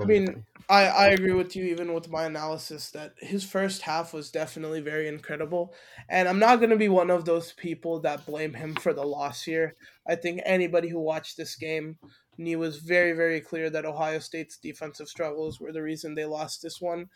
[0.00, 4.14] I mean, I, I agree with you even with my analysis that his first half
[4.14, 5.74] was definitely very incredible.
[6.08, 9.04] And I'm not going to be one of those people that blame him for the
[9.04, 9.74] loss here.
[10.06, 11.98] I think anybody who watched this game
[12.38, 16.62] knew was very, very clear that Ohio State's defensive struggles were the reason they lost
[16.62, 17.10] this one.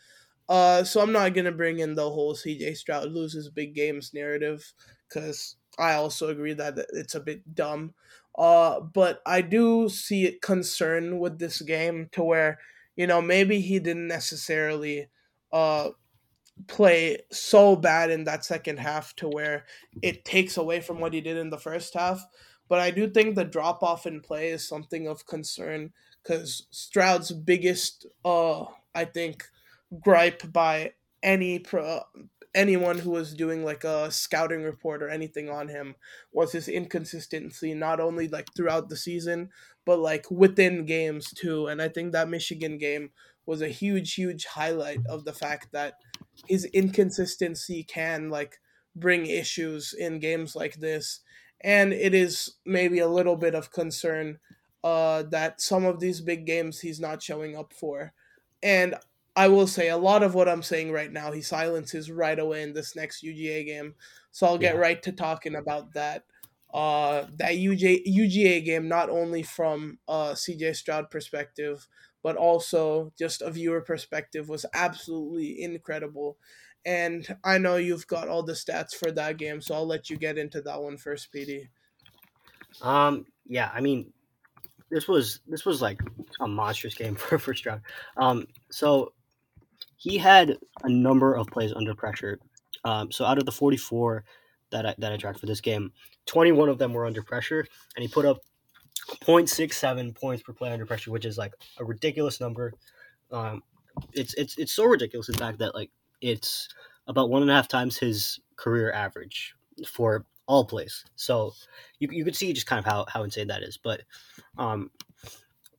[0.47, 4.13] Uh, so I'm not going to bring in the whole CJ Stroud loses big games
[4.13, 4.73] narrative
[5.09, 7.95] because I also agree that it's a bit dumb.
[8.37, 12.59] Uh, but I do see a concern with this game to where
[12.95, 15.07] you know, maybe he didn't necessarily
[15.51, 15.89] uh,
[16.67, 19.65] play so bad in that second half to where
[20.01, 22.25] it takes away from what he did in the first half.
[22.67, 25.91] But I do think the drop off in play is something of concern
[26.23, 28.65] because Stroud's biggest, uh,
[28.95, 29.45] I think,
[30.01, 32.01] gripe by any pro,
[32.55, 35.95] anyone who was doing like a scouting report or anything on him
[36.31, 39.49] was his inconsistency not only like throughout the season
[39.85, 41.67] but like within games too.
[41.67, 43.11] And i think that michigan game
[43.45, 45.95] was a huge huge highlight of the fact that
[46.47, 48.59] his inconsistency can like
[48.95, 51.19] bring issues in games like this.
[51.61, 54.39] And it is maybe a little bit of concern
[54.83, 58.13] uh, that some of these big games he's not showing up for.
[58.61, 58.95] And
[59.35, 62.61] I will say a lot of what I'm saying right now, he silences right away
[62.63, 63.95] in this next UGA game.
[64.31, 64.81] So I'll get yeah.
[64.81, 66.23] right to talking about that.
[66.73, 71.87] Uh, that UJ, UGA game, not only from uh, CJ Stroud perspective,
[72.21, 76.37] but also just a viewer perspective, was absolutely incredible.
[76.85, 80.17] And I know you've got all the stats for that game, so I'll let you
[80.17, 81.69] get into that one first, PD.
[82.81, 84.11] Um, yeah, I mean,
[84.91, 85.99] this was this was like
[86.39, 87.81] a monstrous game for for Stroud.
[88.17, 89.13] Um, so
[90.05, 92.39] he had a number of plays under pressure.
[92.83, 94.23] Um, so out of the 44
[94.69, 95.91] that I, that I tracked for this game,
[96.27, 97.65] 21 of them were under pressure,
[97.95, 98.37] and he put up
[99.23, 102.71] 0.67 points per play under pressure, which is like a ridiculous number.
[103.31, 103.63] Um,
[104.13, 105.89] it's it's it's so ridiculous in fact that like
[106.21, 106.69] it's
[107.07, 109.55] about one and a half times his career average
[109.87, 111.03] for all plays.
[111.15, 111.53] So
[111.97, 113.75] you you could see just kind of how how insane that is.
[113.75, 114.01] But
[114.59, 114.91] um,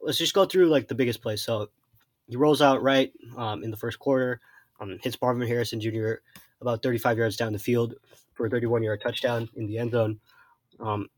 [0.00, 1.42] let's just go through like the biggest plays.
[1.42, 1.68] So
[2.28, 4.40] he rolls out right um, in the first quarter,
[4.80, 6.14] um, hits Marvin Harrison Jr.
[6.60, 7.94] about 35 yards down the field
[8.34, 10.20] for a 31 yard touchdown in the end zone.
[10.80, 11.08] Um,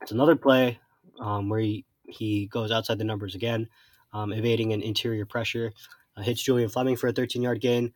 [0.00, 0.78] it's another play
[1.20, 3.68] um, where he, he goes outside the numbers again,
[4.12, 5.72] um, evading an interior pressure,
[6.16, 7.92] uh, hits Julian Fleming for a 13 yard gain.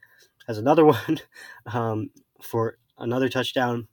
[0.47, 1.20] Has another one
[1.66, 2.11] um,
[2.43, 3.89] for another touchdown.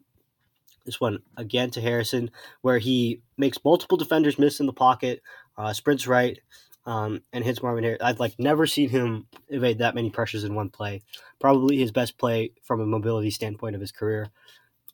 [0.86, 2.30] This one again to Harrison,
[2.62, 5.22] where he makes multiple defenders miss in the pocket,
[5.58, 6.40] uh, sprints right,
[6.86, 8.02] um, and hits Marvin Harris.
[8.02, 11.02] I've like never seen him evade that many pressures in one play.
[11.40, 14.30] Probably his best play from a mobility standpoint of his career.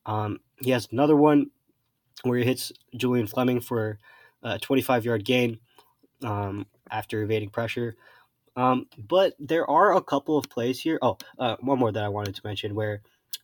[0.06, 1.52] Um, he has another one
[2.24, 4.00] where he hits Julian Fleming for
[4.44, 5.60] a 25 yard gain
[6.24, 7.96] um, after evading pressure.
[8.56, 11.00] Um, but there are a couple of plays here.
[11.02, 13.02] Oh, uh, one more that I wanted to mention where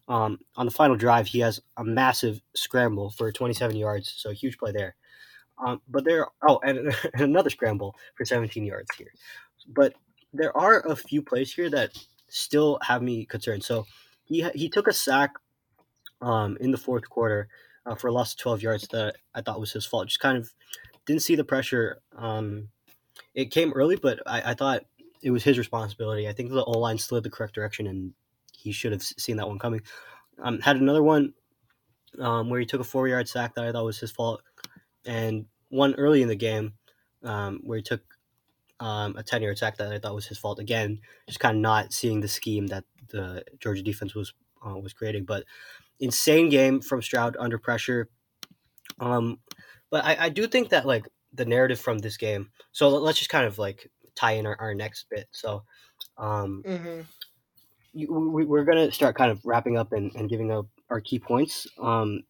[0.08, 4.58] um, on the final drive he has a massive scramble for 27 yards, so huge
[4.58, 4.96] play there.
[5.64, 6.78] Um, but there, oh, and,
[7.14, 9.12] and another scramble for 17 yards here.
[9.68, 9.94] But
[10.34, 11.92] there are a few plays here that
[12.28, 13.64] still have me concerned.
[13.64, 13.86] So
[14.26, 15.32] he he took a sack
[16.22, 17.48] um, in the fourth quarter
[17.86, 20.08] uh, for a loss of 12 yards that I thought was his fault.
[20.08, 20.52] Just kind of
[21.06, 22.02] didn't see the pressure.
[22.18, 22.70] Um,
[23.34, 24.84] it came early, but I, I thought
[25.22, 26.28] it was his responsibility.
[26.28, 28.14] I think the O line slid the correct direction, and
[28.52, 29.82] he should have seen that one coming.
[30.42, 31.34] Um, had another one
[32.20, 34.42] um, where he took a four yard sack that I thought was his fault,
[35.06, 36.74] and one early in the game
[37.24, 38.02] um, where he took
[38.80, 41.62] um, a 10 yard sack that I thought was his fault again, just kind of
[41.62, 44.34] not seeing the scheme that the Georgia defense was
[44.66, 45.26] uh, was creating.
[45.26, 45.46] But
[46.00, 48.10] insane game from Stroud under pressure.
[49.00, 49.40] Um,
[49.90, 52.50] but I, I do think that like the narrative from this game.
[52.72, 55.28] So let's just kind of like tie in our, our next bit.
[55.32, 55.64] So,
[56.18, 57.02] um, mm-hmm.
[57.94, 61.20] you, we, we're gonna start kind of wrapping up and, and giving up our key
[61.20, 61.68] points.
[61.80, 62.24] Um,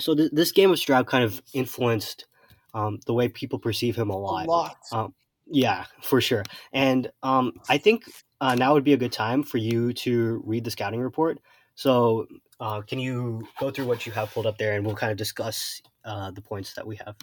[0.00, 2.26] so th- this game of Stroud kind of influenced
[2.74, 4.46] um, the way people perceive him a lot.
[4.46, 4.76] A lot.
[4.92, 5.14] Um,
[5.46, 6.44] yeah, for sure.
[6.72, 8.04] And um, I think
[8.40, 11.38] uh, now would be a good time for you to read the scouting report.
[11.74, 12.26] So,
[12.60, 15.16] uh, can you go through what you have pulled up there, and we'll kind of
[15.16, 17.16] discuss uh, the points that we have.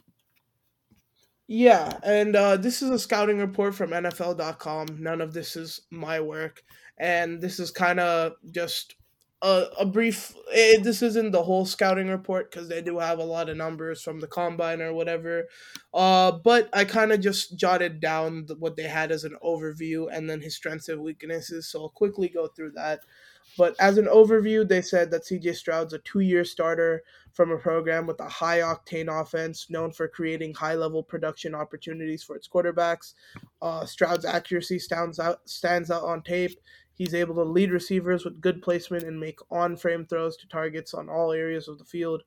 [1.47, 4.97] Yeah, and uh, this is a scouting report from NFL.com.
[4.99, 6.64] None of this is my work,
[6.97, 8.95] and this is kind of just
[9.41, 10.34] a, a brief.
[10.52, 13.57] It, eh, this isn't the whole scouting report because they do have a lot of
[13.57, 15.48] numbers from the combine or whatever.
[15.94, 20.30] Uh, but I kind of just jotted down what they had as an overview and
[20.30, 21.68] then his strengths and weaknesses.
[21.68, 23.02] So I'll quickly go through that.
[23.57, 27.03] But as an overview, they said that CJ Stroud's a two year starter
[27.34, 32.24] from a program with a high octane offense known for creating high level production opportunities
[32.24, 33.14] for its quarterbacks.
[33.62, 36.57] Uh, Stroud's accuracy stands out, stands out on tape.
[36.96, 40.94] He's able to lead receivers with good placement and make on frame throws to targets
[40.94, 42.24] on all areas of the field.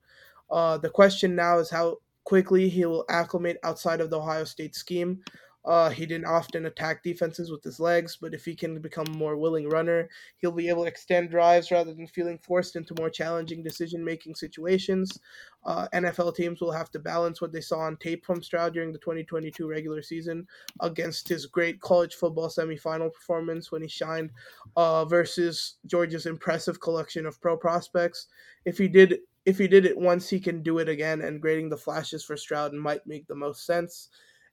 [0.50, 4.74] Uh, the question now is how quickly he will acclimate outside of the Ohio State
[4.74, 5.22] scheme.
[5.68, 9.18] Uh, he didn't often attack defenses with his legs, but if he can become a
[9.18, 10.08] more willing runner,
[10.38, 14.34] he'll be able to extend drives rather than feeling forced into more challenging decision making
[14.34, 15.20] situations.
[15.66, 18.94] Uh, NFL teams will have to balance what they saw on tape from Stroud during
[18.94, 20.46] the 2022 regular season
[20.80, 24.30] against his great college football semifinal performance when he shined
[24.74, 28.28] uh, versus Georgia's impressive collection of pro prospects.
[28.64, 31.70] If he did if he did it once, he can do it again, and grading
[31.70, 34.10] the flashes for Stroud might make the most sense.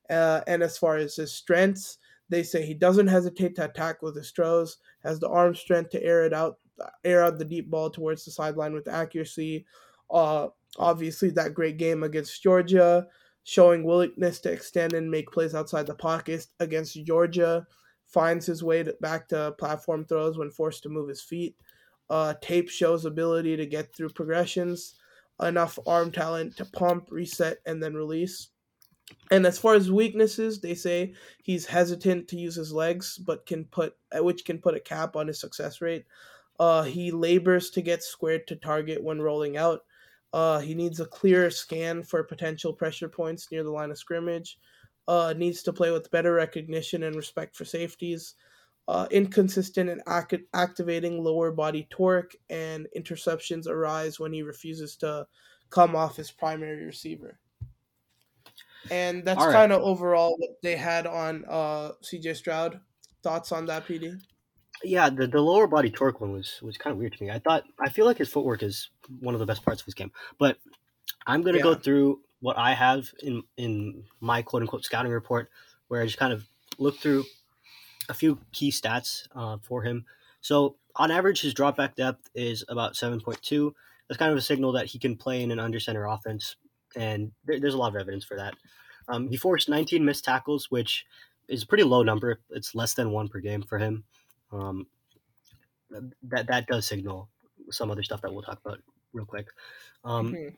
[0.09, 1.97] Uh, and as far as his strengths,
[2.29, 6.03] they say he doesn't hesitate to attack with his throws, has the arm strength to
[6.03, 6.57] air it out,
[7.03, 9.65] air out the deep ball towards the sideline with accuracy.
[10.11, 13.07] Uh, obviously, that great game against Georgia,
[13.43, 17.65] showing willingness to extend and make plays outside the pocket against Georgia,
[18.07, 21.55] finds his way to, back to platform throws when forced to move his feet.
[22.09, 24.95] Uh, tape shows ability to get through progressions,
[25.41, 28.49] enough arm talent to pump, reset, and then release.
[29.31, 31.13] And as far as weaknesses, they say
[31.43, 35.27] he's hesitant to use his legs, but can put which can put a cap on
[35.27, 36.05] his success rate.
[36.59, 39.81] Uh, he labors to get squared to target when rolling out.
[40.31, 44.59] Uh, he needs a clearer scan for potential pressure points near the line of scrimmage.
[45.07, 48.35] Uh, needs to play with better recognition and respect for safeties.
[48.87, 55.25] Uh, inconsistent in ac- activating lower body torque, and interceptions arise when he refuses to
[55.71, 57.39] come off his primary receiver
[58.91, 59.53] and that's right.
[59.53, 62.79] kind of overall what they had on uh, CJ Stroud.
[63.23, 64.19] Thoughts on that, PD?
[64.83, 67.31] Yeah, the, the lower body torque one was was kind of weird to me.
[67.31, 68.89] I thought I feel like his footwork is
[69.19, 70.57] one of the best parts of his game, but
[71.25, 71.63] I'm gonna yeah.
[71.63, 75.49] go through what I have in in my quote unquote scouting report,
[75.87, 76.45] where I just kind of
[76.77, 77.23] look through
[78.09, 80.05] a few key stats uh, for him.
[80.41, 83.71] So on average, his dropback depth is about 7.2.
[84.07, 86.55] That's kind of a signal that he can play in an under center offense
[86.95, 88.55] and there, there's a lot of evidence for that.
[89.07, 91.05] Um, he forced 19 missed tackles, which
[91.47, 92.39] is a pretty low number.
[92.49, 94.03] It's less than one per game for him.
[94.51, 94.87] Um,
[96.23, 97.29] that that does signal
[97.69, 98.79] some other stuff that we'll talk about
[99.13, 99.47] real quick.
[100.03, 100.55] Um, mm-hmm.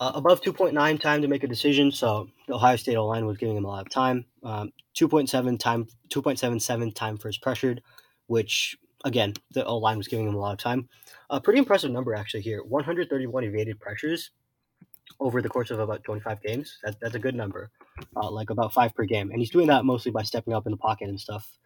[0.00, 3.36] uh, above 2.9 time to make a decision, so the Ohio State O line was
[3.36, 4.24] giving him a lot of time.
[4.42, 7.82] Um, 2.7 time, 2.77 time first pressured,
[8.26, 10.88] which again, the O line was giving him a lot of time.
[11.30, 14.30] A pretty impressive number actually here: 131 evaded pressures
[15.20, 16.78] over the course of about 25 games.
[16.82, 17.70] That, that's a good number,
[18.16, 19.30] uh, like about five per game.
[19.30, 21.56] And he's doing that mostly by stepping up in the pocket and stuff.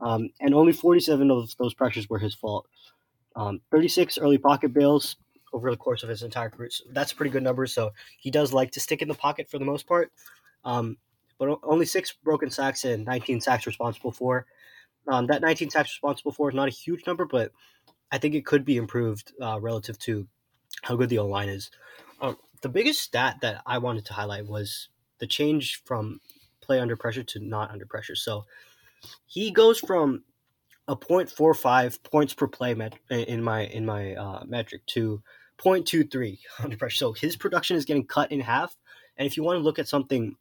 [0.00, 2.66] Um, and only 47 of those pressures were his fault.
[3.36, 5.16] Um, 36 early pocket bails
[5.52, 6.70] over the course of his entire career.
[6.70, 7.66] So that's a pretty good number.
[7.66, 10.12] So he does like to stick in the pocket for the most part.
[10.64, 10.96] Um,
[11.38, 14.46] but only six broken sacks and 19 sacks responsible for.
[15.06, 17.52] Um, that 19 sacks responsible for is not a huge number, but
[18.10, 20.26] I think it could be improved uh, relative to
[20.82, 21.70] how good the O line is.
[22.64, 24.88] The biggest stat that I wanted to highlight was
[25.18, 26.22] the change from
[26.62, 28.14] play under pressure to not under pressure.
[28.14, 28.46] So
[29.26, 30.24] he goes from
[30.88, 35.22] a 0.45 points per play met- in my in my uh, metric to
[35.58, 36.96] 0.23 under pressure.
[36.96, 38.74] So his production is getting cut in half.
[39.18, 40.36] And if you want to look at something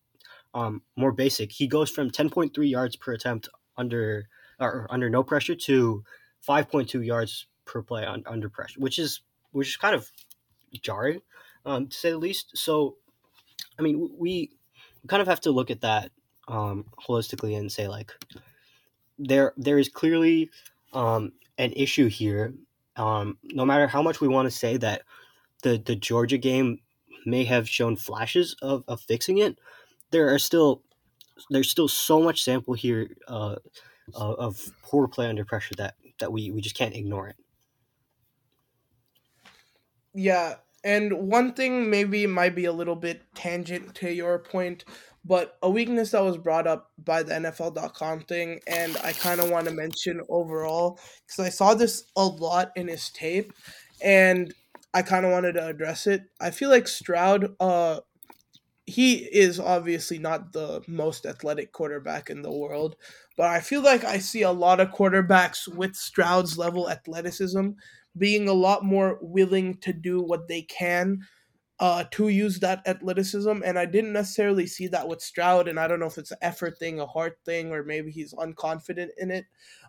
[0.53, 4.29] um, more basic, he goes from 10.3 yards per attempt under
[4.61, 6.05] or under no pressure to
[6.47, 9.19] 5.2 yards per play on, under pressure, which is
[9.51, 10.09] which is kind of
[10.81, 11.21] jarring
[11.65, 12.57] um, to say the least.
[12.57, 12.97] So,
[13.77, 14.51] I mean, we
[15.07, 16.11] kind of have to look at that
[16.47, 18.11] um, holistically and say like
[19.17, 20.49] there there is clearly
[20.93, 22.53] um, an issue here.
[22.95, 25.03] Um, no matter how much we want to say that
[25.63, 26.79] the the Georgia game
[27.25, 29.57] may have shown flashes of, of fixing it,
[30.11, 30.81] there are still
[31.49, 33.55] there's still so much sample here uh,
[34.13, 37.35] of poor play under pressure that that we, we just can't ignore it.
[40.13, 44.83] Yeah, and one thing maybe might be a little bit tangent to your point,
[45.25, 49.49] but a weakness that was brought up by the NFL.com thing, and I kind of
[49.49, 53.53] want to mention overall, because I saw this a lot in his tape,
[54.01, 54.53] and
[54.93, 56.23] I kind of wanted to address it.
[56.41, 58.01] I feel like Stroud, uh,
[58.85, 62.97] he is obviously not the most athletic quarterback in the world,
[63.37, 67.69] but I feel like I see a lot of quarterbacks with Stroud's level athleticism
[68.17, 71.19] being a lot more willing to do what they can
[71.79, 73.61] uh, to use that athleticism.
[73.65, 75.67] And I didn't necessarily see that with Stroud.
[75.67, 78.33] And I don't know if it's an effort thing, a heart thing, or maybe he's
[78.33, 79.45] unconfident in it.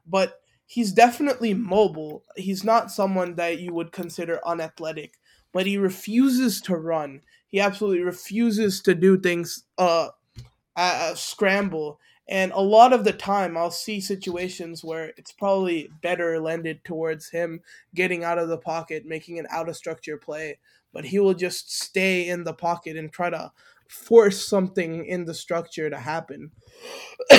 [0.07, 2.25] But he's definitely mobile.
[2.37, 5.19] He's not someone that you would consider unathletic,
[5.53, 7.21] but he refuses to run.
[7.49, 10.09] He absolutely refuses to do things uh,
[10.77, 16.41] uh scramble and a lot of the time, I'll see situations where it's probably better
[16.41, 17.61] lended towards him
[17.95, 20.59] getting out of the pocket, making an out of structure play,
[20.93, 23.53] but he will just stay in the pocket and try to
[23.89, 26.51] force something in the structure to happen.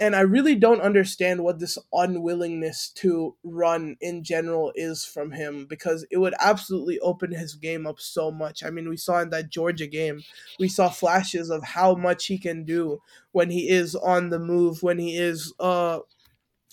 [0.00, 5.66] and I really don't understand what this unwillingness to run in general is from him
[5.68, 8.64] because it would absolutely open his game up so much.
[8.64, 10.22] I mean, we saw in that Georgia game,
[10.58, 13.00] we saw flashes of how much he can do
[13.32, 16.00] when he is on the move, when he is uh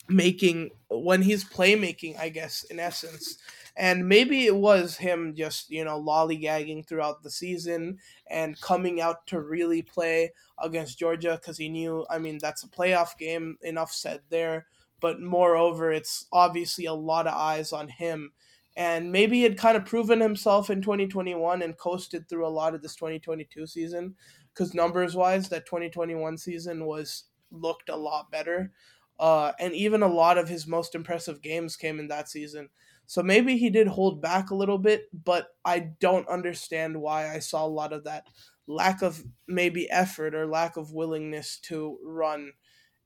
[0.09, 3.37] making when he's playmaking, I guess, in essence.
[3.77, 9.27] And maybe it was him just, you know, lollygagging throughout the season and coming out
[9.27, 13.91] to really play against Georgia because he knew, I mean, that's a playoff game, enough
[13.91, 14.65] said there.
[14.99, 18.31] But moreover, it's obviously a lot of eyes on him.
[18.75, 22.73] And maybe he had kind of proven himself in 2021 and coasted through a lot
[22.73, 24.15] of this 2022 season
[24.53, 28.71] because numbers wise, that 2021 season was looked a lot better.
[29.19, 32.69] Uh, and even a lot of his most impressive games came in that season.
[33.07, 37.39] So maybe he did hold back a little bit, but I don't understand why I
[37.39, 38.27] saw a lot of that
[38.67, 42.51] lack of maybe effort or lack of willingness to run.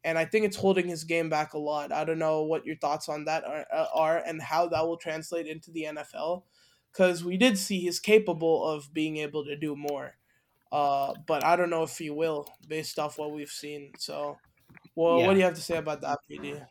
[0.04, 1.92] And I think it's holding his game back a lot.
[1.92, 4.98] I don't know what your thoughts on that are, uh, are and how that will
[4.98, 6.44] translate into the NFL.
[6.92, 10.16] Because we did see he's capable of being able to do more.
[10.72, 13.92] Uh, but I don't know if he will based off what we've seen.
[14.00, 14.38] So,
[14.96, 15.28] well, yeah.
[15.28, 16.66] what do you have to say about that, PD?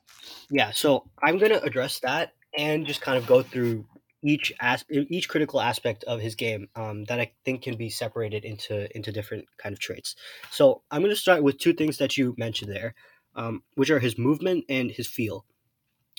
[0.51, 3.86] Yeah, so I'm going to address that and just kind of go through
[4.22, 8.44] each as each critical aspect of his game um, that I think can be separated
[8.44, 10.14] into into different kind of traits.
[10.51, 12.94] So I'm going to start with two things that you mentioned there,
[13.35, 15.44] um, which are his movement and his feel.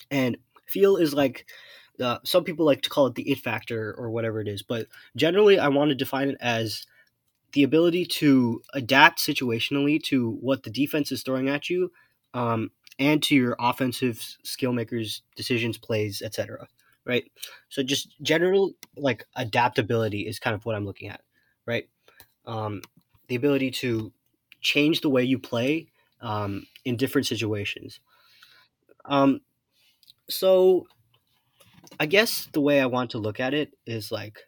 [0.09, 0.37] And
[0.67, 1.45] feel is like
[1.99, 4.87] uh, some people like to call it the it factor or whatever it is, but
[5.15, 6.85] generally I want to define it as
[7.53, 11.91] the ability to adapt situationally to what the defense is throwing at you
[12.33, 12.71] um,
[13.02, 16.68] and to your offensive skill makers decisions plays etc
[17.06, 17.32] right?
[17.69, 21.22] So just general like adaptability is kind of what i'm looking at
[21.65, 21.90] right?
[22.45, 22.82] Um,
[23.28, 24.14] the ability to
[24.61, 25.88] change the way you play
[26.22, 27.99] um, in different situations.
[29.06, 29.41] Um,
[30.30, 30.88] so
[31.99, 34.48] i guess the way i want to look at it is like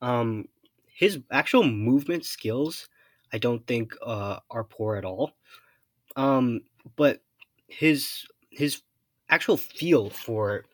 [0.00, 0.48] um,
[0.86, 2.88] his actual movement skills
[3.32, 5.32] i don't think uh, are poor at all.
[6.16, 6.62] Um,
[6.96, 7.22] but
[7.78, 8.82] his his
[9.28, 10.64] actual feel for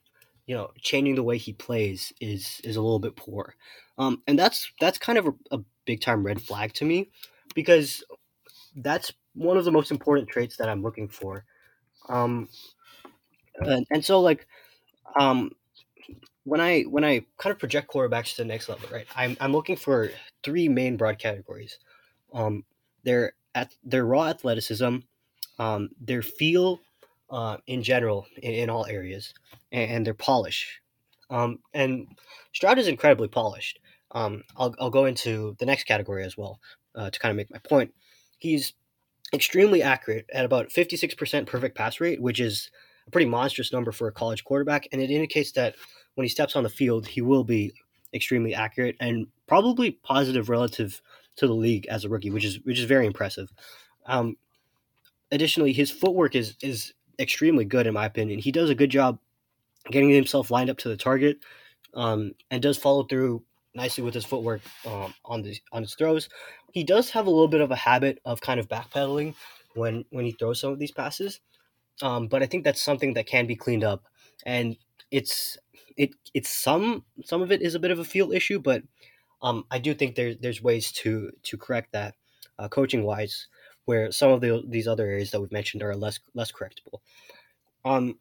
[0.47, 3.55] you know changing the way he plays is is a little bit poor,
[3.99, 7.11] um, and that's that's kind of a, a big time red flag to me
[7.55, 8.05] because
[8.77, 11.45] that's one of the most important traits that I'm looking for.
[12.09, 12.49] Um,
[13.61, 14.47] and, and so like
[15.19, 15.53] um,
[16.45, 19.07] when I when I kind of project quarterbacks to the next level, right?
[19.15, 20.11] I'm I'm looking for
[20.43, 21.79] three main broad categories.
[22.33, 22.65] Um,
[23.05, 24.99] their at their raw athleticism,
[25.59, 26.81] um, their feel
[27.31, 29.35] uh, in general in, in all areas,
[29.73, 30.81] and, and their polish.
[31.31, 32.09] Um, and
[32.53, 33.81] Stroud is incredibly polished.
[34.13, 36.61] Um, I'll I'll go into the next category as well
[36.95, 37.93] uh, to kind of make my point.
[38.39, 38.75] He's
[39.33, 42.71] extremely accurate at about 56% perfect pass rate, which is
[43.07, 45.75] a pretty monstrous number for a college quarterback, and it indicates that
[46.15, 47.73] when he steps on the field, he will be
[48.15, 51.03] extremely accurate and probably positive relative
[51.37, 53.51] to the league as a rookie, which is which is very impressive.
[54.07, 54.37] Um,
[55.31, 58.39] additionally, his footwork is is extremely good in my opinion.
[58.39, 59.19] He does a good job
[59.91, 61.39] getting himself lined up to the target,
[61.95, 63.43] um, and does follow through
[63.75, 66.29] nicely with his footwork um, on the on his throws.
[66.73, 69.35] He does have a little bit of a habit of kind of backpedaling
[69.75, 71.41] when when he throws some of these passes,
[72.03, 74.05] um, but I think that's something that can be cleaned up,
[74.45, 74.77] and
[75.11, 75.57] it's
[75.97, 78.83] it it's some some of it is a bit of a feel issue, but
[79.43, 82.15] um, I do think there's there's ways to to correct that
[82.59, 83.49] uh, coaching wise,
[83.89, 87.01] where some of the these other areas that we've mentioned are less less correctable.
[87.87, 88.19] Um,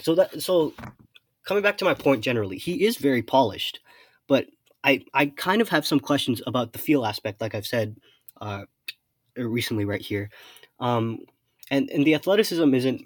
[0.00, 0.74] so that so
[1.44, 3.78] coming back to my point generally, he is very polished,
[4.26, 4.46] but
[4.82, 7.96] I I kind of have some questions about the feel aspect, like I've said
[8.40, 8.64] uh,
[9.36, 10.30] recently right here,
[10.80, 11.20] um,
[11.70, 13.02] and and the athleticism isn't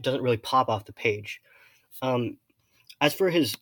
[0.00, 1.40] doesn't really pop off the page.
[2.02, 2.36] Um,
[3.00, 3.56] as for his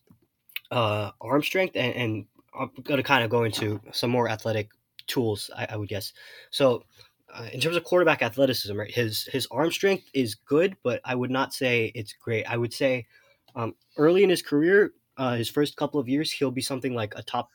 [0.70, 2.26] uh, arm strength, and, and
[2.58, 4.68] I'm going to kind of go into some more athletic
[5.06, 6.12] tools, I, I would guess.
[6.50, 6.84] So,
[7.32, 11.14] uh, in terms of quarterback athleticism, right, his his arm strength is good, but I
[11.14, 12.44] would not say it's great.
[12.44, 13.06] I would say
[13.54, 17.14] um, early in his career, uh, his first couple of years, he'll be something like
[17.16, 17.50] a top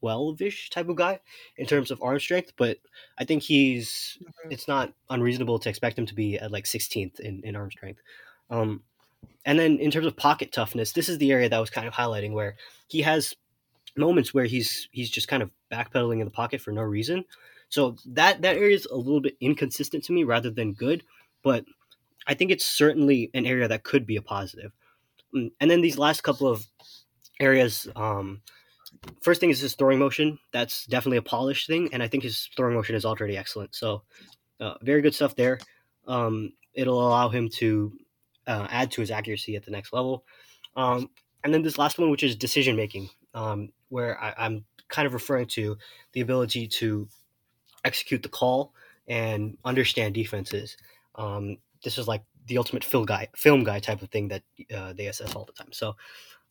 [0.00, 1.18] 12 ish type of guy
[1.56, 2.78] in terms of arm strength, but
[3.18, 4.52] I think he's, mm-hmm.
[4.52, 8.00] it's not unreasonable to expect him to be at like 16th in, in arm strength.
[8.50, 8.82] Um,
[9.44, 11.86] and then in terms of pocket toughness, this is the area that I was kind
[11.86, 12.56] of highlighting where
[12.88, 13.34] he has
[13.96, 17.24] moments where he's he's just kind of backpedaling in the pocket for no reason.
[17.68, 21.02] So that that area is a little bit inconsistent to me rather than good,
[21.42, 21.64] but
[22.26, 24.72] I think it's certainly an area that could be a positive.
[25.34, 26.66] Mm, and then these last couple of
[27.40, 28.42] areas, um,
[29.20, 30.38] first thing is his throwing motion.
[30.52, 33.74] That's definitely a polished thing, and I think his throwing motion is already excellent.
[33.74, 34.02] So
[34.60, 35.58] uh, very good stuff there.
[36.06, 37.92] Um, it'll allow him to
[38.46, 40.24] uh, add to his accuracy at the next level.
[40.76, 41.10] Um,
[41.42, 45.14] and then this last one, which is decision making, um, where I, am kind of
[45.14, 45.76] referring to
[46.12, 47.08] the ability to
[47.86, 48.72] execute the call
[49.08, 50.76] and understand defenses.
[51.14, 54.42] Um, this is like the ultimate film guy, film guy type of thing that
[54.74, 55.72] uh, they assess all the time.
[55.72, 55.96] So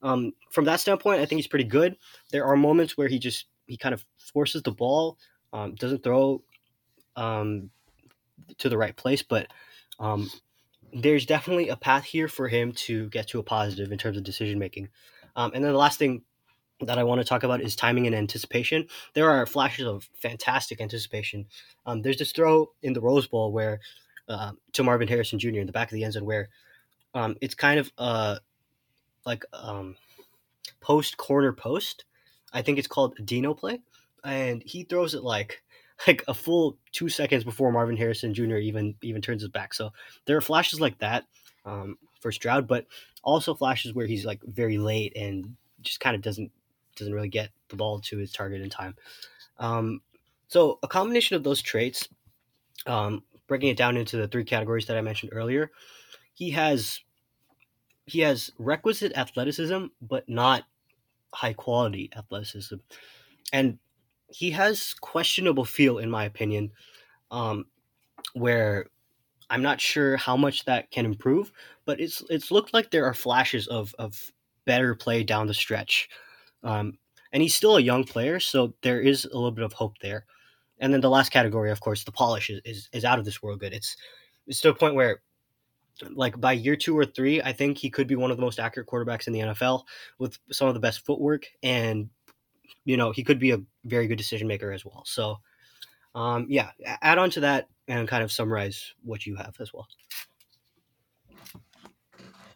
[0.02, 1.98] um, from that standpoint, I think he's pretty good.
[2.32, 5.18] There are moments where he just he kind of forces the ball,
[5.52, 6.44] um, doesn't throw
[7.16, 7.70] um,
[8.60, 9.48] to the right place, but
[10.00, 10.30] um,
[10.94, 14.24] there's definitely a path here for him to get to a positive in terms of
[14.24, 14.90] decision making.
[15.36, 16.22] Um, and then the last thing
[16.82, 18.88] that I want to talk about is timing and anticipation.
[19.14, 21.46] There are flashes of fantastic anticipation.
[21.86, 23.80] Um, there's this throw in the Rose Bowl where
[24.28, 25.60] uh, to Marvin Harrison Jr.
[25.60, 26.50] in the back of the end zone where
[27.14, 28.38] um, it's kind of uh,
[29.26, 29.96] like um,
[30.82, 32.06] post corner post.
[32.54, 33.82] I think it's called Dino play,
[34.24, 35.62] and he throws it like
[36.08, 38.58] like a full two seconds before Marvin Harrison Jr.
[38.58, 39.74] even even turns his back.
[39.74, 39.92] So
[40.26, 41.24] there are flashes like that
[41.66, 42.86] um, for Stroud, but
[43.24, 46.52] also flashes where he's like very late and just kind of doesn't
[46.96, 48.96] doesn't really get the ball to his target in time.
[49.58, 50.02] Um,
[50.48, 52.08] so a combination of those traits,
[52.86, 55.72] um, breaking it down into the three categories that I mentioned earlier,
[56.34, 57.00] he has
[58.08, 60.64] he has requisite athleticism, but not
[61.34, 62.76] high quality athleticism,
[63.52, 63.80] and
[64.28, 66.72] he has questionable feel, in my opinion,
[67.32, 67.66] um,
[68.34, 68.88] where
[69.50, 71.52] I'm not sure how much that can improve,
[71.86, 74.32] but it's it's looked like there are flashes of of
[74.66, 76.10] better play down the stretch.
[76.64, 76.98] Um,
[77.32, 80.26] and he's still a young player, so there is a little bit of hope there.
[80.80, 83.42] And then the last category, of course, the polish is, is, is out of this
[83.42, 83.74] world good.
[83.74, 83.96] It's
[84.48, 85.22] it's to a point where
[86.12, 88.60] like by year two or three, I think he could be one of the most
[88.60, 89.84] accurate quarterbacks in the NFL
[90.20, 92.10] with some of the best footwork and
[92.84, 95.04] you know, he could be a very good decision maker as well.
[95.06, 95.38] So,
[96.14, 96.72] um, yeah,
[97.02, 99.88] add on to that and kind of summarize what you have as well.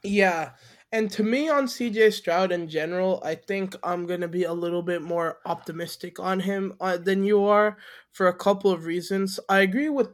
[0.04, 0.52] Yeah.
[0.92, 4.54] And to me, on CJ Stroud in general, I think I'm going to be a
[4.54, 7.78] little bit more optimistic on him uh, than you are
[8.12, 9.40] for a couple of reasons.
[9.48, 10.10] I agree with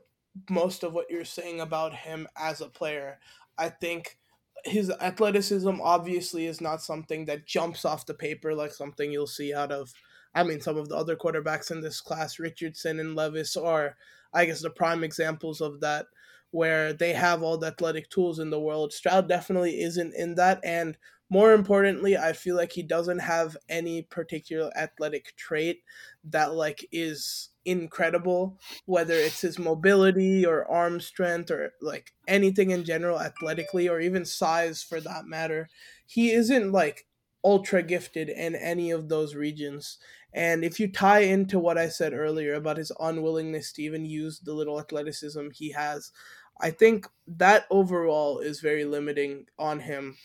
[0.49, 3.19] most of what you're saying about him as a player.
[3.57, 4.17] I think
[4.65, 9.53] his athleticism obviously is not something that jumps off the paper like something you'll see
[9.53, 9.93] out of
[10.33, 13.95] I mean some of the other quarterbacks in this class, Richardson and Levis are
[14.33, 16.07] I guess the prime examples of that
[16.55, 18.93] where they have all the athletic tools in the world.
[18.93, 24.03] Stroud definitely isn't in that and more importantly, I feel like he doesn't have any
[24.03, 25.81] particular athletic trait
[26.23, 32.83] that like is incredible, whether it's his mobility or arm strength or like anything in
[32.83, 35.67] general athletically or even size for that matter.
[36.05, 37.07] He isn't like
[37.43, 39.97] ultra gifted in any of those regions.
[40.33, 44.39] And if you tie into what I said earlier about his unwillingness to even use
[44.39, 46.11] the little athleticism he has,
[46.59, 50.17] I think that overall is very limiting on him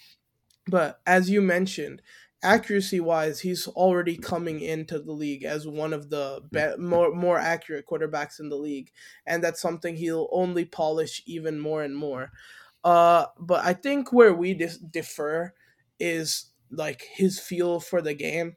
[0.66, 2.02] but as you mentioned,
[2.43, 7.39] accuracy wise, he's already coming into the league as one of the be- more more
[7.39, 8.93] accurate quarterbacks in the league,
[9.27, 12.31] and that's something he'll only polish even more and more.
[12.85, 15.55] Uh, but I think where we dis- differ
[15.98, 18.57] is like his feel for the game.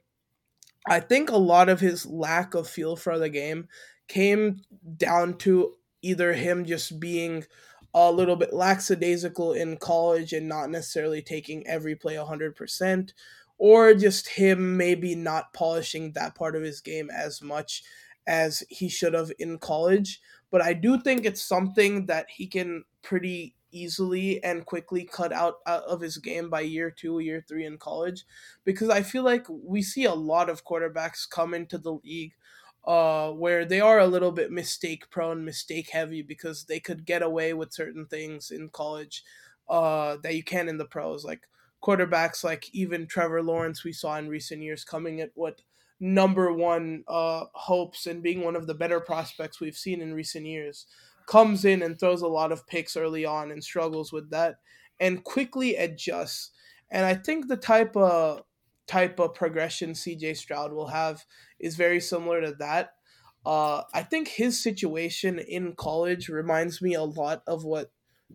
[0.86, 3.68] I think a lot of his lack of feel for the game
[4.08, 4.60] came
[4.96, 7.44] down to either him just being
[7.94, 13.14] a little bit lackadaisical in college and not necessarily taking every play 100%,
[13.58, 17.84] or just him maybe not polishing that part of his game as much
[18.26, 20.20] as he should have in college.
[20.50, 25.56] But I do think it's something that he can pretty easily and quickly cut out,
[25.66, 28.24] out of his game by year two, year three in college,
[28.64, 32.34] because I feel like we see a lot of quarterbacks come into the league
[32.86, 37.22] uh, where they are a little bit mistake prone, mistake heavy because they could get
[37.22, 39.24] away with certain things in college
[39.68, 41.24] uh, that you can in the pros.
[41.24, 41.42] Like
[41.82, 45.62] quarterbacks, like even Trevor Lawrence, we saw in recent years coming at what
[46.00, 50.44] number one uh, hopes and being one of the better prospects we've seen in recent
[50.44, 50.86] years,
[51.26, 54.56] comes in and throws a lot of picks early on and struggles with that
[55.00, 56.50] and quickly adjusts.
[56.90, 58.42] And I think the type of
[58.86, 61.24] type of progression CJ Stroud will have
[61.58, 62.90] is very similar to that.
[63.46, 67.90] Uh, I think his situation in college reminds me a lot of what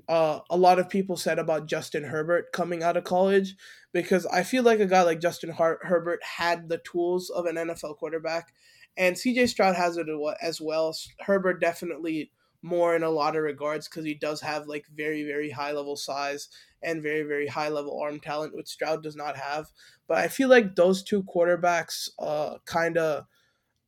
[0.07, 3.55] uh, a lot of people said about Justin Herbert coming out of college
[3.91, 7.55] because I feel like a guy like Justin Her- Herbert had the tools of an
[7.55, 8.53] NFL quarterback,
[8.95, 10.07] and CJ Stroud has it
[10.41, 10.95] as well.
[11.21, 12.31] Herbert definitely
[12.61, 15.95] more in a lot of regards because he does have like very very high level
[15.95, 16.49] size
[16.81, 19.71] and very very high level arm talent which Stroud does not have.
[20.07, 23.25] But I feel like those two quarterbacks uh kind of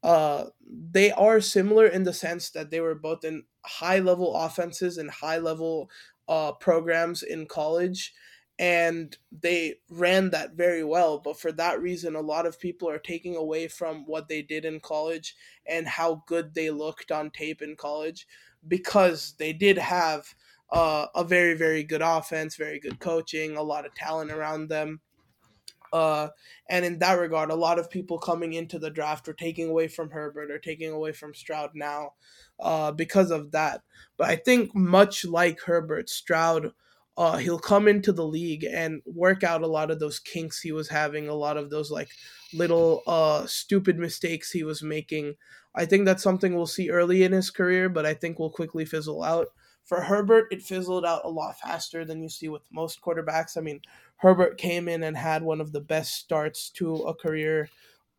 [0.03, 4.97] uh they are similar in the sense that they were both in high level offenses
[4.97, 5.89] and high level
[6.27, 8.13] uh programs in college
[8.59, 11.17] and they ran that very well.
[11.17, 14.65] But for that reason a lot of people are taking away from what they did
[14.65, 15.35] in college
[15.65, 18.27] and how good they looked on tape in college
[18.67, 20.33] because they did have
[20.71, 25.01] uh, a very very good offense, very good coaching, a lot of talent around them.
[25.93, 26.29] Uh,
[26.69, 29.87] and in that regard, a lot of people coming into the draft are taking away
[29.87, 32.13] from Herbert or taking away from Stroud now
[32.59, 33.81] uh, because of that.
[34.17, 36.71] But I think much like Herbert, Stroud,
[37.17, 40.71] uh, he'll come into the league and work out a lot of those kinks he
[40.71, 42.09] was having, a lot of those like
[42.53, 45.35] little uh, stupid mistakes he was making.
[45.73, 48.85] I think that's something we'll see early in his career, but I think will quickly
[48.85, 49.47] fizzle out.
[49.85, 53.57] For Herbert, it fizzled out a lot faster than you see with most quarterbacks.
[53.57, 53.81] I mean,
[54.17, 57.69] Herbert came in and had one of the best starts to a career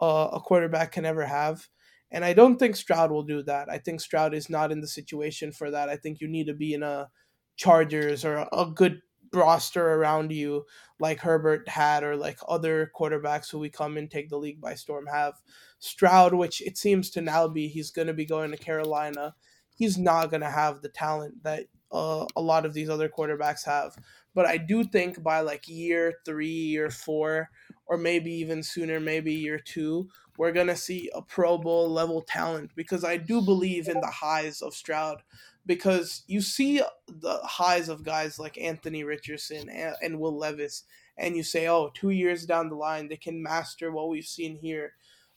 [0.00, 1.68] uh, a quarterback can ever have.
[2.10, 3.70] And I don't think Stroud will do that.
[3.70, 5.88] I think Stroud is not in the situation for that.
[5.88, 7.08] I think you need to be in a
[7.56, 9.00] Chargers or a good
[9.32, 10.64] roster around you
[10.98, 14.74] like Herbert had or like other quarterbacks who we come and take the league by
[14.74, 15.34] storm have.
[15.82, 19.34] Stroud, which it seems to now be he's going to be going to Carolina
[19.74, 23.64] he's not going to have the talent that uh, a lot of these other quarterbacks
[23.64, 23.96] have.
[24.34, 27.50] But I do think by like year three, year four,
[27.86, 32.22] or maybe even sooner, maybe year two, we're going to see a Pro Bowl level
[32.22, 35.22] talent because I do believe in the highs of Stroud.
[35.64, 40.84] Because you see the highs of guys like Anthony Richardson and, and Will Levis,
[41.16, 44.56] and you say, oh, two years down the line, they can master what we've seen
[44.56, 44.94] here.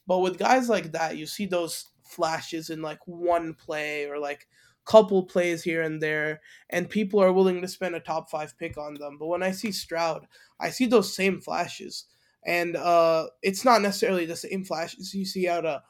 [0.08, 4.48] But with guys like that, you see those flashes in like one play or like
[4.86, 8.78] couple plays here and there and people are willing to spend a top 5 pick
[8.78, 10.28] on them but when i see Stroud
[10.60, 12.06] i see those same flashes
[12.46, 15.82] and uh it's not necessarily the same flashes you see out of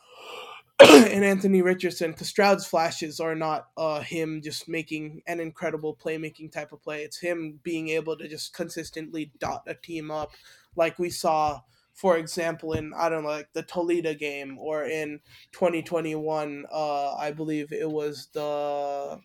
[0.80, 6.52] and Anthony Richardson because Stroud's flashes are not uh, him just making an incredible playmaking
[6.52, 7.02] type of play.
[7.02, 10.32] It's him being able to just consistently dot a team up,
[10.76, 11.62] like we saw
[11.96, 15.22] for example, in I don't know, like the Toledo game or in
[15.54, 19.20] 2021, uh, I believe it was the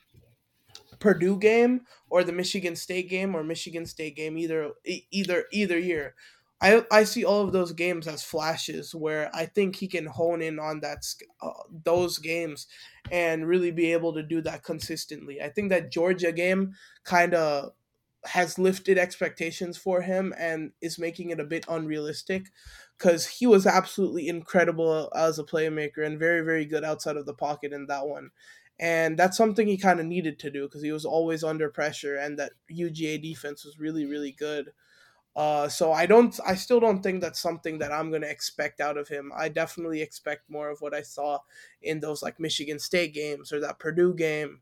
[1.01, 6.15] Purdue game or the Michigan State game or Michigan State game either either either year.
[6.61, 10.41] I I see all of those games as flashes where I think he can hone
[10.41, 11.05] in on that
[11.43, 11.51] uh,
[11.85, 12.69] those games
[13.11, 15.43] and really be able to do that consistently.
[15.43, 17.73] I think that Georgia game kind of
[18.25, 22.51] has lifted expectations for him and is making it a bit unrealistic
[22.99, 27.35] because he was absolutely incredible as a playmaker and very very good outside of the
[27.35, 28.31] pocket in that one.
[28.79, 32.17] And that's something he kind of needed to do because he was always under pressure
[32.17, 34.71] and that UGA defense was really really good.
[35.37, 38.81] Uh, so I don't I still don't think that's something that I'm going to expect
[38.81, 39.33] out of him.
[39.37, 41.39] I definitely expect more of what I saw
[41.83, 44.61] in those like Michigan State games or that Purdue game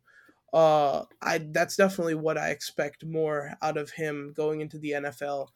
[0.53, 5.53] uh I that's definitely what I expect more out of him going into the NFL.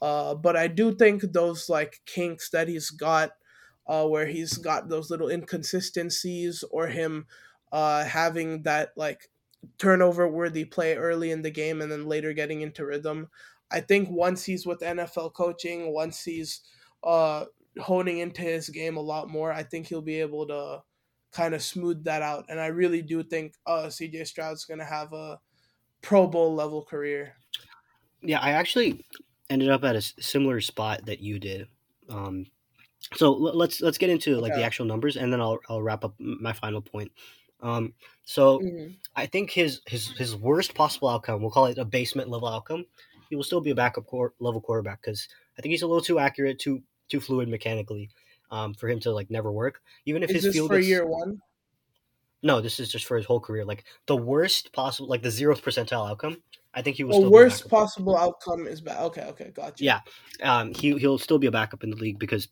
[0.00, 3.32] Uh but I do think those like kinks that he's got
[3.86, 7.26] uh where he's got those little inconsistencies or him
[7.72, 9.30] uh having that like
[9.78, 13.28] turnover worthy play early in the game and then later getting into rhythm.
[13.70, 16.62] I think once he's with NFL coaching, once he's
[17.02, 17.46] uh
[17.80, 20.82] honing into his game a lot more, I think he'll be able to
[21.32, 22.46] kind of smoothed that out.
[22.48, 25.38] And I really do think uh, CJ Stroud's going to have a
[26.02, 27.34] Pro Bowl level career.
[28.22, 29.04] Yeah, I actually
[29.50, 31.68] ended up at a similar spot that you did.
[32.08, 32.46] Um,
[33.14, 36.14] so let's let's get into like the actual numbers, and then I'll I'll wrap up
[36.18, 37.10] my final point.
[37.60, 37.94] Um,
[38.24, 38.92] so mm-hmm.
[39.16, 42.84] I think his his his worst possible outcome, we'll call it a basement level outcome,
[43.28, 45.28] he will still be a backup core, level quarterback because
[45.58, 48.10] I think he's a little too accurate, too too fluid mechanically
[48.50, 49.80] um, for him to like never work.
[50.06, 51.40] Even if is his field is for gets, year one.
[52.42, 53.64] No, this is just for his whole career.
[53.64, 56.42] Like the worst possible, like the zeroth percentile outcome.
[56.74, 57.16] I think he was.
[57.16, 59.02] The worst possible outcome is bad.
[59.06, 59.82] Okay, okay, gotcha.
[59.82, 60.00] Yeah,
[60.42, 62.48] um, he he'll still be a backup in the league because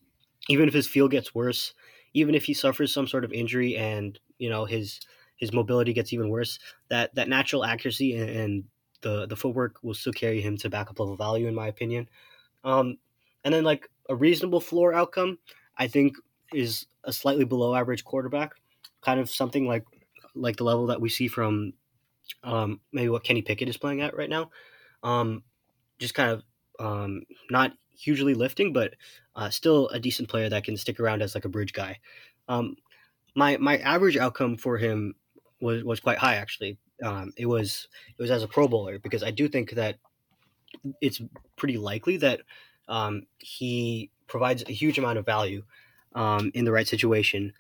[0.48, 1.74] even if his field gets worse,
[2.14, 5.00] even if he suffers some sort of injury and you know his
[5.36, 6.58] his mobility gets even worse,
[6.88, 8.64] that that natural accuracy and, and
[9.02, 12.08] the the footwork will still carry him to backup level value, in my opinion.
[12.64, 12.98] Um,
[13.44, 15.38] and then like a reasonable floor outcome,
[15.78, 16.16] I think
[16.52, 18.52] is a slightly below average quarterback,
[19.00, 19.84] kind of something like
[20.34, 21.72] like the level that we see from
[22.44, 24.50] um, maybe what Kenny Pickett is playing at right now.
[25.02, 25.42] Um,
[25.98, 26.42] just kind of
[26.78, 28.94] um, not hugely lifting, but
[29.34, 31.98] uh, still a decent player that can stick around as like a bridge guy.
[32.48, 32.76] Um,
[33.34, 35.14] my my average outcome for him
[35.60, 36.78] was was quite high actually.
[37.02, 37.88] Um, it was
[38.18, 39.96] it was as a Pro Bowler because I do think that
[41.00, 41.20] it's
[41.56, 42.40] pretty likely that
[42.88, 45.62] um, he provides a huge amount of value
[46.14, 47.52] um, in the right situation.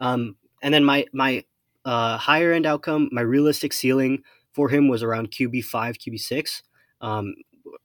[0.00, 1.44] Um, and then my my
[1.84, 4.22] uh, higher end outcome, my realistic ceiling
[4.52, 6.62] for him was around QB five, QB six,
[7.00, 7.34] um,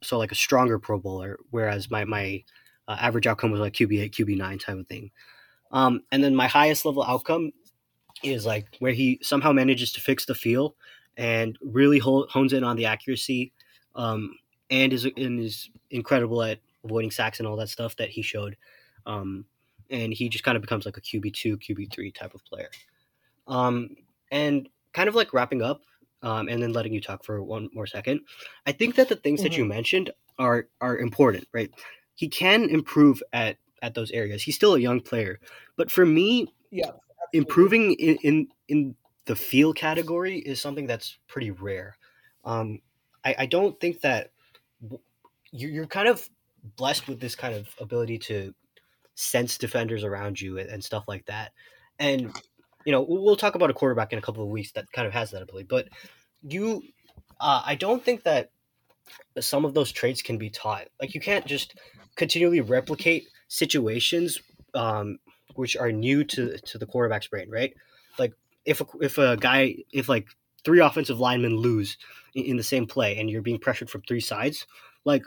[0.02, 1.38] so like a stronger Pro Bowler.
[1.50, 2.44] Whereas my my
[2.88, 5.12] uh, average outcome was like QB eight, QB nine type of thing.
[5.72, 7.52] Um, and then my highest level outcome
[8.24, 10.76] is like where he somehow manages to fix the feel
[11.18, 13.52] and really hones in on the accuracy,
[13.96, 14.34] um,
[14.70, 18.58] and is and is incredible at avoiding sacks and all that stuff that he showed.
[19.06, 19.46] Um,
[19.90, 22.70] and he just kind of becomes like a QB two, QB three type of player.
[23.48, 23.96] Um,
[24.32, 25.82] and kind of like wrapping up,
[26.24, 28.22] um, and then letting you talk for one more second.
[28.66, 29.44] I think that the things mm-hmm.
[29.44, 29.74] that you mm-hmm.
[29.74, 31.72] mentioned are are important, right?
[32.16, 34.44] He can improve at at those areas.
[34.44, 35.40] He's still a young player,
[35.76, 37.02] but for me, yeah, absolutely.
[37.34, 38.96] improving in, in in
[39.26, 41.98] the feel category is something that's pretty rare.
[42.44, 42.80] Um,
[43.24, 44.32] I, I don't think that
[45.52, 46.28] you're kind of
[46.78, 48.54] blessed with this kind of ability to
[49.16, 51.52] sense defenders around you and, and stuff like that.
[52.00, 52.34] And
[52.86, 55.14] you know, we'll talk about a quarterback in a couple of weeks that kind of
[55.14, 55.68] has that ability.
[55.70, 55.88] But
[56.42, 56.82] you,
[57.40, 58.50] uh, I don't think that
[59.40, 60.88] some of those traits can be taught.
[61.00, 61.76] Like you can't just
[62.16, 64.42] continually replicate situations
[64.74, 65.20] um,
[65.56, 67.74] which are new to to the quarterback's brain, right?
[68.18, 68.34] Like
[68.66, 70.28] if a, if a guy if like
[70.64, 71.98] three offensive linemen lose
[72.36, 74.66] in, in the same play and you're being pressured from three sides,
[75.06, 75.24] like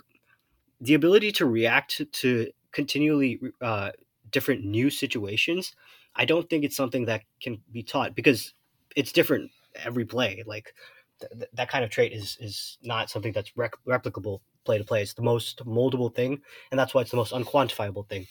[0.81, 3.91] the ability to react to continually uh,
[4.31, 5.75] different new situations,
[6.17, 8.55] I don't think it's something that can be taught because
[8.97, 10.43] it's different every play.
[10.47, 10.75] Like
[11.21, 15.03] th- that kind of trait is is not something that's rec- replicable play to play.
[15.03, 16.41] It's the most moldable thing,
[16.71, 18.27] and that's why it's the most unquantifiable thing.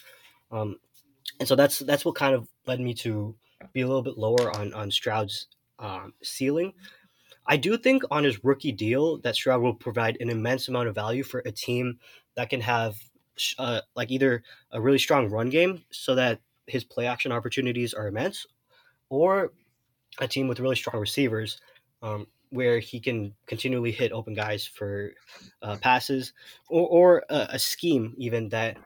[0.51, 0.77] Um,
[1.39, 3.35] and so that's that's what kind of led me to
[3.71, 5.47] be a little bit lower on on Stroud's
[5.79, 6.73] um, ceiling.
[7.45, 10.95] I do think on his rookie deal that Stroud will provide an immense amount of
[10.95, 11.99] value for a team
[12.35, 12.95] that can have
[13.57, 18.07] uh, like either a really strong run game so that his play action opportunities are
[18.07, 18.45] immense,
[19.09, 19.51] or
[20.19, 21.59] a team with really strong receivers
[22.01, 25.13] um, where he can continually hit open guys for
[25.61, 26.33] uh, passes,
[26.69, 28.77] or, or a, a, scheme even that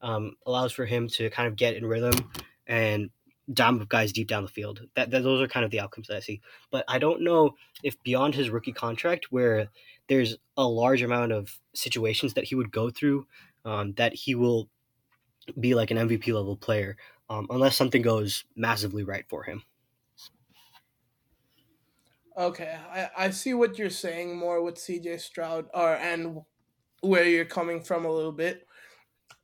[0.00, 2.30] um, allows for him to kind of get in rhythm
[2.66, 3.10] and
[3.52, 4.80] dime guys deep down the field.
[4.94, 6.40] That, that those are kind of the outcomes that I see.
[6.70, 9.68] But I don't know if beyond his rookie contract, where
[10.08, 13.26] there's a large amount of situations that he would go through,
[13.64, 14.68] um, that he will
[15.58, 16.96] be like an MVP level player,
[17.28, 19.62] um, unless something goes massively right for him.
[22.36, 26.42] Okay, I, I see what you're saying more with CJ Stroud, or and
[27.00, 28.66] where you're coming from a little bit,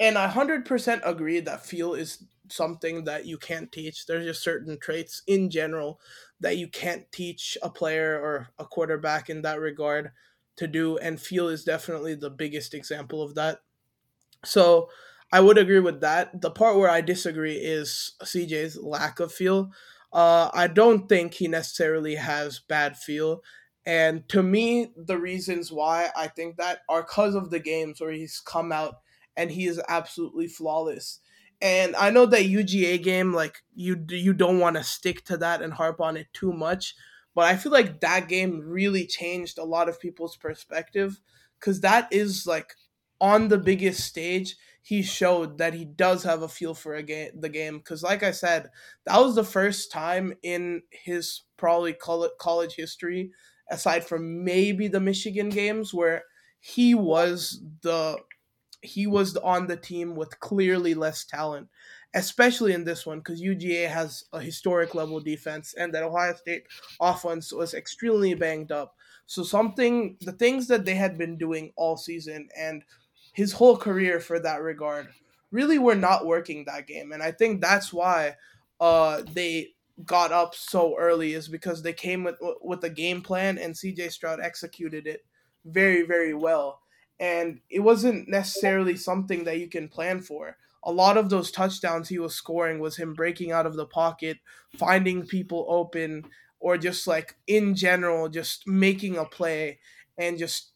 [0.01, 4.07] and I hundred percent agree that feel is something that you can't teach.
[4.07, 6.01] There's just certain traits in general
[6.41, 10.13] that you can't teach a player or a quarterback in that regard
[10.57, 13.61] to do, and feel is definitely the biggest example of that.
[14.45, 14.89] So
[15.33, 16.41] I would agree with that.
[16.43, 19.71] The part where I disagree is CJ's lack of feel.
[20.13, 23.43] Uh, I don't think he necessarily has bad feel.
[23.87, 28.13] And to me, the reasons why I think that are because of the games where
[28.13, 28.97] he's come out
[29.37, 31.21] and he is absolutely flawless.
[31.61, 35.63] And I know that UGA game, like you, you don't want to stick to that
[35.63, 36.95] and harp on it too much,
[37.35, 41.21] but I feel like that game really changed a lot of people's perspective
[41.59, 42.75] because that is like
[43.21, 47.31] on the biggest stage he showed that he does have a feel for a game,
[47.41, 47.79] the game.
[47.79, 48.69] Because, like I said,
[49.07, 53.31] that was the first time in his probably college history,
[53.71, 56.25] aside from maybe the Michigan games, where
[56.59, 58.19] he was the
[58.81, 61.69] he was on the team with clearly less talent,
[62.15, 66.65] especially in this one because UGA has a historic level defense and that Ohio State
[67.01, 68.95] offense was extremely banged up.
[69.27, 72.83] So something the things that they had been doing all season and
[73.33, 75.09] his whole career for that regard
[75.51, 77.13] really were not working that game.
[77.13, 78.37] And I think that's why
[78.81, 79.69] uh, they
[80.05, 84.11] got up so early is because they came with with a game plan and CJ
[84.13, 85.25] Stroud executed it
[85.65, 86.81] very very well.
[87.21, 90.57] And it wasn't necessarily something that you can plan for.
[90.85, 94.39] A lot of those touchdowns he was scoring was him breaking out of the pocket,
[94.77, 96.25] finding people open,
[96.61, 99.79] or just like in general, just making a play
[100.19, 100.73] and just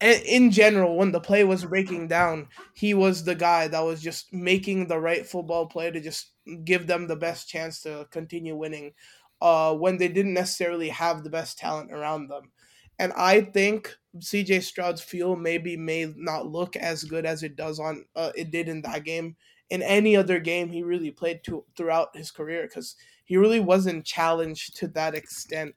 [0.00, 4.32] in general, when the play was breaking down, he was the guy that was just
[4.32, 6.32] making the right football play to just
[6.64, 8.92] give them the best chance to continue winning
[9.40, 12.52] uh, when they didn't necessarily have the best talent around them.
[12.98, 17.80] And I think CJ Stroud's feel maybe may not look as good as it does
[17.80, 19.36] on uh, it did in that game.
[19.70, 24.04] In any other game he really played to, throughout his career, because he really wasn't
[24.04, 25.74] challenged to that extent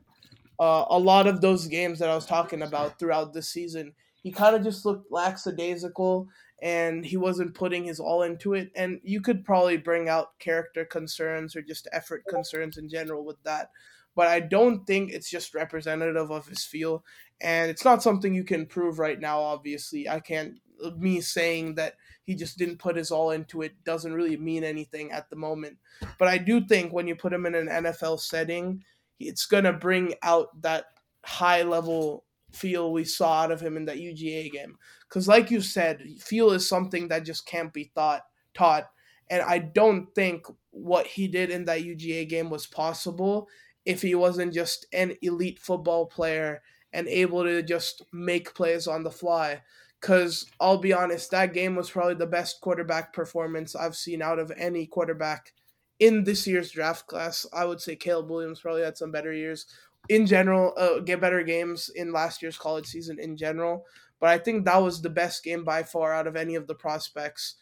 [0.59, 4.31] uh, a lot of those games that I was talking about throughout the season, he
[4.31, 6.27] kind of just looked lackadaisical
[6.63, 8.71] and he wasn't putting his all into it.
[8.75, 13.41] And you could probably bring out character concerns or just effort concerns in general with
[13.43, 13.69] that.
[14.17, 17.05] But I don't think it's just representative of his feel.
[17.39, 20.09] And it's not something you can prove right now, obviously.
[20.09, 20.55] I can't,
[20.97, 25.11] me saying that he just didn't put his all into it doesn't really mean anything
[25.11, 25.77] at the moment.
[26.17, 28.83] But I do think when you put him in an NFL setting,
[29.19, 30.85] it's gonna bring out that
[31.23, 34.77] high level feel we saw out of him in that UGA game.
[35.07, 38.23] Because, like you said, feel is something that just can't be thought
[38.55, 38.89] taught,
[39.29, 43.47] and I don't think what he did in that UGA game was possible
[43.87, 46.61] if he wasn't just an elite football player
[46.91, 49.61] and able to just make plays on the fly.
[50.01, 54.39] Because I'll be honest, that game was probably the best quarterback performance I've seen out
[54.39, 55.53] of any quarterback
[55.99, 59.65] in this year's draft class, I would say Caleb Williams probably had some better years
[60.09, 63.85] in general, uh, get better games in last year's college season in general.
[64.19, 66.75] But I think that was the best game by far out of any of the
[66.75, 67.55] prospects.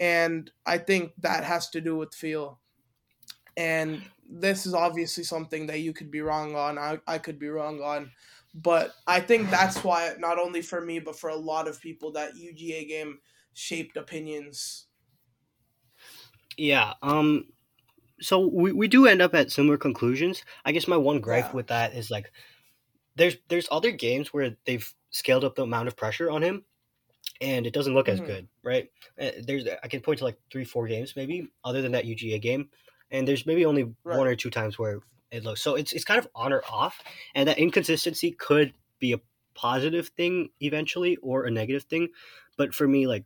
[0.00, 2.60] And I think that has to do with feel.
[3.56, 4.02] And
[4.40, 6.78] this is obviously something that you could be wrong on.
[6.78, 8.10] I, I could be wrong on.
[8.54, 12.12] But I think that's why, not only for me, but for a lot of people,
[12.12, 13.18] that UGA game
[13.54, 14.86] shaped opinions.
[16.56, 16.94] Yeah.
[17.02, 17.46] Um,
[18.20, 20.44] so we, we do end up at similar conclusions.
[20.64, 21.52] I guess my one gripe yeah.
[21.52, 22.30] with that is like
[23.16, 26.64] there's there's other games where they've scaled up the amount of pressure on him
[27.40, 28.22] and it doesn't look mm-hmm.
[28.22, 28.88] as good, right?
[29.20, 32.40] Uh, there's I can point to like 3 4 games maybe other than that UGA
[32.40, 32.68] game
[33.12, 34.18] and there's maybe only right.
[34.18, 34.98] one or two times where
[35.30, 35.60] it looks.
[35.60, 37.00] So it's it's kind of on or off
[37.34, 39.20] and that inconsistency could be a
[39.54, 42.08] positive thing eventually or a negative thing,
[42.56, 43.24] but for me like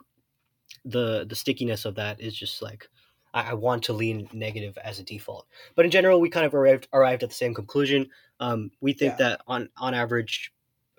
[0.85, 2.89] the the stickiness of that is just like
[3.33, 5.47] I, I want to lean negative as a default.
[5.75, 8.11] But in general, we kind of arrived arrived at the same conclusion.
[8.41, 9.29] Um, we think yeah.
[9.31, 10.53] that on on average,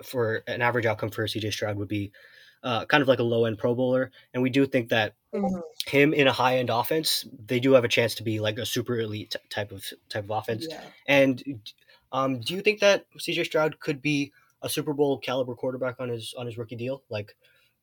[0.03, 2.11] for an average outcome for CJ Stroud would be
[2.67, 5.59] uh, kind of like a low end Pro Bowler, and we do think that mm-hmm.
[5.85, 8.65] him in a high end offense, they do have a chance to be like a
[8.65, 10.67] super elite t- type of type of offense.
[10.69, 10.81] Yeah.
[11.07, 11.61] And
[12.11, 16.09] um, do you think that CJ Stroud could be a Super Bowl caliber quarterback on
[16.09, 17.03] his on his rookie deal?
[17.09, 17.37] Like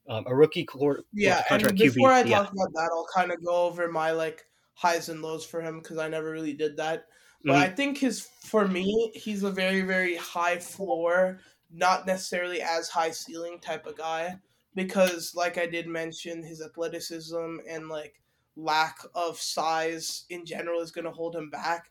[0.06, 1.42] um, a rookie court, yeah.
[1.48, 2.40] And before QB, I talk yeah.
[2.40, 4.44] about that, I'll kind of go over my like
[4.74, 7.06] highs and lows for him because I never really did that.
[7.42, 7.62] But mm-hmm.
[7.62, 11.38] I think his for me, he's a very very high floor,
[11.72, 14.40] not necessarily as high ceiling type of guy
[14.74, 18.20] because like I did mention, his athleticism and like
[18.56, 21.90] lack of size in general is going to hold him back.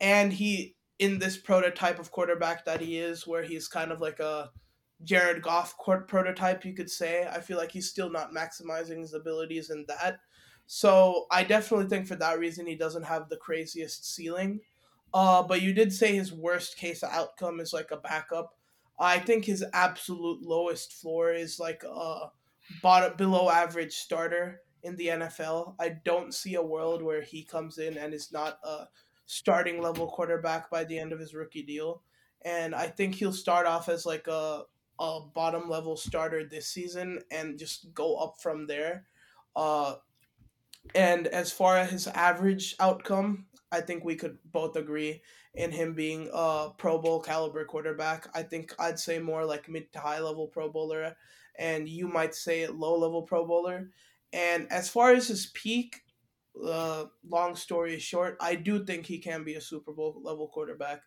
[0.00, 4.20] And he in this prototype of quarterback that he is, where he's kind of like
[4.20, 4.50] a
[5.02, 7.26] Jared Goff court prototype, you could say.
[7.30, 10.18] I feel like he's still not maximizing his abilities in that.
[10.66, 14.60] So I definitely think for that reason he doesn't have the craziest ceiling.
[15.12, 18.54] Uh, but you did say his worst case outcome is like a backup.
[18.98, 22.30] I think his absolute lowest floor is like a
[22.82, 25.74] bottom below average starter in the NFL.
[25.80, 28.84] I don't see a world where he comes in and is not a
[29.26, 32.02] starting level quarterback by the end of his rookie deal.
[32.44, 34.64] And I think he'll start off as like a
[35.00, 39.06] a bottom level starter this season and just go up from there.
[39.56, 39.96] Uh,
[40.94, 45.22] and as far as his average outcome, I think we could both agree
[45.54, 48.28] in him being a Pro Bowl caliber quarterback.
[48.34, 51.16] I think I'd say more like mid to high level Pro Bowler,
[51.58, 53.90] and you might say low level Pro Bowler.
[54.32, 56.02] And as far as his peak,
[56.66, 61.02] uh, long story short, I do think he can be a Super Bowl level quarterback.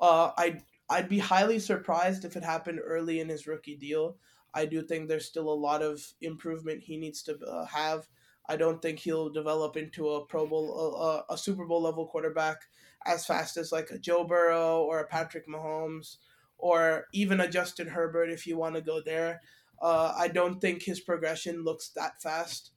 [0.00, 0.60] Uh, I
[0.90, 4.16] I'd be highly surprised if it happened early in his rookie deal.
[4.54, 8.06] I do think there's still a lot of improvement he needs to uh, have.
[8.48, 12.58] I don't think he'll develop into a Pro Bowl, uh, a Super Bowl level quarterback
[13.06, 16.16] as fast as like a Joe Burrow or a Patrick Mahomes
[16.58, 19.40] or even a Justin Herbert if you want to go there.
[19.80, 22.70] Uh, I don't think his progression looks that fast.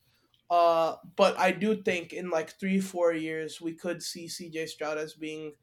[0.50, 4.98] Uh, but I do think in like three, four years, we could see CJ Stroud
[4.98, 5.54] as being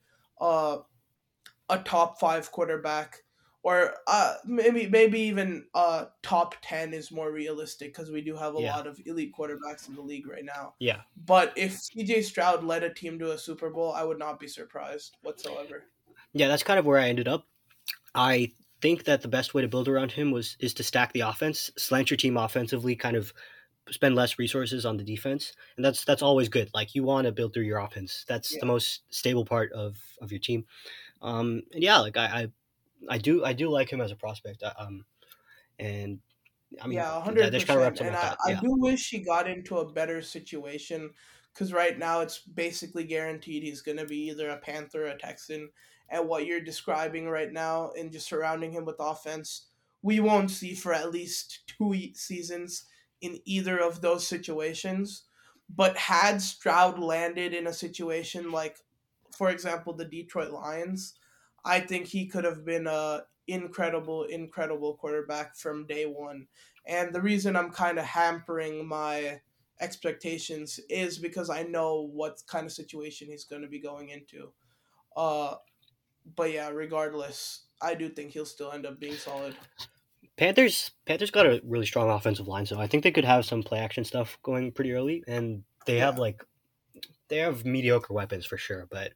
[0.41, 0.79] uh,
[1.69, 3.19] a top five quarterback
[3.63, 8.57] or uh, maybe maybe even uh, top 10 is more realistic because we do have
[8.57, 8.75] a yeah.
[8.75, 10.75] lot of elite quarterbacks in the league right now.
[10.81, 11.03] Yeah.
[11.27, 14.49] But if CJ Stroud led a team to a Super Bowl, I would not be
[14.49, 15.85] surprised whatsoever.
[16.33, 17.47] Yeah, that's kind of where I ended up.
[18.15, 21.21] I think that the best way to build around him was is to stack the
[21.21, 23.33] offense, slant your team offensively, kind of
[23.91, 26.69] spend less resources on the defense, and that's that's always good.
[26.75, 28.25] Like you want to build through your offense.
[28.29, 28.61] That's yeah.
[28.61, 30.65] the most stable part of of your team.
[31.23, 32.49] Um, and yeah, like I, I,
[33.09, 34.63] I do, I do like him as a prospect.
[34.63, 35.05] Uh, um,
[35.79, 36.21] and
[36.81, 38.01] I mean, yeah, hundred percent.
[38.01, 41.11] And I, I do wish he got into a better situation
[41.53, 45.19] because right now it's basically guaranteed he's going to be either a Panther or a
[45.19, 45.71] Texan.
[46.09, 49.69] And what you're describing right now and just surrounding him with offense,
[50.03, 52.85] we won't see for at least two seasons
[53.21, 55.25] in either of those situations.
[55.75, 58.77] But had Stroud landed in a situation like
[59.37, 61.15] for example, the Detroit Lions,
[61.65, 66.47] I think he could have been a incredible, incredible quarterback from day one.
[66.87, 69.41] And the reason I'm kind of hampering my
[69.81, 74.53] expectations is because I know what kind of situation he's going to be going into.
[75.17, 75.57] Uh,
[76.37, 79.57] but yeah, regardless, I do think he'll still end up being solid.
[80.37, 83.63] Panthers Panthers got a really strong offensive line, so I think they could have some
[83.63, 86.07] play action stuff going pretty early, and they yeah.
[86.07, 86.43] have like
[87.29, 89.13] they have mediocre weapons for sure, but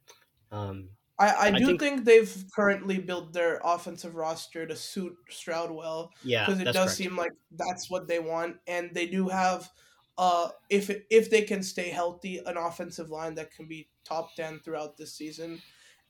[0.51, 5.15] um, I, I do I think, think, they've currently built their offensive roster to suit
[5.29, 6.11] Stroud well.
[6.23, 6.91] Yeah, because it does correct.
[6.91, 9.69] seem like that's what they want, and they do have,
[10.17, 14.59] uh, if if they can stay healthy, an offensive line that can be top ten
[14.59, 15.59] throughout this season,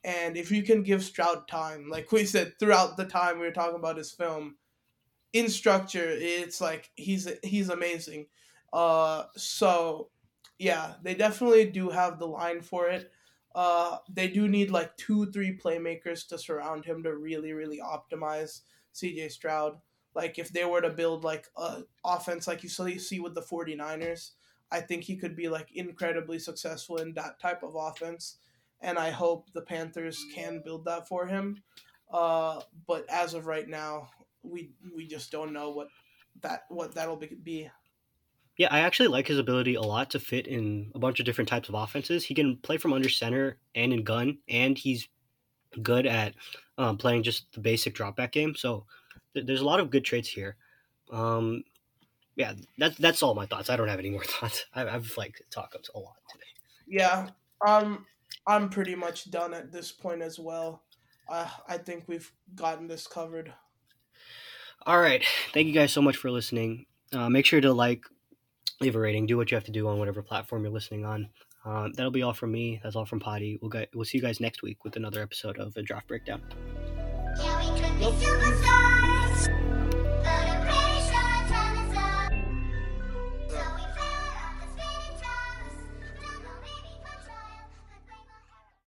[0.04, 3.52] and if you can give Stroud time, like we said throughout the time we were
[3.52, 4.56] talking about his film,
[5.32, 8.26] in structure, it's like he's he's amazing.
[8.74, 10.10] Uh, so
[10.58, 13.10] yeah, they definitely do have the line for it.
[13.58, 18.60] Uh, they do need like two, three playmakers to surround him to really, really optimize
[18.94, 19.80] CJ Stroud.
[20.14, 24.30] Like if they were to build like a offense like you see with the 49ers,
[24.70, 28.36] I think he could be like incredibly successful in that type of offense.
[28.80, 31.60] And I hope the Panthers can build that for him.
[32.12, 34.08] Uh, but as of right now,
[34.44, 35.88] we we just don't know what
[36.42, 37.68] that what that'll be.
[38.58, 41.48] Yeah, I actually like his ability a lot to fit in a bunch of different
[41.48, 42.24] types of offenses.
[42.24, 45.08] He can play from under center and in gun, and he's
[45.80, 46.34] good at
[46.76, 48.56] um, playing just the basic dropback game.
[48.56, 48.84] So
[49.34, 50.56] th- there's a lot of good traits here.
[51.12, 51.62] Um,
[52.34, 53.70] yeah, that's that's all my thoughts.
[53.70, 54.66] I don't have any more thoughts.
[54.74, 56.44] I, have like talked a lot today.
[56.86, 57.28] Yeah,
[57.66, 58.06] um,
[58.46, 60.82] I'm pretty much done at this point as well.
[61.28, 63.52] Uh, I think we've gotten this covered.
[64.86, 66.86] All right, thank you guys so much for listening.
[67.12, 68.04] Uh, make sure to like,
[68.80, 71.28] leave a rating, do what you have to do on whatever platform you're listening on.
[71.64, 72.80] Uh, that'll be all from me.
[72.82, 73.58] That's all from Padhi.
[73.60, 76.42] We'll get, we'll see you guys next week with another episode of a draft breakdown.
[77.38, 77.68] Yeah,